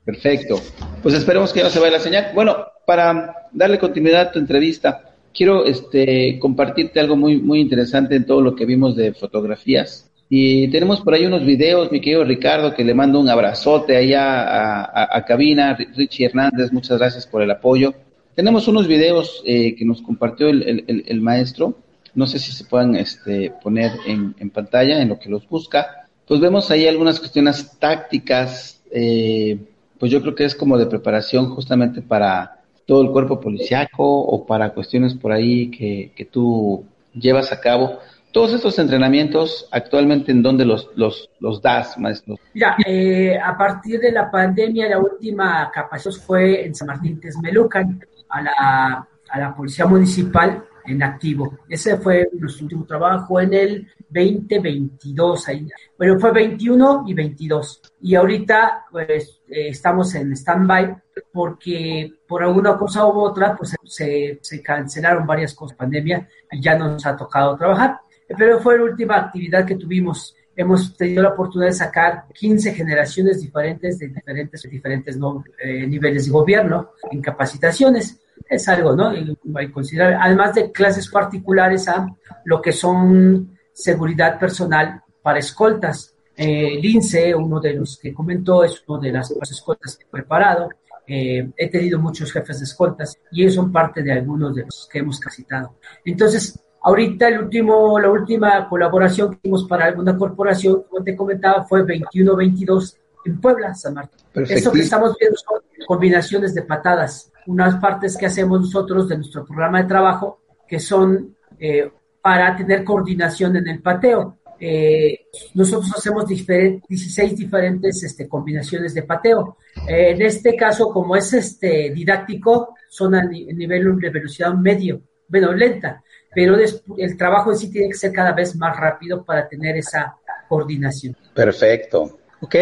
Perfecto. 0.07 0.63
Pues 1.03 1.17
esperemos 1.17 1.53
que 1.53 1.59
ya 1.59 1.65
no 1.65 1.71
se 1.71 1.81
vaya 1.81 1.99
la 1.99 2.01
señal. 2.01 2.31
Bueno, 2.33 2.57
para 2.87 3.49
darle 3.51 3.77
continuidad 3.81 4.29
a 4.29 4.31
tu 4.31 4.39
entrevista, 4.39 5.17
quiero 5.35 5.65
este, 5.65 6.39
compartirte 6.39 7.01
algo 7.01 7.17
muy, 7.17 7.41
muy 7.41 7.61
interesante 7.61 8.15
en 8.15 8.25
todo 8.25 8.41
lo 8.41 8.55
que 8.55 8.65
vimos 8.65 8.95
de 8.95 9.13
fotografías. 9.13 10.09
Y 10.29 10.69
tenemos 10.69 11.01
por 11.01 11.15
ahí 11.15 11.27
unos 11.27 11.45
videos, 11.45 11.91
mi 11.91 12.01
querido 12.01 12.23
Ricardo, 12.23 12.73
que 12.73 12.85
le 12.85 12.95
mando 12.95 13.19
un 13.19 13.29
abrazote 13.29 13.97
allá 13.97 14.85
a, 14.85 15.25
cabina. 15.25 15.77
Richie 15.97 16.27
Hernández, 16.27 16.73
muchas 16.73 16.99
gracias 16.99 17.27
por 17.27 17.43
el 17.43 17.51
apoyo. 17.51 17.93
Tenemos 18.37 18.69
unos 18.69 18.87
videos 18.87 19.43
eh, 19.45 19.75
que 19.75 19.85
nos 19.85 20.03
compartió 20.03 20.49
el, 20.49 21.21
maestro. 21.21 21.79
No 22.15 22.29
sé 22.29 22.39
si 22.39 22.53
se 22.53 22.65
puedan 22.65 22.95
este, 22.95 23.53
poner 23.61 23.91
en, 24.07 24.37
en, 24.39 24.51
pantalla, 24.51 25.03
en 25.03 25.09
lo 25.09 25.19
que 25.19 25.31
los 25.31 25.49
busca. 25.49 26.09
Pues 26.29 26.39
vemos 26.39 26.71
ahí 26.71 26.87
algunas 26.87 27.19
cuestiones 27.19 27.77
tácticas. 27.81 28.81
Eh, 28.93 29.59
pues 29.99 30.11
yo 30.13 30.21
creo 30.23 30.35
que 30.35 30.45
es 30.45 30.55
como 30.55 30.79
de 30.79 30.87
preparación 30.87 31.51
justamente 31.51 32.03
para 32.03 32.61
todo 32.87 33.03
el 33.03 33.11
cuerpo 33.11 33.41
policiaco 33.41 34.21
o 34.21 34.47
para 34.47 34.73
cuestiones 34.73 35.15
por 35.15 35.33
ahí 35.33 35.71
que, 35.71 36.13
que 36.15 36.25
tú 36.25 36.85
llevas 37.13 37.53
a 37.53 37.61
cabo 37.61 37.99
todos 38.37 38.53
estos 38.53 38.79
entrenamientos 38.79 39.67
actualmente 39.73 40.31
en 40.31 40.43
dónde 40.43 40.67
los, 40.67 40.91
los, 40.95 41.31
los 41.41 41.63
das, 41.63 41.97
maestro? 41.99 42.37
Mira, 42.53 42.77
eh, 42.87 43.39
a 43.43 43.57
partir 43.57 43.99
de 43.99 44.13
la 44.13 44.31
pandemia, 44.31 44.91
la 44.91 44.99
última 44.99 45.71
capacitación 45.73 46.23
fue 46.27 46.67
en 46.67 46.75
San 46.75 46.89
Martín 46.89 47.19
Texmelucan, 47.19 47.99
a 48.29 48.43
la, 48.43 49.09
a 49.31 49.41
la 49.41 49.57
Policía 49.57 49.87
Municipal 49.87 50.63
en 50.85 51.03
activo. 51.03 51.61
Ese 51.67 51.97
fue 51.97 52.29
nuestro 52.35 52.65
último 52.65 52.85
trabajo 52.85 53.41
en 53.41 53.55
el 53.55 53.89
2022. 54.11 55.49
Ahí. 55.49 55.67
Bueno, 55.97 56.19
fue 56.19 56.31
21 56.33 57.05
y 57.07 57.15
22. 57.15 57.81
Y 58.03 58.15
ahorita, 58.17 58.85
pues, 58.91 59.36
eh, 59.49 59.69
estamos 59.69 60.15
en 60.15 60.33
stand-by 60.33 60.97
porque 61.33 62.13
por 62.27 62.43
alguna 62.43 62.77
cosa 62.77 63.07
u 63.07 63.19
otra, 63.21 63.57
pues 63.57 63.75
se, 63.85 64.39
se 64.43 64.63
cancelaron 64.63 65.27
varias 65.27 65.55
cosas, 65.55 65.77
pandemia, 65.77 66.29
y 66.51 66.61
ya 66.61 66.77
nos 66.77 67.05
ha 67.07 67.17
tocado 67.17 67.57
trabajar 67.57 68.01
pero 68.37 68.61
fue 68.61 68.79
la 68.79 68.85
última 68.85 69.17
actividad 69.17 69.65
que 69.65 69.77
tuvimos. 69.77 70.35
Hemos 70.55 70.97
tenido 70.97 71.23
la 71.23 71.31
oportunidad 71.31 71.71
de 71.71 71.77
sacar 71.77 72.25
15 72.33 72.73
generaciones 72.73 73.43
diferentes 73.43 73.99
de 73.99 74.09
diferentes, 74.09 74.63
diferentes 74.63 75.19
eh, 75.59 75.87
niveles 75.87 76.27
de 76.27 76.33
gobierno 76.33 76.93
en 77.11 77.21
capacitaciones. 77.21 78.19
Es 78.49 78.69
algo, 78.69 78.97
¿no? 78.97 79.11
Hay 79.55 79.71
considerar, 79.71 80.19
además 80.21 80.55
de 80.55 80.73
clases 80.73 81.09
particulares 81.09 81.89
a 81.89 82.07
lo 82.45 82.63
que 82.63 82.73
son 82.73 83.57
seguridad 83.73 84.39
personal 84.39 85.03
para 85.23 85.39
escoltas. 85.39 86.15
Eh, 86.37 86.79
Lince, 86.81 87.35
uno 87.35 87.61
de 87.61 87.75
los 87.75 87.99
que 87.99 88.13
comentó, 88.13 88.63
es 88.65 88.83
uno 88.87 89.01
de 89.01 89.13
las 89.13 89.31
escoltas 89.31 89.97
que 89.97 90.05
he 90.05 90.09
preparado. 90.09 90.69
Eh, 91.07 91.49
he 91.57 91.71
tenido 91.71 92.01
muchos 92.01 92.33
jefes 92.33 92.59
de 92.59 92.65
escoltas 92.65 93.17
y 93.31 93.43
ellos 93.43 93.55
son 93.55 93.71
parte 93.71 94.03
de 94.03 94.13
algunos 94.13 94.55
de 94.55 94.65
los 94.65 94.89
que 94.91 94.99
hemos 94.99 95.21
capacitado. 95.21 95.77
Entonces, 96.05 96.61
Ahorita 96.87 97.27
el 97.27 97.41
último, 97.41 97.99
la 97.99 98.09
última 98.09 98.69
colaboración 98.69 99.33
que 99.33 99.39
hicimos 99.43 99.65
para 99.65 99.87
alguna 99.87 100.17
corporación, 100.17 100.85
como 100.89 101.03
te 101.03 101.17
comentaba, 101.17 101.65
fue 101.65 101.85
21-22 101.85 102.97
en 103.25 103.41
Puebla, 103.41 103.75
San 103.75 103.95
Martín. 103.95 104.21
Eso 104.33 104.71
que 104.71 104.83
estamos 104.83 105.17
viendo 105.19 105.37
son 105.37 105.63
combinaciones 105.85 106.55
de 106.55 106.63
patadas, 106.63 107.33
unas 107.49 107.81
partes 107.81 108.17
que 108.17 108.27
hacemos 108.27 108.61
nosotros 108.61 109.09
de 109.09 109.17
nuestro 109.17 109.45
programa 109.45 109.83
de 109.83 109.89
trabajo, 109.89 110.39
que 110.69 110.79
son 110.79 111.35
eh, 111.59 111.91
para 112.23 112.55
tener 112.57 112.85
coordinación 112.85 113.57
en 113.57 113.67
el 113.67 113.83
pateo. 113.83 114.37
Eh, 114.59 115.27
nosotros 115.55 115.93
hacemos 115.97 116.27
16 116.27 117.37
diferentes 117.37 118.03
este, 118.03 118.29
combinaciones 118.29 118.95
de 118.95 119.03
pateo. 119.03 119.59
Eh, 119.89 120.11
en 120.11 120.23
este 120.23 120.57
caso, 120.57 120.91
como 120.91 121.17
es 121.17 121.33
este 121.33 121.91
didáctico, 121.91 122.75
son 122.89 123.15
a 123.15 123.25
nivel 123.25 123.99
de 124.01 124.11
velocidad 124.11 124.55
medio, 124.55 125.03
bueno, 125.29 125.53
lenta 125.53 126.03
pero 126.37 126.55
el 126.99 127.17
trabajo 127.17 127.51
en 127.51 127.57
sí 127.57 127.71
tiene 127.71 127.89
que 127.89 127.95
ser 127.95 128.13
cada 128.13 128.33
vez 128.33 128.55
más 128.57 128.77
rápido 128.77 129.25
para 129.25 129.49
tener 129.49 129.75
esa 129.79 130.19
coordinación. 130.47 131.17
Perfecto. 131.35 132.19
Ok, 132.43 132.55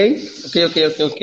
ok, 0.46 0.56
ok, 0.68 0.76
ok, 0.92 1.12
ok. 1.12 1.22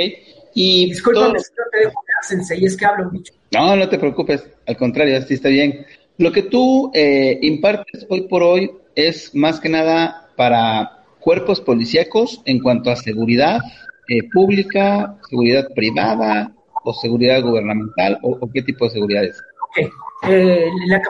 Y 0.53 0.87
Disculpame, 0.87 1.39
te 1.39 2.65
es 2.65 2.75
que 2.75 2.85
hablo 2.85 3.09
mucho. 3.09 3.33
No, 3.51 3.73
no 3.77 3.87
te 3.87 3.97
preocupes, 3.97 4.43
al 4.67 4.75
contrario, 4.75 5.17
así 5.17 5.35
está 5.35 5.47
bien. 5.47 5.85
Lo 6.17 6.33
que 6.33 6.43
tú 6.43 6.91
eh, 6.93 7.39
impartes 7.41 8.05
hoy 8.09 8.27
por 8.27 8.43
hoy 8.43 8.69
es 8.95 9.33
más 9.33 9.61
que 9.61 9.69
nada 9.69 10.20
para 10.35 11.03
cuerpos 11.19 11.61
policíacos 11.61 12.41
en 12.45 12.59
cuanto 12.59 12.91
a 12.91 12.95
seguridad 12.95 13.59
eh, 14.07 14.29
pública, 14.31 15.17
seguridad 15.29 15.67
privada, 15.75 16.51
o 16.83 16.93
seguridad 16.93 17.41
gubernamental 17.41 18.19
o, 18.23 18.49
qué 18.51 18.61
tipo 18.61 18.85
de 18.85 18.91
seguridad 18.91 19.23
es? 19.23 19.41
Eh, 20.27 20.69
la, 20.87 21.01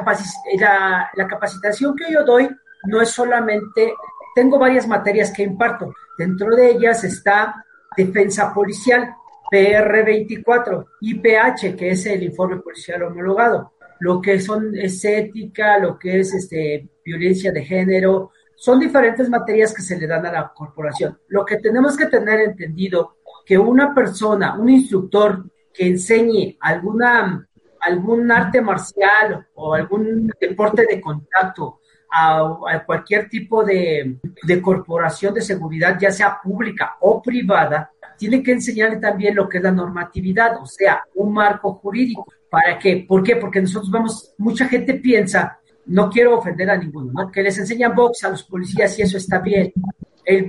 la, 0.60 1.10
la 1.14 1.28
capacitación 1.28 1.96
que 1.96 2.12
yo 2.14 2.24
doy 2.24 2.50
no 2.86 3.02
es 3.02 3.10
solamente, 3.10 3.94
tengo 4.36 4.60
varias 4.60 4.88
materias 4.88 5.32
que 5.32 5.44
imparto. 5.44 5.94
Dentro 6.18 6.56
de 6.56 6.72
ellas 6.72 7.04
está 7.04 7.66
defensa 7.96 8.54
policial, 8.54 9.16
PR24, 9.52 10.86
IPH, 11.02 11.76
que 11.76 11.90
es 11.92 12.06
el 12.06 12.24
informe 12.24 12.58
policial 12.58 13.04
homologado, 13.04 13.74
lo 14.00 14.22
que 14.22 14.40
son 14.40 14.76
es 14.76 15.04
ética, 15.04 15.78
lo 15.78 16.00
que 16.00 16.22
es 16.22 16.34
este, 16.34 16.88
violencia 17.04 17.52
de 17.52 17.64
género, 17.64 18.32
son 18.62 18.80
diferentes 18.80 19.28
materias 19.28 19.74
que 19.74 19.82
se 19.82 19.97
le 19.97 20.05
dan 20.05 20.24
a 20.24 20.32
la 20.32 20.53
corporación. 20.53 21.18
Lo 21.30 21.43
que 21.43 21.57
tenemos 21.57 21.97
que 21.97 22.05
tener 22.05 22.41
entendido 22.41 23.16
que 23.43 23.57
una 23.57 23.91
persona, 23.91 24.55
un 24.55 24.70
instructor 24.70 25.45
que 25.74 25.88
enseñe 25.88 26.57
alguna 26.59 27.47
algún 27.80 28.32
arte 28.32 28.62
marcial 28.62 29.47
o 29.55 29.74
algún 29.74 30.32
deporte 30.39 30.86
de 30.88 31.01
contacto 31.01 31.80
a, 32.12 32.84
cualquier 32.86 33.28
tipo 33.28 33.64
de, 33.64 34.20
de, 34.43 34.62
corporación 34.62 35.34
de 35.34 35.41
seguridad, 35.41 35.97
ya 35.99 36.12
sea 36.12 36.39
pública 36.39 36.97
o 36.99 37.20
privada, 37.20 37.89
tiene 38.16 38.43
que 38.43 38.51
enseñarle 38.51 38.97
también 38.97 39.36
lo 39.36 39.49
que 39.49 39.57
es 39.57 39.64
la 39.64 39.72
normatividad, 39.72 40.62
o 40.62 40.68
sea, 40.68 41.03
un 41.16 41.34
marco 41.34 41.74
jurídico. 41.74 42.28
¿Para 42.47 42.78
qué? 42.78 43.05
¿Por 43.07 43.24
qué? 43.24 43.38
Porque 43.38 43.62
nosotros 43.62 43.89
vamos, 43.89 44.36
mucha 44.38 44.68
gente 44.68 44.93
piensa, 44.93 45.57
no 45.86 46.10
quiero 46.10 46.38
ofender 46.38 46.70
a 46.70 46.78
ninguno, 46.78 47.12
¿no? 47.14 47.32
que 47.32 47.44
les 47.44 47.58
enseñan 47.58 47.96
box 47.96 48.24
a 48.24 48.30
los 48.30 48.44
policías 48.44 48.98
y 48.98 49.02
eso 49.02 49.18
está 49.18 49.40
bien. 49.40 49.74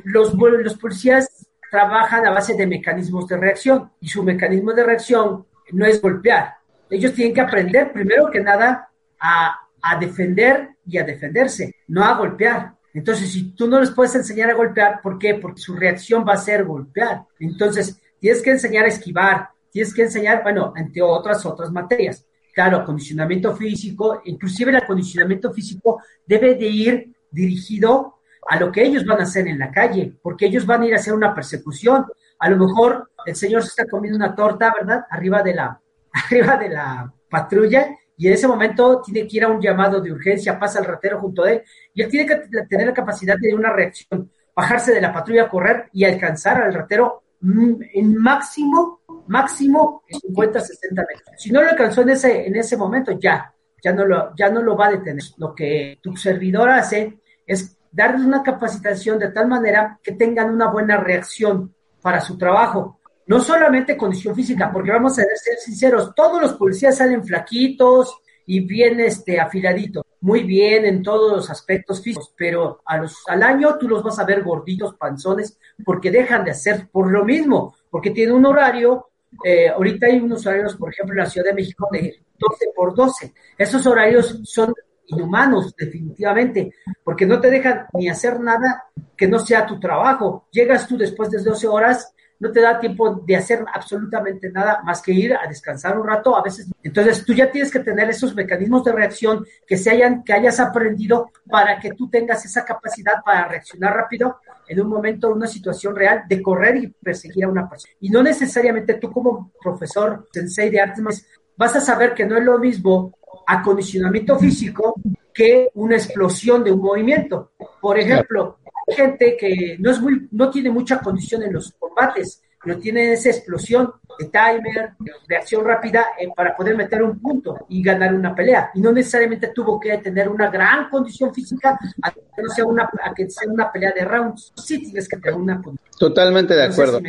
los, 0.05 0.35
policías 0.77 1.47
trabajan 1.71 2.27
a 2.27 2.31
base 2.31 2.55
de 2.55 2.67
mecanismos 2.67 3.27
de 3.29 3.37
reacción 3.37 3.91
y 4.01 4.09
su 4.09 4.23
mecanismo 4.23 4.73
de 4.73 4.85
reacción 4.85 5.47
no 5.73 5.87
es 5.87 6.01
golpear. 6.01 6.55
Ellos 6.91 7.15
tienen 7.15 7.35
que 7.35 7.41
aprender, 7.41 7.93
primero 7.93 8.31
que 8.31 8.41
nada, 8.41 8.91
a, 9.19 9.57
a 9.81 9.99
defender 9.99 10.77
y 10.87 10.99
a 10.99 11.05
defenderse, 11.05 11.77
no 11.89 12.05
a 12.05 12.17
golpear. 12.19 12.75
Entonces, 12.95 13.33
si 13.33 13.55
tú 13.55 13.69
no 13.69 13.81
les 13.81 13.91
puedes 13.91 14.15
enseñar 14.15 14.51
a 14.51 14.55
golpear, 14.55 15.01
¿por 15.03 15.19
qué? 15.19 15.35
Porque 15.35 15.61
su 15.61 15.75
reacción 15.75 16.27
va 16.29 16.35
a 16.35 16.39
ser 16.39 16.65
golpear. 16.65 17.23
Entonces, 17.39 17.99
tienes 18.21 18.43
que 18.43 18.51
enseñar 18.51 18.85
a 18.85 18.89
esquivar, 18.89 19.49
tienes 19.71 19.95
que 19.95 20.03
enseñar, 20.03 20.43
bueno, 20.43 20.75
entre 20.77 21.01
otras, 21.01 21.45
otras 21.47 21.73
materias. 21.73 22.27
Claro, 22.53 22.79
acondicionamiento 22.79 23.57
físico, 23.57 24.21
inclusive 24.25 24.71
el 24.71 24.77
acondicionamiento 24.77 25.53
físico 25.53 26.03
debe 26.27 26.55
de 26.55 26.67
ir 26.67 27.13
dirigido 27.31 28.17
a 28.49 28.59
lo 28.59 28.71
que 28.71 28.83
ellos 28.83 29.07
van 29.07 29.21
a 29.21 29.23
hacer 29.23 29.49
en 29.49 29.59
la 29.59 29.71
calle, 29.71 30.15
porque 30.23 30.47
ellos 30.47 30.67
van 30.67 30.83
a 30.83 30.87
ir 30.87 30.93
a 30.95 30.97
hacer 30.97 31.15
una 31.15 31.35
persecución. 31.35 32.05
A 32.39 32.51
lo 32.51 32.59
mejor 32.59 33.11
el 33.25 33.37
señor 33.37 33.63
se 33.63 33.69
está 33.69 33.87
comiendo 33.87 34.17
una 34.17 34.35
torta, 34.35 34.73
¿verdad? 34.79 35.05
Arriba 35.09 35.43
de 35.43 35.55
la, 35.55 35.81
arriba 36.13 36.57
de 36.57 36.69
la 36.69 37.13
patrulla 37.31 37.97
y 38.17 38.27
en 38.27 38.35
ese 38.35 38.47
momento 38.47 39.01
tiene 39.01 39.27
que 39.27 39.39
ir 39.39 39.45
a 39.45 39.49
un 39.49 39.61
llamado 39.61 40.01
de 40.01 40.13
urgencia, 40.13 40.59
pasa 40.59 40.79
el 40.81 40.85
ratero 40.85 41.19
junto 41.19 41.45
a 41.45 41.53
él 41.53 41.63
y 41.95 42.03
él 42.03 42.09
tiene 42.09 42.27
que 42.27 42.37
tener 42.69 42.87
la 42.87 42.95
capacidad 42.95 43.37
de 43.41 43.55
una 43.55 43.73
reacción, 43.73 44.31
bajarse 44.55 44.93
de 44.93 45.01
la 45.01 45.13
patrulla, 45.13 45.49
correr 45.49 45.89
y 45.93 46.05
alcanzar 46.05 46.63
al 46.63 46.75
ratero 46.75 47.22
en 47.43 48.17
máximo, 48.17 49.01
máximo 49.27 50.03
50, 50.09 50.61
60 50.61 51.03
metros. 51.03 51.35
Si 51.37 51.51
no 51.51 51.63
lo 51.63 51.71
alcanzó 51.71 52.03
en 52.03 52.11
ese, 52.11 52.47
en 52.47 52.57
ese 52.57 52.77
momento, 52.77 53.19
ya, 53.19 53.53
ya 53.83 53.93
no, 53.93 54.05
lo, 54.05 54.35
ya 54.37 54.51
no 54.51 54.63
lo 54.63 54.77
va 54.77 54.87
a 54.87 54.93
detener. 54.93 55.25
Lo 55.39 55.55
que 55.55 55.99
tu 56.01 56.17
servidor 56.17 56.71
hace 56.71 57.19
es 57.47 57.77
darles 57.91 58.25
una 58.25 58.43
capacitación 58.43 59.19
de 59.19 59.31
tal 59.31 59.49
manera 59.49 59.99
que 60.03 60.13
tengan 60.13 60.51
una 60.51 60.71
buena 60.71 60.97
reacción 60.97 61.75
para 62.01 62.21
su 62.21 62.39
trabajo 62.39 63.01
no 63.27 63.41
solamente 63.41 63.97
condición 63.97 64.35
física, 64.35 64.71
porque 64.73 64.91
vamos 64.91 65.13
a 65.13 65.23
ser 65.23 65.57
sinceros, 65.59 66.15
todos 66.15 66.41
los 66.41 66.55
policías 66.55 66.97
salen 66.97 67.25
flaquitos 67.25 68.19
y 68.47 68.61
bien 68.61 69.01
este, 69.01 69.41
afiladitos, 69.41 70.05
muy 70.23 70.45
bien 70.45 70.87
en 70.87 71.03
todos 71.03 71.33
los 71.33 71.51
aspectos 71.51 72.01
físicos, 72.01 72.33
pero 72.37 72.81
a 72.87 72.97
los, 72.97 73.23
al 73.27 73.43
año 73.43 73.77
tú 73.79 73.89
los 73.89 74.03
vas 74.03 74.19
a 74.19 74.25
ver 74.25 74.43
gorditos, 74.43 74.95
panzones, 74.95 75.59
porque 75.85 76.11
dejan 76.11 76.45
de 76.45 76.53
hacer 76.53 76.89
por 76.91 77.11
lo 77.11 77.25
mismo, 77.25 77.75
porque 77.91 78.11
tiene 78.11 78.33
un 78.33 78.47
horario, 78.47 79.09
eh, 79.45 79.69
ahorita 79.69 80.07
hay 80.07 80.19
unos 80.19 80.47
horarios, 80.47 80.77
por 80.77 80.91
ejemplo, 80.91 81.15
en 81.15 81.25
la 81.25 81.31
Ciudad 81.31 81.49
de 81.49 81.55
México 81.55 81.89
de 81.91 82.21
12 82.39 82.67
por 82.75 82.95
12, 82.95 83.35
esos 83.59 83.85
horarios 83.87 84.41
son 84.45 84.73
inhumanos, 85.07 85.75
definitivamente, 85.77 86.73
porque 87.03 87.27
no 87.27 87.41
te 87.41 87.51
dejan 87.51 87.87
ni 87.95 88.09
hacer 88.09 88.39
nada 88.39 88.85
que 89.17 89.27
no 89.27 89.41
sea 89.41 89.67
tu 89.67 89.81
trabajo. 89.81 90.47
Llegas 90.53 90.87
tú 90.87 90.97
después 90.97 91.31
de 91.31 91.43
12 91.43 91.67
horas 91.67 92.15
no 92.43 92.51
te 92.51 92.61
da 92.61 92.81
tiempo 92.81 93.23
de 93.25 93.37
hacer 93.37 93.65
absolutamente 93.73 94.51
nada 94.51 94.83
más 94.83 95.01
que 95.01 95.13
ir 95.13 95.33
a 95.33 95.47
descansar 95.47 95.97
un 95.97 96.09
rato, 96.09 96.37
a 96.37 96.43
veces. 96.43 96.69
Entonces, 96.83 97.25
tú 97.25 97.33
ya 97.33 97.49
tienes 97.53 97.71
que 97.71 97.79
tener 97.79 98.11
esos 98.11 98.35
mecanismos 98.35 98.83
de 98.83 98.91
reacción 98.91 99.47
que 99.65 99.79
se 99.79 99.91
hayan, 99.91 100.25
que 100.25 100.33
hayas 100.33 100.59
aprendido 100.59 101.31
para 101.49 101.79
que 101.79 101.93
tú 101.93 102.11
tengas 102.11 102.45
esa 102.45 102.65
capacidad 102.65 103.23
para 103.25 103.47
reaccionar 103.47 103.95
rápido 103.95 104.41
en 104.67 104.81
un 104.81 104.89
momento, 104.89 105.29
en 105.29 105.35
una 105.35 105.47
situación 105.47 105.95
real, 105.95 106.25
de 106.29 106.43
correr 106.43 106.79
y 106.79 106.89
perseguir 106.89 107.45
a 107.45 107.49
una 107.49 107.71
persona. 107.71 107.95
Y 108.01 108.11
no 108.11 108.25
necesariamente 108.25 108.95
tú 108.95 109.13
como 109.13 109.53
profesor, 109.63 110.27
sensei 110.33 110.69
de 110.69 110.81
artes, 110.81 111.25
vas 111.57 111.77
a 111.77 111.81
saber 111.81 112.13
que 112.13 112.27
no 112.27 112.37
es 112.37 112.43
lo 112.43 112.59
mismo 112.59 113.17
acondicionamiento 113.47 114.37
físico 114.37 114.95
que 115.33 115.71
una 115.75 115.95
explosión 115.95 116.65
de 116.65 116.73
un 116.73 116.81
movimiento. 116.81 117.53
Por 117.81 118.01
ejemplo, 118.01 118.59
gente 118.89 119.37
que 119.39 119.77
no 119.79 119.91
es 119.91 120.01
muy, 120.01 120.29
no 120.31 120.51
tiene 120.51 120.71
mucha 120.71 121.01
condición 121.01 121.43
en 121.43 121.53
los 121.53 121.73
combates, 121.73 122.43
pero 122.63 122.79
tiene 122.79 123.13
esa 123.13 123.31
explosión 123.31 123.93
de 124.19 124.27
timer, 124.27 124.93
de 124.99 125.13
reacción 125.27 125.65
rápida 125.65 126.07
eh, 126.19 126.29
para 126.35 126.57
poder 126.57 126.77
meter 126.77 127.03
un 127.03 127.19
punto 127.19 127.67
y 127.69 127.83
ganar 127.83 128.15
una 128.15 128.35
pelea. 128.35 128.71
Y 128.75 128.81
no 128.81 128.93
necesariamente 128.93 129.49
tuvo 129.49 129.81
que 129.81 129.97
tener 129.99 130.29
una 130.29 130.51
gran 130.51 130.89
condición 130.89 131.35
física 131.35 131.79
a 132.03 132.11
que, 132.11 132.21
no 132.43 132.49
sea 132.51 132.65
una, 132.65 132.89
a 133.03 133.13
que 133.15 133.29
sea 133.29 133.51
una 133.51 133.73
pelea 133.73 133.93
de 133.93 134.05
rounds. 134.05 134.53
Sí 134.57 134.79
tienes 134.79 135.09
que 135.09 135.17
tener 135.17 135.39
una 135.39 135.61
condición. 135.61 135.91
Totalmente 135.99 136.55
de 136.55 136.65
acuerdo. 136.65 137.01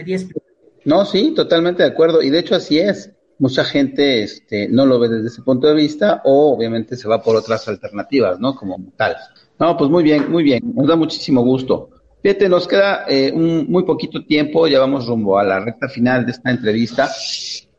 no, 0.85 1.05
sí, 1.05 1.33
totalmente 1.35 1.83
de 1.83 1.89
acuerdo. 1.89 2.21
Y 2.21 2.29
de 2.29 2.39
hecho 2.39 2.55
así 2.55 2.79
es. 2.79 3.11
Mucha 3.39 3.65
gente 3.65 4.23
este, 4.23 4.69
no 4.69 4.85
lo 4.85 4.99
ve 4.99 5.09
desde 5.09 5.27
ese 5.27 5.41
punto 5.41 5.67
de 5.67 5.73
vista 5.73 6.21
o 6.23 6.55
obviamente 6.55 6.95
se 6.95 7.09
va 7.09 7.21
por 7.21 7.35
otras 7.35 7.67
alternativas, 7.67 8.39
¿no? 8.39 8.55
Como 8.55 8.77
tal. 8.95 9.17
No, 9.59 9.77
pues 9.77 9.89
muy 9.89 10.03
bien, 10.03 10.31
muy 10.31 10.43
bien. 10.43 10.61
Nos 10.75 10.87
da 10.87 10.95
muchísimo 10.95 11.41
gusto. 11.41 11.89
Fíjate, 12.21 12.47
nos 12.47 12.67
queda 12.67 13.05
eh, 13.07 13.31
un, 13.33 13.65
muy 13.69 13.83
poquito 13.83 14.23
tiempo, 14.25 14.65
ya 14.67 14.79
vamos 14.79 15.07
rumbo 15.07 15.37
a 15.37 15.43
la 15.43 15.59
recta 15.59 15.89
final 15.89 16.25
de 16.25 16.31
esta 16.31 16.51
entrevista. 16.51 17.09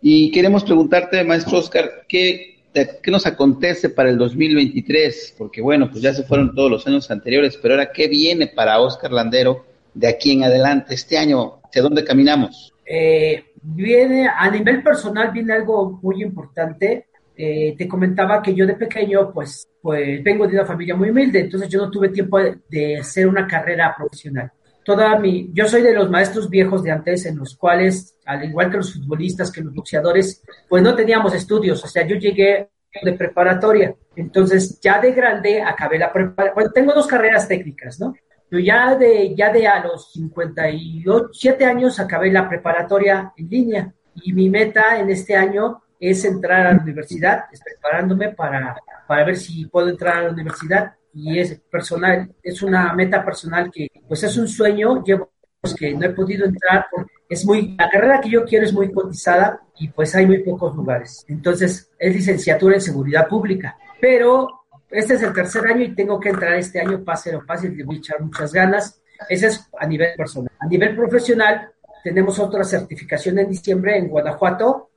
Y 0.03 0.31
queremos 0.31 0.65
preguntarte, 0.65 1.25
maestro 1.25 1.59
Oscar, 1.59 2.05
¿qué, 2.07 2.59
¿qué 2.75 3.11
nos 3.11 3.25
acontece 3.27 3.89
para 3.89 4.11
el 4.11 4.19
2023? 4.19 5.37
Porque 5.39 5.63
bueno, 5.63 5.91
pues 5.91 6.03
ya 6.03 6.13
se 6.13 6.25
fueron 6.25 6.55
todos 6.55 6.71
los 6.71 6.87
años 6.87 7.11
anteriores, 7.11 7.59
pero 7.61 7.75
ahora, 7.75 7.91
¿qué 7.91 8.07
viene 8.07 8.49
para 8.49 8.81
Oscar 8.81 9.13
Landero 9.13 9.65
de 9.95 10.09
aquí 10.09 10.33
en 10.33 10.45
adelante? 10.45 10.95
Este 10.95 11.17
año, 11.17 11.61
¿hacia 11.65 11.81
dónde 11.81 12.05
caminamos? 12.05 12.75
Eh, 12.85 13.45
viene, 13.63 14.29
a 14.29 14.51
nivel 14.51 14.83
personal, 14.83 15.31
viene 15.33 15.55
algo 15.55 15.99
muy 16.03 16.23
importante. 16.23 17.07
Eh, 17.37 17.75
te 17.77 17.89
comentaba 17.89 18.41
que 18.41 18.55
yo 18.55 18.67
de 18.67 18.75
pequeño, 18.75 19.33
pues, 19.33 19.69
pues 19.83 20.23
vengo 20.23 20.47
de 20.47 20.55
una 20.55 20.65
familia 20.65 20.95
muy 20.95 21.11
humilde, 21.11 21.41
entonces 21.41 21.69
yo 21.69 21.81
no 21.81 21.91
tuve 21.91 22.11
tiempo 22.11 22.39
de, 22.39 22.99
hacer 22.99 23.27
una 23.27 23.47
carrera 23.47 23.95
profesional. 23.97 24.53
Toda 24.85 25.19
mi, 25.19 25.51
yo 25.53 25.67
soy 25.67 25.83
de 25.83 25.95
los 25.95 26.11
maestros 26.11 26.49
viejos 26.49 26.83
de 26.85 26.93
antes, 26.93 27.27
en 27.27 27.39
los 27.39 27.57
cuales, 27.57 28.17
al 28.27 28.45
igual 28.45 28.71
que 28.71 28.77
los 28.77 28.95
futbolistas, 28.95 29.51
que 29.51 29.63
los 29.63 29.75
boxeadores, 29.75 30.43
pues 30.69 30.83
no 30.83 30.95
teníamos 30.95 31.35
estudios, 31.35 31.83
o 31.83 31.89
sea, 31.89 32.07
yo 32.07 32.17
llegué 32.17 32.71
de 33.03 33.13
preparatoria, 33.15 33.95
entonces 34.15 34.79
ya 34.81 35.01
de 35.01 35.13
grande 35.13 35.61
acabé 35.61 35.99
la 35.99 36.13
preparatoria, 36.13 36.55
bueno, 36.55 36.71
tengo 36.71 36.93
dos 36.93 37.09
carreras 37.09 37.49
técnicas, 37.49 37.99
¿no? 37.99 38.15
Yo 38.51 38.61
ya 38.61 38.95
de, 38.95 39.35
ya 39.35 39.53
de 39.53 39.67
a 39.67 39.83
los 39.83 40.13
57 40.13 41.65
años 41.65 41.99
acabé 41.99 42.31
la 42.31 42.49
preparatoria 42.49 43.33
en 43.37 43.49
línea 43.49 43.95
y 44.15 44.33
mi 44.33 44.49
meta 44.49 45.01
en 45.01 45.11
este 45.11 45.35
año 45.35 45.83
es 45.99 46.25
entrar 46.25 46.67
a 46.67 46.73
la 46.75 46.83
universidad, 46.83 47.45
estoy 47.53 47.73
preparándome 47.75 48.31
para, 48.31 48.77
para 49.07 49.25
ver 49.25 49.37
si 49.37 49.67
puedo 49.67 49.89
entrar 49.89 50.17
a 50.19 50.23
la 50.23 50.31
universidad 50.31 50.95
y 51.13 51.39
es 51.39 51.61
personal, 51.71 52.35
es 52.43 52.63
una 52.63 52.93
meta 52.93 53.25
personal 53.25 53.71
que 53.73 53.89
pues 54.09 54.23
es 54.25 54.37
un 54.37 54.49
sueño, 54.49 55.03
llevo 55.05 55.31
que 55.73 55.95
no 55.95 56.05
he 56.05 56.11
podido 56.11 56.45
entrar 56.45 56.87
porque 56.91 57.13
es 57.29 57.47
muy, 57.47 57.75
la 57.79 57.89
carrera 57.89 58.21
que 58.21 58.29
yo 58.29 58.45
quiero 58.45 58.67
es 58.67 58.73
muy 58.73 58.93
cotizada 58.93 59.61
y 59.79 59.89
pues 59.89 60.15
hay 60.15 60.27
muy 60.27 60.43
pocos 60.43 60.77
lugares. 60.77 61.25
Entonces 61.29 61.91
es 61.99 62.15
licenciatura 62.15 62.75
en 62.75 62.83
seguridad 62.83 63.29
pública, 63.29 63.77
pero 64.01 64.67
este 64.91 65.15
es 65.15 65.23
el 65.23 65.33
tercer 65.33 65.67
año 65.67 65.85
y 65.85 65.95
tengo 65.95 66.21
que 66.21 66.29
entrar 66.29 66.55
este 66.55 66.81
año, 66.81 67.03
pase 67.03 67.33
lo 67.33 67.45
pase, 67.47 67.71
le 67.71 67.85
voy 67.85 67.97
a 67.97 67.99
echar 67.99 68.21
muchas 68.21 68.53
ganas. 68.53 69.01
Ese 69.29 69.47
es 69.47 69.69
a 69.79 69.87
nivel 69.87 70.15
personal. 70.17 70.53
A 70.59 70.67
nivel 70.67 70.95
profesional, 70.95 71.73
tenemos 72.05 72.39
otra 72.39 72.63
certificación 72.65 73.39
en 73.39 73.49
diciembre 73.49 73.97
en 73.97 74.09
Guanajuato. 74.09 74.91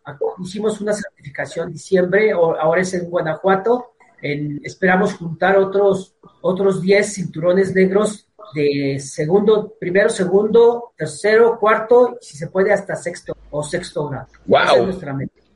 Hicimos 0.43 0.81
una 0.81 0.93
certificación 0.93 1.67
en 1.67 1.73
diciembre, 1.73 2.31
ahora 2.31 2.81
es 2.81 2.93
en 2.93 3.09
Guanajuato. 3.09 3.93
esperamos 4.21 5.13
juntar 5.13 5.57
otros, 5.57 6.15
otros 6.41 6.81
10 6.81 7.13
cinturones 7.13 7.73
negros 7.73 8.27
de 8.53 8.99
segundo, 8.99 9.73
primero, 9.79 10.09
segundo, 10.09 10.93
tercero, 10.97 11.57
cuarto, 11.59 12.17
si 12.21 12.37
se 12.37 12.47
puede 12.47 12.73
hasta 12.73 12.95
sexto. 12.95 13.35
o 13.49 13.63
sexto 13.63 14.09
grado. 14.09 14.27
¡Wow! 14.45 14.89
Es. 14.89 14.97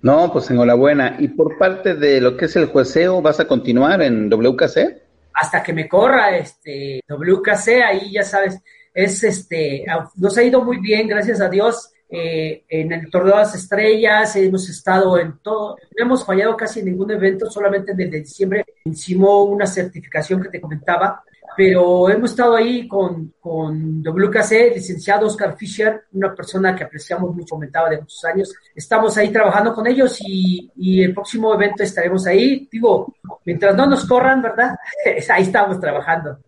No, 0.01 0.31
pues 0.31 0.49
enhorabuena. 0.49 1.17
Y 1.19 1.27
por 1.27 1.57
parte 1.57 1.95
de 1.95 2.21
lo 2.21 2.37
que 2.37 2.45
es 2.45 2.55
el 2.55 2.67
jueceo, 2.67 3.21
¿vas 3.21 3.41
a 3.41 3.47
continuar 3.47 4.01
en 4.01 4.29
WKC? 4.29 5.01
Hasta 5.33 5.61
que 5.61 5.73
me 5.73 5.89
corra 5.89 6.37
este 6.37 7.01
WKC, 7.09 7.83
ahí 7.85 8.13
ya 8.13 8.23
sabes, 8.23 8.59
es 8.93 9.23
este, 9.23 9.85
nos 10.15 10.37
ha 10.37 10.43
ido 10.43 10.63
muy 10.63 10.77
bien, 10.79 11.07
gracias 11.07 11.41
a 11.41 11.49
Dios. 11.49 11.91
Eh, 12.13 12.65
en 12.67 12.91
el 12.91 13.09
torneo 13.09 13.35
de 13.35 13.41
las 13.43 13.55
estrellas, 13.55 14.35
hemos 14.35 14.67
estado 14.67 15.17
en 15.17 15.37
todo, 15.41 15.77
no 15.97 16.05
hemos 16.05 16.25
fallado 16.25 16.57
casi 16.57 16.81
en 16.81 16.87
ningún 16.87 17.09
evento, 17.09 17.49
solamente 17.49 17.93
en 17.93 18.01
el 18.01 18.11
de 18.11 18.19
diciembre 18.19 18.65
hicimos 18.83 19.47
una 19.47 19.65
certificación 19.65 20.41
que 20.41 20.49
te 20.49 20.59
comentaba, 20.59 21.23
pero 21.55 22.09
hemos 22.09 22.31
estado 22.31 22.57
ahí 22.57 22.85
con, 22.85 23.33
con 23.39 24.03
WKC, 24.03 24.75
licenciado 24.75 25.27
Oscar 25.27 25.55
Fisher, 25.55 26.01
una 26.11 26.35
persona 26.35 26.75
que 26.75 26.83
apreciamos 26.83 27.33
mucho, 27.33 27.55
comentaba 27.55 27.89
de 27.89 27.99
muchos 27.99 28.25
años. 28.25 28.53
Estamos 28.75 29.17
ahí 29.17 29.29
trabajando 29.29 29.73
con 29.73 29.87
ellos 29.87 30.17
y, 30.19 30.69
y 30.75 31.01
el 31.03 31.13
próximo 31.13 31.53
evento 31.53 31.83
estaremos 31.83 32.27
ahí. 32.27 32.67
Digo, 32.69 33.15
mientras 33.45 33.73
no 33.73 33.85
nos 33.85 34.05
corran, 34.05 34.41
¿verdad? 34.41 34.75
ahí 35.29 35.43
estamos 35.43 35.79
trabajando. 35.79 36.39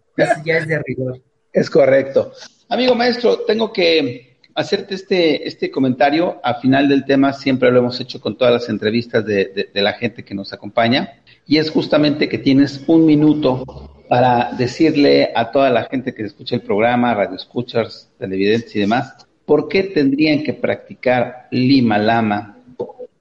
Ya 0.44 0.58
es 0.58 0.68
de 0.68 0.80
rigor. 0.80 1.22
Es 1.54 1.70
correcto. 1.70 2.34
Amigo 2.68 2.95
maestro, 2.95 3.41
tengo 3.41 3.72
que 3.72 4.38
hacerte 4.56 4.95
este, 4.95 5.47
este 5.47 5.70
comentario. 5.70 6.39
Al 6.43 6.56
final 6.56 6.89
del 6.89 7.06
tema 7.06 7.32
siempre 7.32 7.72
lo 7.72 7.80
hemos 7.80 8.01
hecho 8.01 8.20
con 8.20 8.36
todas 8.36 8.54
las 8.54 8.70
entrevistas 8.70 9.24
de, 9.24 9.70
de, 9.72 9.82
la 9.82 9.93
gente 9.93 10.26
que 10.26 10.34
nos 10.34 10.51
acompaña. 10.51 11.22
Y 11.45 11.58
es 11.60 11.70
justamente 11.70 12.28
que 12.28 12.39
tienes 12.39 12.84
un 12.88 13.06
minuto 13.06 13.64
para 14.10 14.51
decirle 14.54 15.32
a 15.36 15.51
toda 15.51 15.70
la 15.70 15.84
gente 15.84 16.16
que 16.16 16.24
escucha 16.24 16.56
el 16.56 16.62
programa, 16.62 17.14
radio 17.14 17.36
escuchas, 17.36 18.12
televidentes 18.18 18.76
y 18.76 18.80
demás, 18.80 19.28
¿por 19.45 19.68
qué 19.68 19.84
tendrían 19.84 20.43
que 20.43 20.54
practicar 20.54 21.47
Lima 21.51 21.99
Lama? 21.99 22.58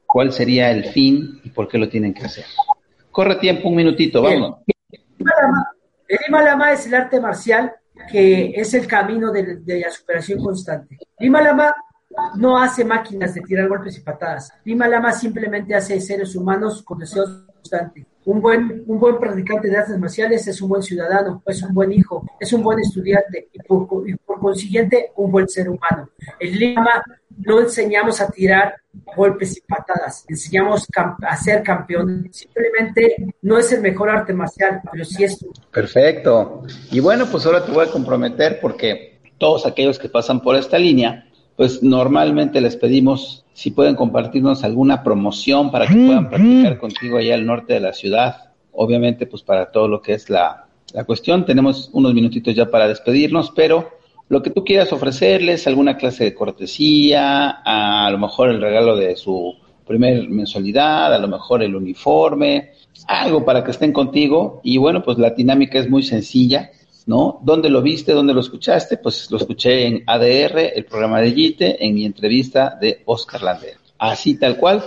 ¿Cuál 0.07 0.33
sería 0.33 0.71
el 0.71 0.87
fin 0.87 1.41
y 1.45 1.51
por 1.51 1.69
qué 1.69 1.79
lo 1.79 1.89
tienen 1.89 2.15
que 2.15 2.25
hacer? 2.25 2.45
Corre 3.11 3.37
tiempo, 3.37 3.69
un 3.69 3.77
minutito, 3.77 4.23
Lama, 4.23 4.59
el 6.09 6.19
Lima 6.27 6.43
Lama 6.43 6.73
es 6.73 6.87
el 6.87 6.95
arte 6.95 7.21
marcial 7.21 7.73
que 8.11 8.53
es 8.55 8.75
el 8.75 8.87
camino 8.87 9.31
de, 9.31 9.63
la 9.67 9.91
superación 9.91 10.43
constante. 10.43 10.99
Lima 11.19 11.43
Lama 11.43 11.75
no 12.37 12.59
hace 12.59 12.85
máquinas 12.85 13.35
de 13.35 13.41
tirar 13.41 13.69
golpes 13.69 13.99
y 13.99 14.01
patadas. 14.01 14.53
Lima 14.65 14.89
Lama 14.89 15.13
simplemente 15.13 15.75
hace 15.75 16.01
seres 16.01 16.35
humanos 16.35 16.83
con 16.83 16.99
deseos 16.99 17.45
constantes. 17.55 18.07
Un 18.25 18.41
buen, 18.41 18.85
un 18.87 19.01
buen 19.01 19.19
practicante 19.19 19.69
de 19.69 19.77
artes 19.77 19.99
marciales 19.99 20.47
es 20.47 20.61
un 20.63 20.69
buen 20.69 20.83
ciudadano, 20.83 21.43
es 21.47 21.63
un 21.63 21.75
buen 21.75 21.93
hijo, 21.93 22.25
es 22.39 22.53
un 22.53 22.63
buen 22.63 22.79
estudiante 22.79 23.49
y 23.53 23.59
por, 23.61 24.09
y 24.09 24.15
por 24.15 24.39
consiguiente 24.39 25.11
un 25.17 25.33
buen 25.33 25.49
ser 25.49 25.69
humano. 25.69 26.09
En 26.39 26.59
Lima 26.59 27.03
no 27.39 27.61
enseñamos 27.61 28.21
a 28.21 28.31
tirar 28.31 28.77
golpes 29.17 29.57
y 29.57 29.61
patadas, 29.63 30.25
enseñamos 30.29 30.87
a 30.95 31.37
ser 31.37 31.63
campeón. 31.63 32.29
Simplemente 32.31 33.35
no 33.43 33.59
es 33.59 33.73
el 33.73 33.81
mejor 33.81 34.11
arte 34.11 34.33
marcial, 34.33 34.81
pero 34.91 35.05
sí 35.05 35.25
es. 35.25 35.45
Perfecto. 35.73 36.63
Y 36.91 37.01
bueno, 37.01 37.27
pues 37.31 37.47
ahora 37.47 37.65
te 37.65 37.73
voy 37.73 37.87
a 37.87 37.91
comprometer 37.91 38.61
porque 38.61 39.21
todos 39.39 39.67
aquellos 39.67 39.99
que 39.99 40.09
pasan 40.09 40.41
por 40.41 40.57
esta 40.57 40.79
línea, 40.79 41.27
pues 41.57 41.83
normalmente 41.83 42.61
les 42.61 42.77
pedimos 42.77 43.45
si 43.53 43.71
pueden 43.71 43.95
compartirnos 43.95 44.65
alguna 44.65 45.03
promoción 45.03 45.71
para 45.71 45.87
que 45.87 45.95
puedan 45.95 46.29
practicar 46.29 46.79
contigo 46.79 47.19
allá 47.19 47.35
al 47.35 47.47
norte 47.47 47.75
de 47.75 47.81
la 47.81 47.93
ciudad. 47.93 48.51
Obviamente, 48.73 49.27
pues 49.27 49.43
para 49.43 49.71
todo 49.71 49.89
lo 49.89 50.01
que 50.01 50.15
es 50.15 50.31
la, 50.31 50.67
la 50.95 51.05
cuestión, 51.05 51.45
tenemos 51.45 51.91
unos 51.93 52.15
minutitos 52.15 52.55
ya 52.55 52.71
para 52.71 52.89
despedirnos, 52.89 53.53
pero 53.55 53.91
lo 54.29 54.43
que 54.43 54.51
tú 54.51 54.65
quieras 54.65 54.93
ofrecerles, 54.93 55.67
alguna 55.67 55.99
clase 55.99 56.25
de 56.25 56.35
cortesía, 56.35 57.61
a, 57.65 58.07
a 58.07 58.11
lo 58.11 58.19
mejor 58.19 58.49
el 58.49 58.61
regalo 58.61 58.97
de 58.97 59.15
su 59.17 59.55
primer 59.87 60.29
mensualidad, 60.31 61.13
a 61.13 61.19
lo 61.19 61.29
mejor 61.29 61.63
el 61.63 61.77
uniforme, 61.77 62.71
algo 63.07 63.45
para 63.45 63.63
que 63.63 63.73
estén 63.73 63.93
contigo. 63.93 64.61
Y 64.65 64.79
bueno, 64.79 65.03
pues 65.03 65.19
la 65.19 65.31
dinámica 65.31 65.79
es 65.79 65.91
muy 65.91 66.03
sencilla 66.03 66.71
¿no? 67.07 67.41
¿Dónde 67.43 67.69
lo 67.69 67.83
viste? 67.83 68.13
¿Dónde 68.13 68.35
lo 68.35 68.41
escuchaste? 68.41 68.97
Pues 68.97 69.31
lo 69.31 69.37
escuché 69.37 69.87
en 69.87 70.05
ADR, 70.07 70.73
el 70.75 70.85
programa 70.85 71.21
de 71.21 71.33
Gite, 71.33 71.85
en 71.85 71.95
mi 71.95 72.05
entrevista 72.05 72.77
de 72.81 73.03
Oscar 73.05 73.43
Lander. 73.43 73.77
Así 73.99 74.39
tal 74.39 74.57
cual. 74.57 74.83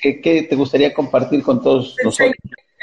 ¿Qué, 0.00 0.20
qué 0.20 0.42
te 0.44 0.56
gustaría 0.56 0.94
compartir 0.94 1.42
con 1.42 1.62
todos 1.62 1.96
nosotros? 2.02 2.36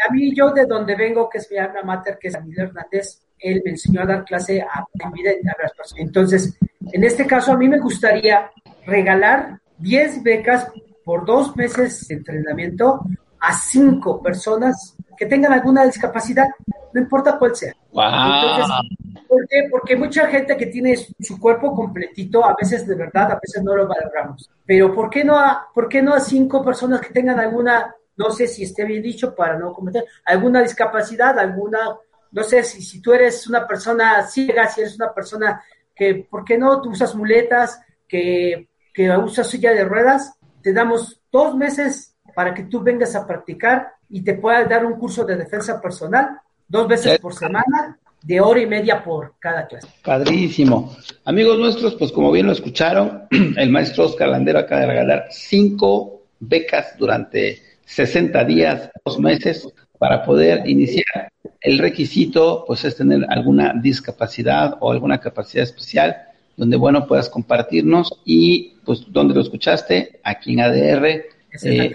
A 0.07 0.13
mí, 0.13 0.33
yo 0.35 0.51
de 0.51 0.65
donde 0.65 0.95
vengo, 0.95 1.27
que 1.29 1.39
es 1.39 1.49
mi 1.49 1.57
alma 1.57 1.81
mater, 1.83 2.17
que 2.19 2.27
es 2.27 2.35
Emilio 2.35 2.63
Hernández, 2.63 3.21
él 3.39 3.61
me 3.65 3.71
enseñó 3.71 4.01
a 4.01 4.05
dar 4.05 4.23
clase 4.23 4.61
a, 4.61 4.79
a 4.79 5.61
las 5.61 5.73
personas. 5.73 6.05
Entonces, 6.05 6.57
en 6.91 7.03
este 7.03 7.25
caso, 7.25 7.51
a 7.51 7.57
mí 7.57 7.67
me 7.67 7.79
gustaría 7.79 8.51
regalar 8.85 9.59
10 9.79 10.23
becas 10.23 10.67
por 11.03 11.25
dos 11.25 11.55
meses 11.55 12.07
de 12.07 12.15
entrenamiento 12.15 13.01
a 13.39 13.53
cinco 13.53 14.21
personas 14.21 14.95
que 15.17 15.25
tengan 15.25 15.53
alguna 15.53 15.85
discapacidad, 15.85 16.47
no 16.93 17.01
importa 17.01 17.37
cuál 17.37 17.55
sea. 17.55 17.73
Wow. 17.97 18.05
Entonces, 18.05 19.25
¿por 19.27 19.47
qué? 19.47 19.67
Porque 19.71 19.95
mucha 19.95 20.27
gente 20.27 20.55
que 20.55 20.67
tiene 20.67 20.95
su 20.95 21.39
cuerpo 21.39 21.73
completito, 21.73 22.45
a 22.45 22.55
veces 22.55 22.85
de 22.85 22.93
verdad, 22.93 23.31
a 23.31 23.39
veces 23.41 23.63
no 23.63 23.75
lo 23.75 23.87
valoramos. 23.87 24.51
Pero 24.63 24.93
¿por 24.93 25.09
qué 25.09 25.23
no 25.23 25.35
a, 25.35 25.67
por 25.73 25.89
qué 25.89 26.03
no 26.03 26.13
a 26.13 26.19
cinco 26.19 26.63
personas 26.63 27.01
que 27.01 27.11
tengan 27.11 27.39
alguna, 27.39 27.95
no 28.15 28.29
sé 28.29 28.45
si 28.45 28.63
esté 28.63 28.85
bien 28.85 29.01
dicho 29.01 29.33
para 29.33 29.57
no 29.57 29.73
cometer, 29.73 30.05
alguna 30.25 30.61
discapacidad, 30.61 31.39
alguna, 31.39 31.97
no 32.33 32.43
sé 32.43 32.63
si, 32.63 32.83
si 32.83 33.01
tú 33.01 33.13
eres 33.13 33.47
una 33.47 33.65
persona 33.65 34.27
ciega, 34.27 34.67
si 34.67 34.81
eres 34.81 34.95
una 34.95 35.11
persona 35.11 35.63
que, 35.95 36.27
¿por 36.29 36.45
qué 36.45 36.55
no 36.55 36.79
tú 36.83 36.91
usas 36.91 37.15
muletas, 37.15 37.81
que, 38.07 38.69
que 38.93 39.09
usas 39.09 39.49
silla 39.49 39.73
de 39.73 39.85
ruedas? 39.85 40.37
Te 40.61 40.71
damos 40.71 41.19
dos 41.31 41.55
meses 41.55 42.15
para 42.35 42.53
que 42.53 42.65
tú 42.65 42.79
vengas 42.83 43.15
a 43.15 43.25
practicar 43.25 43.93
y 44.07 44.23
te 44.23 44.35
puedas 44.35 44.69
dar 44.69 44.85
un 44.85 44.99
curso 44.99 45.25
de 45.25 45.35
defensa 45.35 45.81
personal 45.81 46.41
dos 46.67 46.87
veces 46.87 47.19
por 47.19 47.33
semana, 47.33 47.97
de 48.21 48.41
hora 48.41 48.61
y 48.61 48.65
media 48.65 49.03
por 49.03 49.35
cada 49.39 49.67
clase. 49.67 49.87
Padrísimo. 50.03 50.95
Amigos 51.25 51.59
nuestros, 51.59 51.95
pues 51.95 52.11
como 52.11 52.31
bien 52.31 52.47
lo 52.47 52.51
escucharon, 52.51 53.23
el 53.57 53.69
maestro 53.69 54.05
Oscar 54.05 54.29
Landero 54.29 54.59
acaba 54.59 54.81
de 54.81 54.87
regalar 54.87 55.27
cinco 55.29 56.23
becas 56.39 56.97
durante 56.97 57.61
60 57.85 58.43
días, 58.43 58.91
dos 59.05 59.19
meses, 59.19 59.67
para 59.97 60.23
poder 60.23 60.67
iniciar. 60.69 61.31
El 61.61 61.79
requisito, 61.79 62.63
pues, 62.67 62.85
es 62.85 62.95
tener 62.95 63.25
alguna 63.29 63.73
discapacidad 63.81 64.77
o 64.79 64.91
alguna 64.91 65.19
capacidad 65.19 65.63
especial, 65.63 66.15
donde, 66.55 66.75
bueno, 66.75 67.07
puedas 67.07 67.29
compartirnos 67.29 68.11
y, 68.25 68.75
pues, 68.85 69.05
donde 69.07 69.33
lo 69.33 69.41
escuchaste, 69.41 70.19
aquí 70.23 70.53
en 70.53 70.61
ADR, 70.61 71.25
eh, 71.63 71.93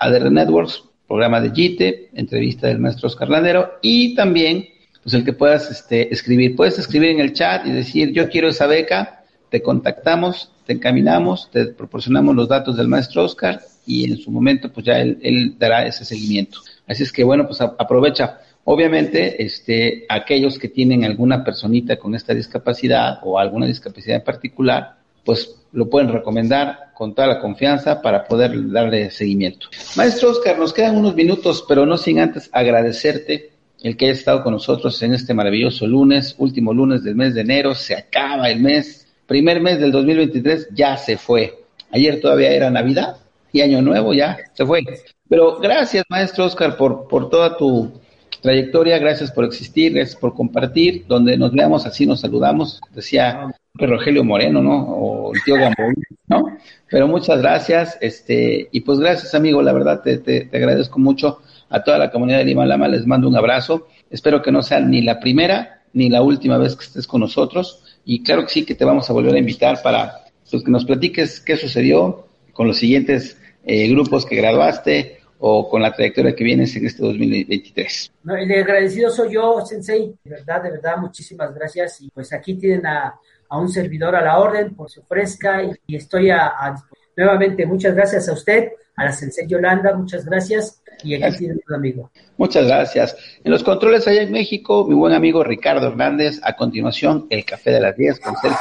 ADR 0.00 0.30
Networks, 0.30 0.84
programa 1.08 1.40
de 1.40 1.50
JITE, 1.50 2.10
entrevista 2.14 2.68
del 2.68 2.78
maestro 2.78 3.08
Oscar 3.08 3.30
Landero 3.30 3.78
y 3.80 4.14
también 4.14 4.68
pues 5.02 5.14
el 5.14 5.24
que 5.24 5.32
puedas 5.32 5.70
este, 5.70 6.12
escribir. 6.12 6.54
Puedes 6.54 6.78
escribir 6.78 7.10
en 7.10 7.20
el 7.20 7.32
chat 7.32 7.66
y 7.66 7.72
decir 7.72 8.12
yo 8.12 8.28
quiero 8.28 8.48
esa 8.48 8.66
beca, 8.66 9.24
te 9.48 9.62
contactamos, 9.62 10.52
te 10.66 10.74
encaminamos, 10.74 11.50
te 11.50 11.68
proporcionamos 11.68 12.36
los 12.36 12.48
datos 12.48 12.76
del 12.76 12.88
maestro 12.88 13.24
Oscar 13.24 13.60
y 13.86 14.04
en 14.04 14.18
su 14.18 14.30
momento 14.30 14.70
pues 14.70 14.84
ya 14.84 15.00
él, 15.00 15.54
dará 15.58 15.86
ese 15.86 16.04
seguimiento. 16.04 16.58
Así 16.86 17.02
es 17.02 17.12
que 17.12 17.24
bueno, 17.24 17.46
pues 17.46 17.60
aprovecha. 17.62 18.40
Obviamente, 18.64 19.42
este, 19.42 20.04
aquellos 20.10 20.58
que 20.58 20.68
tienen 20.68 21.02
alguna 21.04 21.42
personita 21.42 21.96
con 21.96 22.14
esta 22.14 22.34
discapacidad 22.34 23.20
o 23.22 23.38
alguna 23.38 23.66
discapacidad 23.66 24.18
en 24.18 24.24
particular, 24.24 24.98
pues 25.24 25.57
lo 25.72 25.88
pueden 25.88 26.12
recomendar 26.12 26.92
con 26.94 27.14
toda 27.14 27.28
la 27.28 27.40
confianza 27.40 28.02
para 28.02 28.24
poder 28.24 28.70
darle 28.70 29.10
seguimiento. 29.10 29.68
Maestro 29.96 30.30
Oscar, 30.30 30.58
nos 30.58 30.72
quedan 30.72 30.96
unos 30.96 31.14
minutos, 31.14 31.64
pero 31.68 31.86
no 31.86 31.96
sin 31.96 32.18
antes 32.18 32.50
agradecerte 32.52 33.52
el 33.82 33.96
que 33.96 34.06
hayas 34.06 34.18
estado 34.18 34.42
con 34.42 34.54
nosotros 34.54 35.00
en 35.02 35.14
este 35.14 35.34
maravilloso 35.34 35.86
lunes, 35.86 36.34
último 36.38 36.74
lunes 36.74 37.04
del 37.04 37.14
mes 37.14 37.34
de 37.34 37.42
enero, 37.42 37.74
se 37.74 37.94
acaba 37.94 38.50
el 38.50 38.60
mes, 38.60 39.06
primer 39.26 39.60
mes 39.60 39.78
del 39.78 39.92
2023 39.92 40.70
ya 40.74 40.96
se 40.96 41.16
fue. 41.16 41.62
Ayer 41.92 42.20
todavía 42.20 42.50
era 42.50 42.70
Navidad 42.70 43.16
y 43.52 43.60
Año 43.60 43.80
Nuevo 43.80 44.12
ya 44.12 44.36
se 44.54 44.66
fue. 44.66 44.84
Pero 45.28 45.58
gracias, 45.58 46.04
maestro 46.08 46.46
Oscar, 46.46 46.76
por, 46.76 47.06
por 47.06 47.30
toda 47.30 47.56
tu 47.56 47.92
trayectoria, 48.40 48.98
gracias 48.98 49.30
por 49.30 49.44
existir, 49.44 49.92
gracias 49.92 50.16
por 50.16 50.34
compartir, 50.34 51.04
donde 51.06 51.36
nos 51.36 51.52
veamos 51.52 51.86
así 51.86 52.06
nos 52.06 52.20
saludamos, 52.20 52.80
decía 52.92 53.54
Rogelio 53.86 54.24
Moreno, 54.24 54.62
¿no? 54.62 54.82
O 54.82 55.32
el 55.34 55.42
tío 55.44 55.54
Gamboín, 55.54 56.02
¿no? 56.28 56.58
Pero 56.90 57.06
muchas 57.06 57.40
gracias, 57.40 57.98
este, 58.00 58.68
y 58.72 58.80
pues 58.80 58.98
gracias 58.98 59.34
amigo, 59.34 59.62
la 59.62 59.72
verdad 59.72 60.02
te, 60.02 60.18
te, 60.18 60.46
te, 60.46 60.56
agradezco 60.56 60.98
mucho 60.98 61.40
a 61.68 61.82
toda 61.82 61.98
la 61.98 62.10
comunidad 62.10 62.38
de 62.38 62.44
Lima 62.44 62.66
Lama, 62.66 62.88
les 62.88 63.06
mando 63.06 63.28
un 63.28 63.36
abrazo, 63.36 63.88
espero 64.10 64.42
que 64.42 64.50
no 64.50 64.62
sea 64.62 64.80
ni 64.80 65.02
la 65.02 65.20
primera 65.20 65.82
ni 65.92 66.08
la 66.08 66.22
última 66.22 66.58
vez 66.58 66.76
que 66.76 66.84
estés 66.84 67.06
con 67.06 67.20
nosotros, 67.20 67.82
y 68.04 68.22
claro 68.22 68.42
que 68.42 68.50
sí 68.50 68.64
que 68.64 68.74
te 68.74 68.84
vamos 68.84 69.08
a 69.08 69.12
volver 69.12 69.34
a 69.34 69.38
invitar 69.38 69.82
para 69.82 70.24
pues, 70.50 70.62
que 70.62 70.70
nos 70.70 70.84
platiques 70.84 71.40
qué 71.40 71.56
sucedió 71.56 72.26
con 72.52 72.66
los 72.66 72.78
siguientes 72.78 73.40
eh, 73.64 73.88
grupos 73.88 74.24
que 74.24 74.36
graduaste 74.36 75.18
o 75.38 75.68
con 75.68 75.82
la 75.82 75.92
trayectoria 75.92 76.34
que 76.34 76.42
vienes 76.42 76.74
en 76.76 76.86
este 76.86 77.02
2023. 77.02 78.12
No, 78.24 78.36
el 78.36 78.50
agradecido 78.50 79.10
soy 79.10 79.34
yo, 79.34 79.60
Sensei, 79.64 80.14
de 80.24 80.30
verdad, 80.30 80.62
de 80.62 80.70
verdad, 80.72 80.96
muchísimas 80.96 81.54
gracias, 81.54 82.00
y 82.00 82.10
pues 82.10 82.32
aquí 82.32 82.54
tienen 82.54 82.86
a 82.86 83.14
a 83.48 83.58
un 83.58 83.68
servidor 83.68 84.14
a 84.14 84.22
la 84.22 84.38
orden 84.38 84.74
por 84.74 84.90
su 84.90 85.02
fresca 85.02 85.62
y, 85.62 85.70
y 85.86 85.96
estoy 85.96 86.30
a, 86.30 86.46
a, 86.46 86.76
Nuevamente, 87.18 87.66
muchas 87.66 87.96
gracias 87.96 88.28
a 88.28 88.32
usted, 88.32 88.68
a 88.94 89.06
la 89.06 89.12
Sensei 89.12 89.44
Yolanda, 89.48 89.92
muchas 89.92 90.24
gracias. 90.24 90.80
Y 91.02 91.20
aquí 91.20 91.38
tiene 91.38 91.56
un 91.68 91.74
amigo. 91.74 92.12
Muchas 92.36 92.68
gracias. 92.68 93.16
En 93.42 93.50
los 93.50 93.64
controles 93.64 94.06
allá 94.06 94.22
en 94.22 94.30
México, 94.30 94.86
mi 94.86 94.94
buen 94.94 95.12
amigo 95.12 95.42
Ricardo 95.42 95.88
Hernández. 95.88 96.38
A 96.44 96.54
continuación, 96.54 97.26
el 97.28 97.44
café 97.44 97.72
de 97.72 97.80
las 97.80 97.96
10 97.96 98.20
con 98.20 98.36
Sergio 98.36 98.58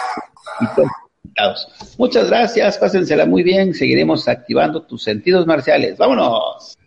y 0.59 0.75
todos 0.75 0.89
invitados. 1.23 1.95
Muchas 1.99 2.29
gracias, 2.29 2.79
pásensela 2.79 3.27
muy 3.27 3.43
bien. 3.43 3.75
Seguiremos 3.75 4.27
activando 4.27 4.81
tus 4.81 5.03
sentidos 5.03 5.45
marciales. 5.45 5.95
¡Vámonos! 5.95 6.79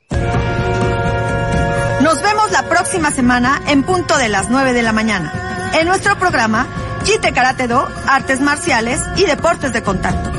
Nos 2.03 2.21
vemos 2.21 2.51
la 2.51 2.69
próxima 2.69 3.13
semana 3.13 3.63
en 3.69 3.85
punto 3.85 4.19
de 4.19 4.29
las 4.29 4.51
9 4.51 4.73
de 4.73 4.83
la 4.83 4.93
mañana. 4.93 5.71
En 5.81 5.87
nuestro 5.87 6.19
programa 6.19 6.67
Jite 7.05 7.33
Karate 7.33 7.67
Do, 7.67 7.89
Artes 8.07 8.41
Marciales 8.41 9.01
y 9.17 9.25
Deportes 9.25 9.73
de 9.73 9.83
Contacto, 9.83 10.31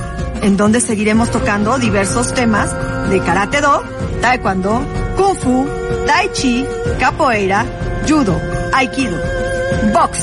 en 0.41 0.57
donde 0.57 0.81
seguiremos 0.81 1.31
tocando 1.31 1.77
diversos 1.77 2.33
temas 2.33 2.71
de 3.09 3.19
Karate 3.21 3.61
Do, 3.61 3.83
Taekwondo, 4.21 4.85
Kung 5.17 5.35
Fu, 5.35 5.67
Tai 6.05 6.31
Chi, 6.31 6.65
Capoeira, 6.99 7.65
Judo, 8.07 8.39
Aikido, 8.73 9.17
Box, 9.93 10.19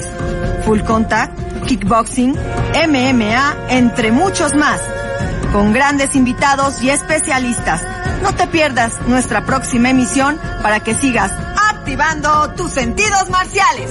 Full 0.64 0.80
Contact, 0.82 1.36
Kickboxing, 1.66 2.34
MMA, 2.34 3.56
entre 3.70 4.12
muchos 4.12 4.54
más, 4.54 4.80
con 5.52 5.72
grandes 5.72 6.14
invitados 6.16 6.82
y 6.82 6.90
especialistas. 6.90 7.82
No 8.22 8.34
te 8.34 8.46
pierdas 8.46 9.00
nuestra 9.06 9.44
próxima 9.44 9.90
emisión 9.90 10.38
para 10.62 10.80
que 10.80 10.94
sigas 10.94 11.32
activando 11.70 12.50
tus 12.56 12.72
sentidos 12.72 13.28
marciales. 13.30 13.90